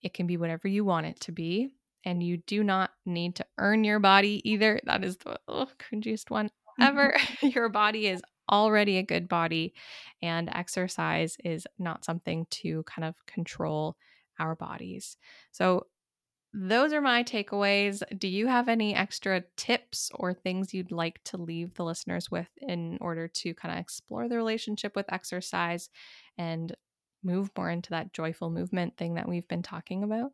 it 0.01 0.13
can 0.13 0.25
be 0.25 0.37
whatever 0.37 0.67
you 0.67 0.83
want 0.83 1.05
it 1.05 1.19
to 1.19 1.31
be 1.31 1.69
and 2.03 2.23
you 2.23 2.37
do 2.37 2.63
not 2.63 2.91
need 3.05 3.35
to 3.35 3.45
earn 3.59 3.83
your 3.83 3.99
body 3.99 4.41
either 4.49 4.79
that 4.85 5.03
is 5.03 5.17
the 5.17 5.39
oh, 5.47 5.67
cringiest 5.79 6.29
one 6.29 6.49
mm-hmm. 6.79 6.83
ever. 6.83 7.15
Your 7.41 7.69
body 7.69 8.07
is 8.07 8.21
already 8.49 8.97
a 8.97 9.03
good 9.03 9.27
body, 9.27 9.73
and 10.21 10.49
exercise 10.53 11.37
is 11.43 11.65
not 11.79 12.03
something 12.05 12.45
to 12.49 12.83
kind 12.83 13.05
of 13.05 13.15
control 13.25 13.95
our 14.39 14.55
bodies. 14.55 15.17
So, 15.51 15.87
those 16.53 16.91
are 16.91 17.01
my 17.01 17.23
takeaways. 17.23 18.03
Do 18.17 18.27
you 18.27 18.47
have 18.47 18.67
any 18.67 18.93
extra 18.93 19.43
tips 19.55 20.11
or 20.13 20.33
things 20.33 20.73
you'd 20.73 20.91
like 20.91 21.23
to 21.25 21.37
leave 21.37 21.73
the 21.75 21.85
listeners 21.85 22.29
with 22.29 22.49
in 22.57 22.97
order 22.99 23.27
to 23.27 23.53
kind 23.53 23.73
of 23.73 23.79
explore 23.79 24.27
the 24.27 24.35
relationship 24.35 24.95
with 24.95 25.11
exercise 25.11 25.89
and 26.37 26.75
move 27.23 27.51
more 27.57 27.69
into 27.69 27.91
that 27.91 28.13
joyful 28.13 28.49
movement 28.49 28.97
thing 28.97 29.15
that 29.15 29.29
we've 29.29 29.47
been 29.47 29.61
talking 29.61 30.03
about? 30.03 30.31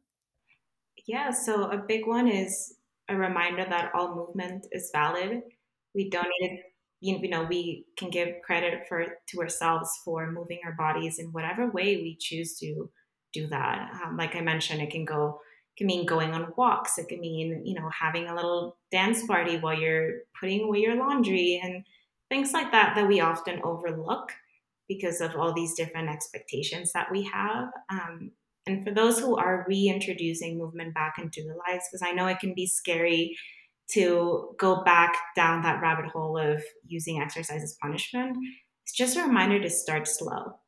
Yeah, 1.05 1.32
so 1.32 1.70
a 1.70 1.78
big 1.78 2.07
one 2.07 2.28
is 2.28 2.76
a 3.09 3.15
reminder 3.15 3.65
that 3.70 3.91
all 3.93 4.15
movement 4.15 4.65
is 4.72 4.89
valid. 4.93 5.41
We 5.93 6.09
don't 6.09 6.28
need 6.41 6.63
you 6.99 7.30
know 7.30 7.43
we 7.43 7.86
can 7.95 8.09
give 8.09 8.41
credit 8.43 8.88
for 8.89 9.05
to 9.28 9.39
ourselves 9.39 9.89
for 10.03 10.32
moving 10.32 10.59
our 10.65 10.74
bodies 10.74 11.20
in 11.20 11.28
whatever 11.28 11.70
way 11.70 11.97
we 11.97 12.18
choose 12.20 12.57
to 12.57 12.89
do 13.34 13.47
that. 13.47 13.91
Um, 14.03 14.18
like 14.18 14.36
I 14.36 14.41
mentioned, 14.41 14.82
it 14.82 14.89
can 14.89 15.05
go 15.05 15.39
can 15.78 15.88
mean 15.88 16.05
going 16.05 16.34
on 16.34 16.53
walks. 16.57 16.97
It 16.97 17.07
can 17.07 17.19
mean, 17.19 17.61
you 17.65 17.75
know, 17.75 17.89
having 17.89 18.28
a 18.28 18.36
little 18.36 18.78
dance 18.91 19.25
party 19.25 19.57
while 19.57 19.80
you're 19.80 20.21
putting 20.39 20.63
away 20.63 20.80
your 20.80 20.95
laundry 20.95 21.61
and 21.63 21.86
things 22.30 22.51
like 22.53 22.71
that 22.71 22.95
that 22.95 23.07
we 23.07 23.19
often 23.21 23.61
overlook 23.63 24.32
because 24.88 25.21
of 25.21 25.36
all 25.36 25.53
these 25.53 25.75
different 25.75 26.09
expectations 26.09 26.93
that 26.93 27.11
we 27.11 27.23
have. 27.23 27.69
Um, 27.89 28.32
and 28.65 28.86
for 28.86 28.93
those 28.93 29.19
who 29.19 29.38
are 29.38 29.65
reintroducing 29.67 30.57
movement 30.57 30.93
back 30.93 31.15
into 31.19 31.43
their 31.43 31.55
lives, 31.55 31.86
because 31.89 32.01
I 32.01 32.11
know 32.11 32.28
it 32.28 32.39
can 32.39 32.53
be 32.53 32.67
scary 32.67 33.38
to 33.91 34.53
go 34.57 34.84
back 34.84 35.15
down 35.36 35.61
that 35.61 35.82
rabbit 35.82 36.07
hole 36.07 36.38
of 36.38 36.61
using 36.86 37.21
exercise 37.21 37.63
as 37.63 37.78
punishment, 37.82 38.36
it's 38.84 38.93
just 38.93 39.17
a 39.17 39.23
reminder 39.23 39.61
to 39.61 39.69
start 39.69 40.07
slow, 40.07 40.59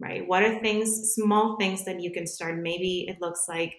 right? 0.00 0.26
What 0.26 0.42
are 0.42 0.60
things, 0.60 1.14
small 1.14 1.56
things 1.58 1.84
that 1.84 2.00
you 2.00 2.10
can 2.10 2.26
start? 2.26 2.58
Maybe 2.58 3.06
it 3.08 3.20
looks 3.20 3.44
like 3.48 3.74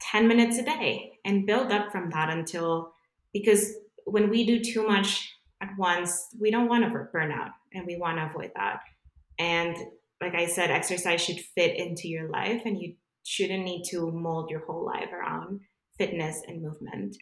10 0.00 0.28
minutes 0.28 0.58
a 0.58 0.62
day 0.62 1.18
and 1.24 1.46
build 1.46 1.72
up 1.72 1.90
from 1.90 2.10
that 2.10 2.30
until 2.30 2.92
because 3.32 3.72
when 4.04 4.30
we 4.30 4.46
do 4.46 4.60
too 4.60 4.86
much 4.86 5.34
at 5.60 5.70
once, 5.76 6.28
we 6.40 6.50
don't 6.50 6.68
want 6.68 6.84
to 6.84 7.08
burn 7.12 7.32
out 7.32 7.50
and 7.74 7.86
we 7.86 7.96
want 7.96 8.18
to 8.18 8.26
avoid 8.26 8.52
that. 8.56 8.80
And 9.38 9.76
like 10.20 10.34
I 10.34 10.46
said, 10.46 10.70
exercise 10.70 11.20
should 11.20 11.40
fit 11.40 11.76
into 11.76 12.08
your 12.08 12.28
life 12.28 12.62
and 12.64 12.80
you 12.80 12.94
shouldn't 13.24 13.64
need 13.64 13.84
to 13.90 14.10
mold 14.10 14.50
your 14.50 14.64
whole 14.64 14.84
life 14.84 15.12
around 15.12 15.60
fitness 15.96 16.42
and 16.46 16.62
movement. 16.62 17.16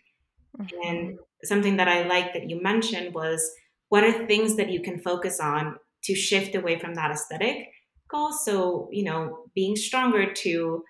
Mm-hmm. 0.58 0.88
And 0.88 1.18
something 1.44 1.76
that 1.76 1.88
I 1.88 2.06
like 2.06 2.32
that 2.32 2.48
you 2.48 2.62
mentioned 2.62 3.14
was 3.14 3.50
what 3.88 4.04
are 4.04 4.26
things 4.26 4.56
that 4.56 4.70
you 4.70 4.80
can 4.82 5.00
focus 5.00 5.40
on 5.40 5.76
to 6.04 6.14
shift 6.14 6.54
away 6.54 6.78
from 6.78 6.94
that 6.94 7.10
aesthetic 7.10 7.68
goal? 8.08 8.32
So, 8.32 8.88
you 8.92 9.04
know, 9.04 9.44
being 9.54 9.76
stronger 9.76 10.32
to 10.32 10.84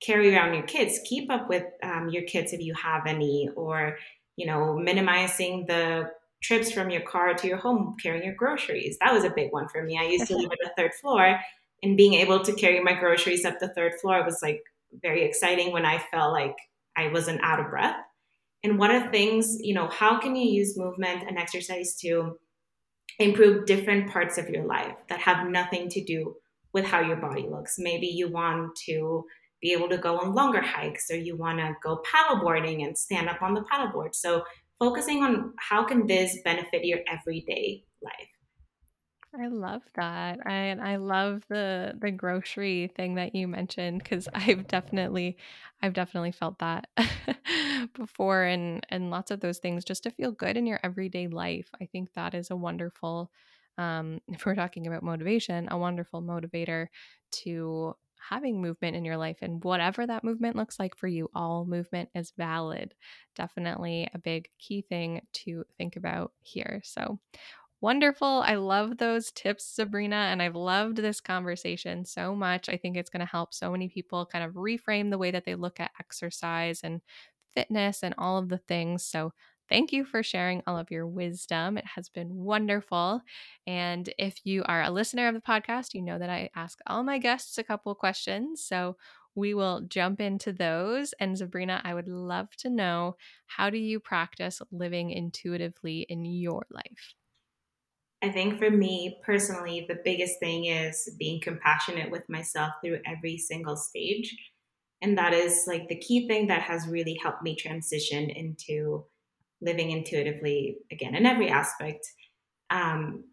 carry 0.00 0.34
around 0.34 0.54
your 0.54 0.64
kids. 0.64 1.00
Keep 1.04 1.30
up 1.30 1.48
with 1.48 1.64
um, 1.82 2.08
your 2.08 2.22
kids 2.22 2.52
if 2.52 2.60
you 2.60 2.74
have 2.74 3.06
any 3.06 3.48
or 3.56 3.98
you 4.36 4.46
know 4.46 4.76
minimizing 4.76 5.66
the 5.66 6.10
trips 6.42 6.72
from 6.72 6.88
your 6.90 7.02
car 7.02 7.34
to 7.34 7.46
your 7.46 7.58
home 7.58 7.96
carrying 8.02 8.24
your 8.24 8.34
groceries. 8.34 8.96
That 9.00 9.12
was 9.12 9.24
a 9.24 9.30
big 9.30 9.52
one 9.52 9.68
for 9.68 9.82
me. 9.82 9.98
I 9.98 10.04
used 10.04 10.26
to 10.28 10.36
live 10.36 10.50
on 10.50 10.56
the 10.62 10.72
third 10.76 10.94
floor 10.94 11.38
and 11.82 11.96
being 11.96 12.14
able 12.14 12.42
to 12.42 12.54
carry 12.54 12.80
my 12.82 12.94
groceries 12.94 13.44
up 13.44 13.58
the 13.58 13.68
third 13.68 13.94
floor 14.00 14.24
was 14.24 14.40
like 14.42 14.62
very 15.02 15.22
exciting 15.22 15.72
when 15.72 15.86
i 15.86 15.98
felt 16.10 16.32
like 16.32 16.56
i 16.96 17.08
wasn't 17.08 17.40
out 17.42 17.60
of 17.60 17.70
breath. 17.70 17.96
And 18.62 18.78
what 18.78 18.90
are 18.90 19.10
things 19.10 19.58
you 19.60 19.74
know 19.74 19.88
how 19.88 20.18
can 20.18 20.34
you 20.34 20.50
use 20.50 20.78
movement 20.78 21.24
and 21.28 21.38
exercise 21.38 21.94
to 21.96 22.38
improve 23.18 23.66
different 23.66 24.10
parts 24.10 24.38
of 24.38 24.48
your 24.48 24.64
life 24.64 24.96
that 25.08 25.20
have 25.20 25.48
nothing 25.48 25.88
to 25.90 26.02
do 26.02 26.36
with 26.72 26.86
how 26.86 27.00
your 27.00 27.16
body 27.16 27.46
looks? 27.48 27.76
Maybe 27.78 28.06
you 28.06 28.30
want 28.30 28.76
to 28.86 29.24
be 29.60 29.72
able 29.72 29.88
to 29.88 29.98
go 29.98 30.18
on 30.18 30.34
longer 30.34 30.60
hikes 30.60 31.10
or 31.10 31.16
you 31.16 31.36
want 31.36 31.58
to 31.58 31.74
go 31.82 32.02
paddleboarding 32.02 32.84
and 32.86 32.96
stand 32.96 33.28
up 33.28 33.42
on 33.42 33.54
the 33.54 33.62
paddleboard. 33.62 34.14
So 34.14 34.44
focusing 34.78 35.22
on 35.22 35.52
how 35.58 35.84
can 35.84 36.06
this 36.06 36.38
benefit 36.44 36.84
your 36.84 37.00
everyday 37.10 37.84
life. 38.02 38.28
I 39.38 39.46
love 39.46 39.82
that. 39.94 40.40
And 40.44 40.80
I 40.80 40.96
love 40.96 41.44
the 41.48 41.94
the 42.00 42.10
grocery 42.10 42.90
thing 42.96 43.14
that 43.14 43.34
you 43.34 43.46
mentioned 43.46 44.04
cuz 44.04 44.28
I've 44.34 44.66
definitely 44.66 45.36
I've 45.80 45.92
definitely 45.92 46.32
felt 46.32 46.58
that 46.58 46.88
before 47.94 48.42
and 48.42 48.84
and 48.88 49.10
lots 49.10 49.30
of 49.30 49.40
those 49.40 49.58
things 49.58 49.84
just 49.84 50.02
to 50.02 50.10
feel 50.10 50.32
good 50.32 50.56
in 50.56 50.66
your 50.66 50.80
everyday 50.82 51.28
life. 51.28 51.70
I 51.80 51.86
think 51.86 52.12
that 52.14 52.34
is 52.34 52.50
a 52.50 52.56
wonderful 52.56 53.30
um 53.78 54.20
if 54.28 54.44
we're 54.44 54.56
talking 54.56 54.86
about 54.88 55.04
motivation, 55.04 55.68
a 55.70 55.78
wonderful 55.78 56.22
motivator 56.22 56.88
to 57.42 57.94
having 58.28 58.60
movement 58.60 58.96
in 58.96 59.04
your 59.04 59.16
life 59.16 59.38
and 59.42 59.62
whatever 59.64 60.06
that 60.06 60.24
movement 60.24 60.56
looks 60.56 60.78
like 60.78 60.96
for 60.96 61.08
you, 61.08 61.30
all 61.34 61.64
movement 61.64 62.10
is 62.14 62.32
valid. 62.36 62.94
Definitely 63.34 64.08
a 64.14 64.18
big 64.18 64.48
key 64.58 64.82
thing 64.82 65.22
to 65.34 65.64
think 65.78 65.96
about 65.96 66.32
here. 66.42 66.80
So, 66.84 67.18
wonderful. 67.80 68.42
I 68.46 68.54
love 68.56 68.98
those 68.98 69.30
tips, 69.32 69.64
Sabrina, 69.64 70.16
and 70.16 70.42
I've 70.42 70.56
loved 70.56 70.98
this 70.98 71.20
conversation 71.20 72.04
so 72.04 72.34
much. 72.34 72.68
I 72.68 72.76
think 72.76 72.96
it's 72.96 73.10
going 73.10 73.20
to 73.20 73.26
help 73.26 73.54
so 73.54 73.70
many 73.72 73.88
people 73.88 74.26
kind 74.26 74.44
of 74.44 74.54
reframe 74.54 75.10
the 75.10 75.18
way 75.18 75.30
that 75.30 75.44
they 75.44 75.54
look 75.54 75.80
at 75.80 75.92
exercise 76.00 76.80
and 76.84 77.00
fitness 77.54 78.02
and 78.02 78.14
all 78.18 78.38
of 78.38 78.48
the 78.48 78.58
things. 78.58 79.04
So, 79.04 79.32
Thank 79.70 79.92
you 79.92 80.04
for 80.04 80.22
sharing 80.22 80.62
all 80.66 80.76
of 80.76 80.90
your 80.90 81.06
wisdom. 81.06 81.78
It 81.78 81.86
has 81.94 82.08
been 82.08 82.34
wonderful. 82.34 83.22
And 83.66 84.12
if 84.18 84.44
you 84.44 84.64
are 84.66 84.82
a 84.82 84.90
listener 84.90 85.28
of 85.28 85.34
the 85.34 85.40
podcast, 85.40 85.94
you 85.94 86.02
know 86.02 86.18
that 86.18 86.28
I 86.28 86.50
ask 86.56 86.78
all 86.88 87.04
my 87.04 87.18
guests 87.18 87.56
a 87.56 87.62
couple 87.62 87.94
questions. 87.94 88.64
So 88.64 88.96
we 89.36 89.54
will 89.54 89.82
jump 89.82 90.20
into 90.20 90.52
those. 90.52 91.14
And 91.20 91.38
Sabrina, 91.38 91.80
I 91.84 91.94
would 91.94 92.08
love 92.08 92.54
to 92.56 92.68
know 92.68 93.16
how 93.46 93.70
do 93.70 93.78
you 93.78 94.00
practice 94.00 94.60
living 94.72 95.10
intuitively 95.10 96.04
in 96.08 96.24
your 96.24 96.66
life? 96.70 97.14
I 98.22 98.28
think 98.28 98.58
for 98.58 98.70
me 98.70 99.18
personally, 99.24 99.86
the 99.88 100.00
biggest 100.04 100.40
thing 100.40 100.66
is 100.66 101.14
being 101.18 101.40
compassionate 101.40 102.10
with 102.10 102.28
myself 102.28 102.72
through 102.84 103.00
every 103.06 103.38
single 103.38 103.76
stage. 103.76 104.36
And 105.00 105.16
that 105.16 105.32
is 105.32 105.64
like 105.66 105.88
the 105.88 105.96
key 105.96 106.28
thing 106.28 106.48
that 106.48 106.62
has 106.62 106.86
really 106.86 107.18
helped 107.22 107.42
me 107.42 107.56
transition 107.56 108.28
into 108.28 109.06
living 109.60 109.90
intuitively 109.90 110.78
again 110.90 111.14
in 111.14 111.26
every 111.26 111.48
aspect. 111.48 112.06
Um, 112.70 113.24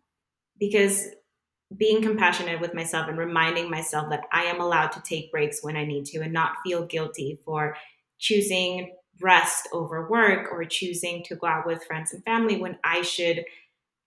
because 0.60 1.08
being 1.76 2.02
compassionate 2.02 2.62
with 2.62 2.74
myself 2.74 3.08
and 3.08 3.18
reminding 3.18 3.70
myself 3.70 4.10
that 4.10 4.24
I 4.32 4.44
am 4.44 4.62
allowed 4.62 4.92
to 4.94 5.02
take 5.02 5.32
breaks 5.32 5.62
when 5.62 5.76
I 5.76 5.86
need 5.86 6.06
to 6.08 6.20
and 6.20 6.32
not 6.32 6.54
feel 6.66 6.86
guilty 6.86 7.40
for 7.44 7.76
choosing 8.20 8.96
rest 9.22 9.68
over 9.74 10.10
work 10.10 10.52
or 10.52 10.64
choosing 10.64 11.24
to 11.24 11.36
go 11.36 11.48
out 11.48 11.66
with 11.66 11.84
friends 11.84 12.14
and 12.14 12.24
family 12.24 12.58
when 12.58 12.78
I 12.84 13.02
should, 13.02 13.44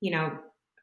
you 0.01 0.11
know, 0.11 0.39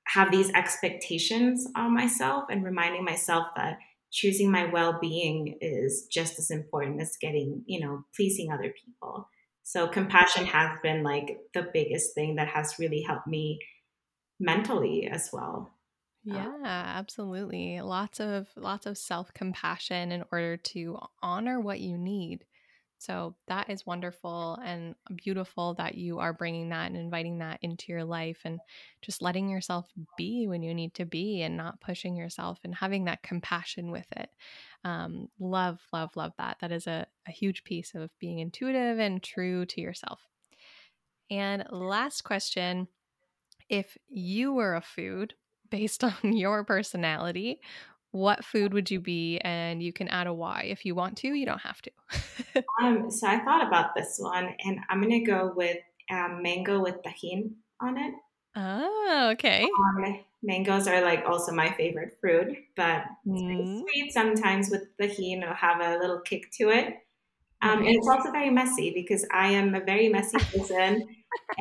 have 0.05 0.31
these 0.31 0.51
expectations 0.51 1.67
on 1.75 1.93
myself 1.93 2.45
and 2.49 2.63
reminding 2.63 3.03
myself 3.03 3.47
that 3.55 3.79
choosing 4.11 4.49
my 4.51 4.65
well-being 4.65 5.57
is 5.59 6.07
just 6.09 6.39
as 6.39 6.49
important 6.49 7.01
as 7.01 7.17
getting, 7.19 7.63
you 7.65 7.79
know, 7.79 8.05
pleasing 8.15 8.51
other 8.51 8.73
people. 8.85 9.27
So 9.67 9.85
compassion 9.85 10.45
has 10.45 10.79
been 10.81 11.03
like 11.03 11.41
the 11.53 11.69
biggest 11.73 12.15
thing 12.15 12.37
that 12.37 12.47
has 12.47 12.79
really 12.79 13.01
helped 13.01 13.27
me 13.27 13.59
mentally 14.39 15.07
as 15.07 15.29
well. 15.33 15.73
Yeah, 16.23 16.45
um, 16.45 16.63
absolutely. 16.63 17.81
Lots 17.81 18.21
of 18.21 18.47
lots 18.55 18.85
of 18.85 18.97
self-compassion 18.97 20.13
in 20.13 20.23
order 20.31 20.55
to 20.55 20.97
honor 21.21 21.59
what 21.59 21.81
you 21.81 21.97
need. 21.97 22.45
So 22.99 23.35
that 23.47 23.69
is 23.69 23.85
wonderful 23.85 24.59
and 24.65 24.95
beautiful 25.15 25.75
that 25.75 25.95
you 25.95 26.19
are 26.19 26.33
bringing 26.33 26.69
that 26.69 26.87
and 26.87 26.97
inviting 26.97 27.39
that 27.39 27.59
into 27.61 27.85
your 27.89 28.03
life 28.03 28.39
and 28.43 28.59
just 29.01 29.21
letting 29.21 29.49
yourself 29.49 29.87
be 30.17 30.47
when 30.47 30.63
you 30.63 30.73
need 30.73 30.95
to 30.95 31.05
be 31.05 31.43
and 31.43 31.55
not 31.55 31.79
pushing 31.79 32.15
yourself 32.15 32.59
and 32.63 32.73
having 32.73 33.05
that 33.05 33.21
compassion 33.21 33.91
with 33.91 34.07
it 34.15 34.29
um, 34.83 35.27
love, 35.39 35.79
love, 35.91 36.15
love 36.15 36.33
that. 36.37 36.57
That 36.61 36.71
is 36.71 36.87
a, 36.87 37.05
a 37.27 37.31
huge 37.31 37.63
piece 37.63 37.93
of 37.95 38.09
being 38.19 38.39
intuitive 38.39 38.99
and 38.99 39.21
true 39.21 39.65
to 39.65 39.81
yourself. 39.81 40.21
And 41.29 41.65
last 41.69 42.23
question 42.23 42.87
if 43.69 43.97
you 44.07 44.53
were 44.53 44.75
a 44.75 44.81
food 44.81 45.33
based 45.69 46.03
on 46.03 46.15
your 46.23 46.63
personality, 46.63 47.59
what 48.11 48.43
food 48.43 48.73
would 48.73 48.89
you 48.89 48.99
be? 48.99 49.39
And 49.39 49.81
you 49.81 49.93
can 49.93 50.07
add 50.07 50.27
a 50.27 50.33
why 50.33 50.67
if 50.69 50.85
you 50.85 50.95
want 50.95 51.17
to, 51.17 51.27
you 51.27 51.45
don't 51.45 51.61
have 51.61 51.81
to. 51.81 51.91
um, 52.81 53.11
so 53.11 53.27
I 53.27 53.39
thought 53.39 53.67
about 53.67 53.95
this 53.95 54.17
one 54.19 54.49
and 54.65 54.79
I'm 54.89 55.01
going 55.01 55.23
to 55.23 55.31
go 55.31 55.53
with 55.55 55.77
um, 56.11 56.41
mango 56.41 56.81
with 56.81 56.95
Tajín 57.03 57.51
on 57.81 57.97
it. 57.97 58.13
Oh, 58.55 59.29
okay. 59.33 59.63
Um, 59.63 60.19
mangoes 60.41 60.87
are 60.87 61.01
like 61.01 61.23
also 61.27 61.51
my 61.51 61.71
favorite 61.73 62.17
fruit, 62.19 62.57
but 62.75 63.03
mm. 63.27 63.81
sweet. 63.81 64.11
Sometimes 64.11 64.69
with 64.71 64.83
Tajín, 64.99 65.43
it'll 65.43 65.53
have 65.53 65.79
a 65.81 65.99
little 65.99 66.21
kick 66.21 66.51
to 66.53 66.69
it. 66.69 66.95
Um, 67.61 67.79
and 67.79 67.95
it's 67.95 68.07
also 68.07 68.31
very 68.31 68.51
messy 68.51 68.91
because 68.93 69.25
I 69.33 69.49
am 69.49 69.73
a 69.73 69.79
very 69.79 70.09
messy 70.09 70.37
person 70.57 71.07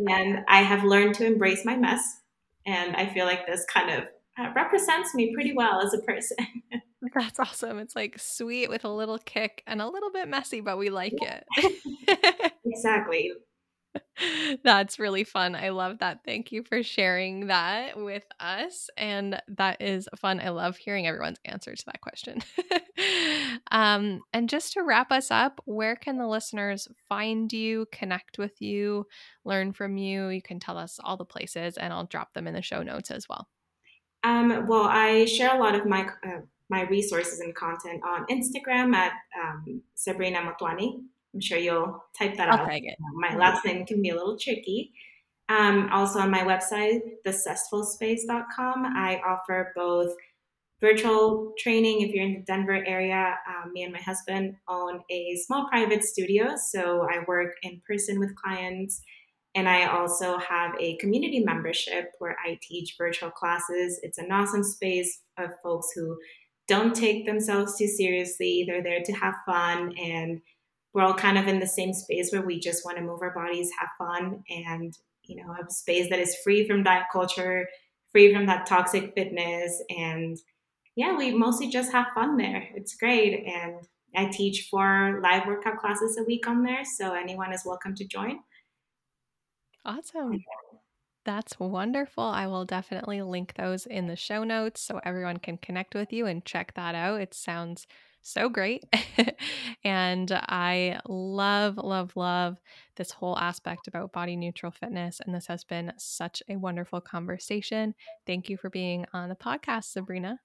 and 0.08 0.44
I 0.48 0.62
have 0.62 0.84
learned 0.84 1.14
to 1.16 1.26
embrace 1.26 1.64
my 1.64 1.76
mess 1.76 2.20
And 2.66 2.96
I 2.96 3.06
feel 3.06 3.24
like 3.24 3.46
this 3.46 3.64
kind 3.72 3.90
of 3.90 4.08
uh, 4.38 4.50
represents 4.54 5.14
me 5.14 5.32
pretty 5.34 5.52
well 5.54 5.80
as 5.80 5.94
a 5.94 5.98
person. 5.98 6.36
That's 7.14 7.38
awesome. 7.38 7.78
It's 7.78 7.96
like 7.96 8.18
sweet 8.18 8.68
with 8.68 8.84
a 8.84 8.90
little 8.90 9.18
kick 9.18 9.62
and 9.66 9.80
a 9.80 9.88
little 9.88 10.10
bit 10.10 10.28
messy, 10.28 10.60
but 10.60 10.78
we 10.78 10.90
like 10.90 11.14
yeah. 11.20 11.40
it. 11.56 12.52
exactly. 12.64 13.32
That's 14.62 14.98
really 14.98 15.24
fun. 15.24 15.54
I 15.54 15.70
love 15.70 15.98
that. 16.00 16.20
Thank 16.24 16.52
you 16.52 16.62
for 16.62 16.82
sharing 16.82 17.46
that 17.46 17.96
with 17.96 18.24
us. 18.40 18.90
And 18.96 19.40
that 19.48 19.80
is 19.80 20.08
fun. 20.16 20.40
I 20.40 20.50
love 20.50 20.76
hearing 20.76 21.06
everyone's 21.06 21.40
answer 21.44 21.74
to 21.74 21.84
that 21.86 22.00
question. 22.00 22.42
um, 23.70 24.20
and 24.32 24.48
just 24.48 24.74
to 24.74 24.82
wrap 24.82 25.12
us 25.12 25.30
up, 25.30 25.60
where 25.64 25.96
can 25.96 26.18
the 26.18 26.26
listeners 26.26 26.88
find 27.08 27.50
you, 27.52 27.86
connect 27.92 28.38
with 28.38 28.60
you, 28.60 29.06
learn 29.44 29.72
from 29.72 29.96
you? 29.96 30.28
You 30.28 30.42
can 30.42 30.60
tell 30.60 30.76
us 30.76 30.98
all 31.02 31.16
the 31.16 31.24
places, 31.24 31.76
and 31.76 31.92
I'll 31.92 32.06
drop 32.06 32.34
them 32.34 32.46
in 32.46 32.54
the 32.54 32.62
show 32.62 32.82
notes 32.82 33.10
as 33.10 33.26
well. 33.28 33.48
Um, 34.26 34.66
well, 34.66 34.88
I 34.90 35.24
share 35.26 35.54
a 35.54 35.58
lot 35.58 35.74
of 35.76 35.86
my 35.86 36.08
uh, 36.24 36.40
my 36.68 36.82
resources 36.82 37.38
and 37.38 37.54
content 37.54 38.02
on 38.04 38.26
Instagram 38.26 38.92
at 38.94 39.12
um, 39.40 39.82
Sabrina 39.94 40.38
Motwani. 40.40 41.00
I'm 41.32 41.40
sure 41.40 41.58
you'll 41.58 42.04
type 42.18 42.36
that 42.36 42.48
out. 42.48 42.68
My 43.14 43.36
last 43.36 43.64
name 43.64 43.86
can 43.86 44.02
be 44.02 44.08
a 44.08 44.16
little 44.16 44.36
tricky. 44.36 44.92
Um, 45.48 45.88
also 45.92 46.18
on 46.18 46.30
my 46.30 46.40
website, 46.40 47.02
thecessfulspace.com, 47.24 48.84
I 48.96 49.20
offer 49.24 49.72
both 49.76 50.12
virtual 50.80 51.52
training. 51.56 52.00
If 52.00 52.12
you're 52.12 52.24
in 52.24 52.34
the 52.34 52.40
Denver 52.40 52.84
area, 52.84 53.38
um, 53.48 53.72
me 53.72 53.84
and 53.84 53.92
my 53.92 54.00
husband 54.00 54.56
own 54.66 55.02
a 55.08 55.36
small 55.36 55.68
private 55.68 56.02
studio. 56.02 56.56
So 56.56 57.06
I 57.08 57.22
work 57.28 57.54
in 57.62 57.80
person 57.86 58.18
with 58.18 58.34
clients. 58.34 59.02
And 59.56 59.68
I 59.68 59.86
also 59.86 60.38
have 60.38 60.74
a 60.78 60.96
community 60.98 61.40
membership 61.40 62.12
where 62.18 62.36
I 62.44 62.58
teach 62.62 62.94
virtual 62.96 63.30
classes. 63.30 63.98
It's 64.02 64.18
an 64.18 64.30
awesome 64.30 64.62
space 64.62 65.22
of 65.38 65.50
folks 65.62 65.88
who 65.96 66.16
don't 66.68 66.94
take 66.94 67.26
themselves 67.26 67.76
too 67.76 67.88
seriously. 67.88 68.64
They're 68.66 68.82
there 68.82 69.02
to 69.02 69.12
have 69.12 69.34
fun 69.46 69.94
and 69.98 70.40
we're 70.96 71.02
all 71.02 71.14
kind 71.14 71.36
of 71.36 71.46
in 71.46 71.60
the 71.60 71.66
same 71.66 71.92
space 71.92 72.30
where 72.32 72.40
we 72.40 72.58
just 72.58 72.82
want 72.84 72.96
to 72.96 73.04
move 73.04 73.20
our 73.20 73.34
bodies, 73.34 73.70
have 73.78 73.90
fun, 73.98 74.42
and 74.48 74.94
you 75.24 75.36
know, 75.36 75.52
a 75.52 75.70
space 75.70 76.08
that 76.08 76.18
is 76.18 76.36
free 76.42 76.66
from 76.66 76.82
diet 76.82 77.04
culture, 77.12 77.68
free 78.12 78.32
from 78.32 78.46
that 78.46 78.64
toxic 78.64 79.12
fitness, 79.14 79.82
and 79.90 80.38
yeah, 80.94 81.14
we 81.14 81.34
mostly 81.34 81.68
just 81.68 81.92
have 81.92 82.06
fun 82.14 82.38
there. 82.38 82.66
It's 82.74 82.96
great, 82.96 83.44
and 83.46 83.74
I 84.14 84.30
teach 84.30 84.68
four 84.70 85.20
live 85.22 85.46
workout 85.46 85.76
classes 85.76 86.16
a 86.18 86.24
week 86.24 86.48
on 86.48 86.62
there, 86.62 86.82
so 86.84 87.12
anyone 87.12 87.52
is 87.52 87.66
welcome 87.66 87.94
to 87.96 88.06
join. 88.06 88.38
Awesome. 89.86 90.44
That's 91.24 91.58
wonderful. 91.60 92.24
I 92.24 92.48
will 92.48 92.64
definitely 92.64 93.22
link 93.22 93.54
those 93.56 93.86
in 93.86 94.08
the 94.08 94.16
show 94.16 94.42
notes 94.42 94.80
so 94.80 95.00
everyone 95.04 95.38
can 95.38 95.58
connect 95.58 95.94
with 95.94 96.12
you 96.12 96.26
and 96.26 96.44
check 96.44 96.74
that 96.74 96.94
out. 96.96 97.20
It 97.20 97.34
sounds 97.34 97.86
so 98.20 98.48
great. 98.48 98.84
and 99.84 100.30
I 100.32 101.00
love, 101.08 101.76
love, 101.78 102.16
love 102.16 102.56
this 102.96 103.12
whole 103.12 103.38
aspect 103.38 103.86
about 103.86 104.12
body 104.12 104.34
neutral 104.34 104.72
fitness. 104.72 105.20
And 105.24 105.32
this 105.32 105.46
has 105.46 105.62
been 105.62 105.92
such 105.98 106.42
a 106.48 106.56
wonderful 106.56 107.00
conversation. 107.00 107.94
Thank 108.26 108.50
you 108.50 108.56
for 108.56 108.68
being 108.68 109.06
on 109.12 109.28
the 109.28 109.36
podcast, 109.36 109.84
Sabrina. 109.84 110.40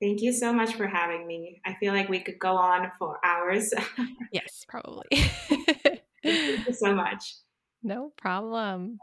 Thank 0.00 0.20
you 0.22 0.32
so 0.32 0.52
much 0.52 0.74
for 0.74 0.88
having 0.88 1.26
me. 1.28 1.60
I 1.64 1.74
feel 1.74 1.92
like 1.92 2.08
we 2.08 2.20
could 2.20 2.38
go 2.40 2.56
on 2.56 2.90
for 2.98 3.18
hours. 3.24 3.72
yes, 4.32 4.64
probably. 4.66 5.06
Thank 5.12 6.66
you 6.66 6.72
so 6.72 6.94
much. 6.94 7.34
No 7.82 8.12
problem. 8.16 9.00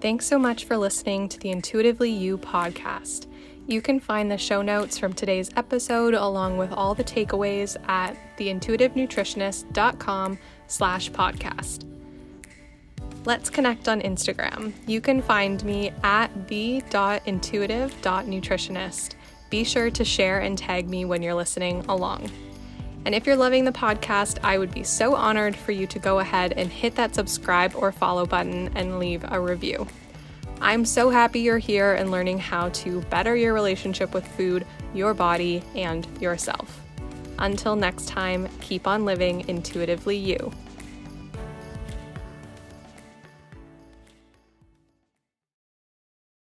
Thanks 0.00 0.26
so 0.26 0.36
much 0.38 0.64
for 0.64 0.76
listening 0.76 1.28
to 1.30 1.38
the 1.38 1.50
Intuitively 1.50 2.10
You 2.10 2.36
podcast. 2.38 3.26
You 3.66 3.80
can 3.80 3.98
find 3.98 4.30
the 4.30 4.36
show 4.36 4.60
notes 4.60 4.98
from 4.98 5.14
today's 5.14 5.48
episode 5.56 6.12
along 6.12 6.58
with 6.58 6.70
all 6.72 6.94
the 6.94 7.04
takeaways 7.04 7.78
at 7.88 8.14
theintuitivenutritionist.com 8.36 10.38
slash 10.66 11.10
podcast. 11.10 11.90
Let's 13.24 13.48
connect 13.48 13.88
on 13.88 14.02
Instagram. 14.02 14.74
You 14.86 15.00
can 15.00 15.22
find 15.22 15.64
me 15.64 15.92
at 16.02 16.28
the.intuitive.nutritionist. 16.48 19.14
Be 19.48 19.64
sure 19.64 19.90
to 19.90 20.04
share 20.04 20.40
and 20.40 20.58
tag 20.58 20.90
me 20.90 21.06
when 21.06 21.22
you're 21.22 21.32
listening 21.32 21.82
along. 21.88 22.30
And 23.04 23.14
if 23.14 23.26
you're 23.26 23.36
loving 23.36 23.64
the 23.64 23.72
podcast, 23.72 24.38
I 24.42 24.56
would 24.56 24.72
be 24.72 24.82
so 24.82 25.14
honored 25.14 25.54
for 25.54 25.72
you 25.72 25.86
to 25.88 25.98
go 25.98 26.20
ahead 26.20 26.54
and 26.54 26.72
hit 26.72 26.94
that 26.94 27.14
subscribe 27.14 27.74
or 27.74 27.92
follow 27.92 28.24
button 28.24 28.70
and 28.74 28.98
leave 28.98 29.24
a 29.30 29.38
review. 29.38 29.86
I'm 30.60 30.86
so 30.86 31.10
happy 31.10 31.40
you're 31.40 31.58
here 31.58 31.94
and 31.94 32.10
learning 32.10 32.38
how 32.38 32.70
to 32.70 33.02
better 33.02 33.36
your 33.36 33.52
relationship 33.52 34.14
with 34.14 34.26
food, 34.26 34.66
your 34.94 35.12
body, 35.12 35.62
and 35.74 36.06
yourself. 36.20 36.80
Until 37.38 37.76
next 37.76 38.08
time, 38.08 38.48
keep 38.60 38.86
on 38.86 39.04
living 39.04 39.46
intuitively 39.48 40.16
you. 40.16 40.52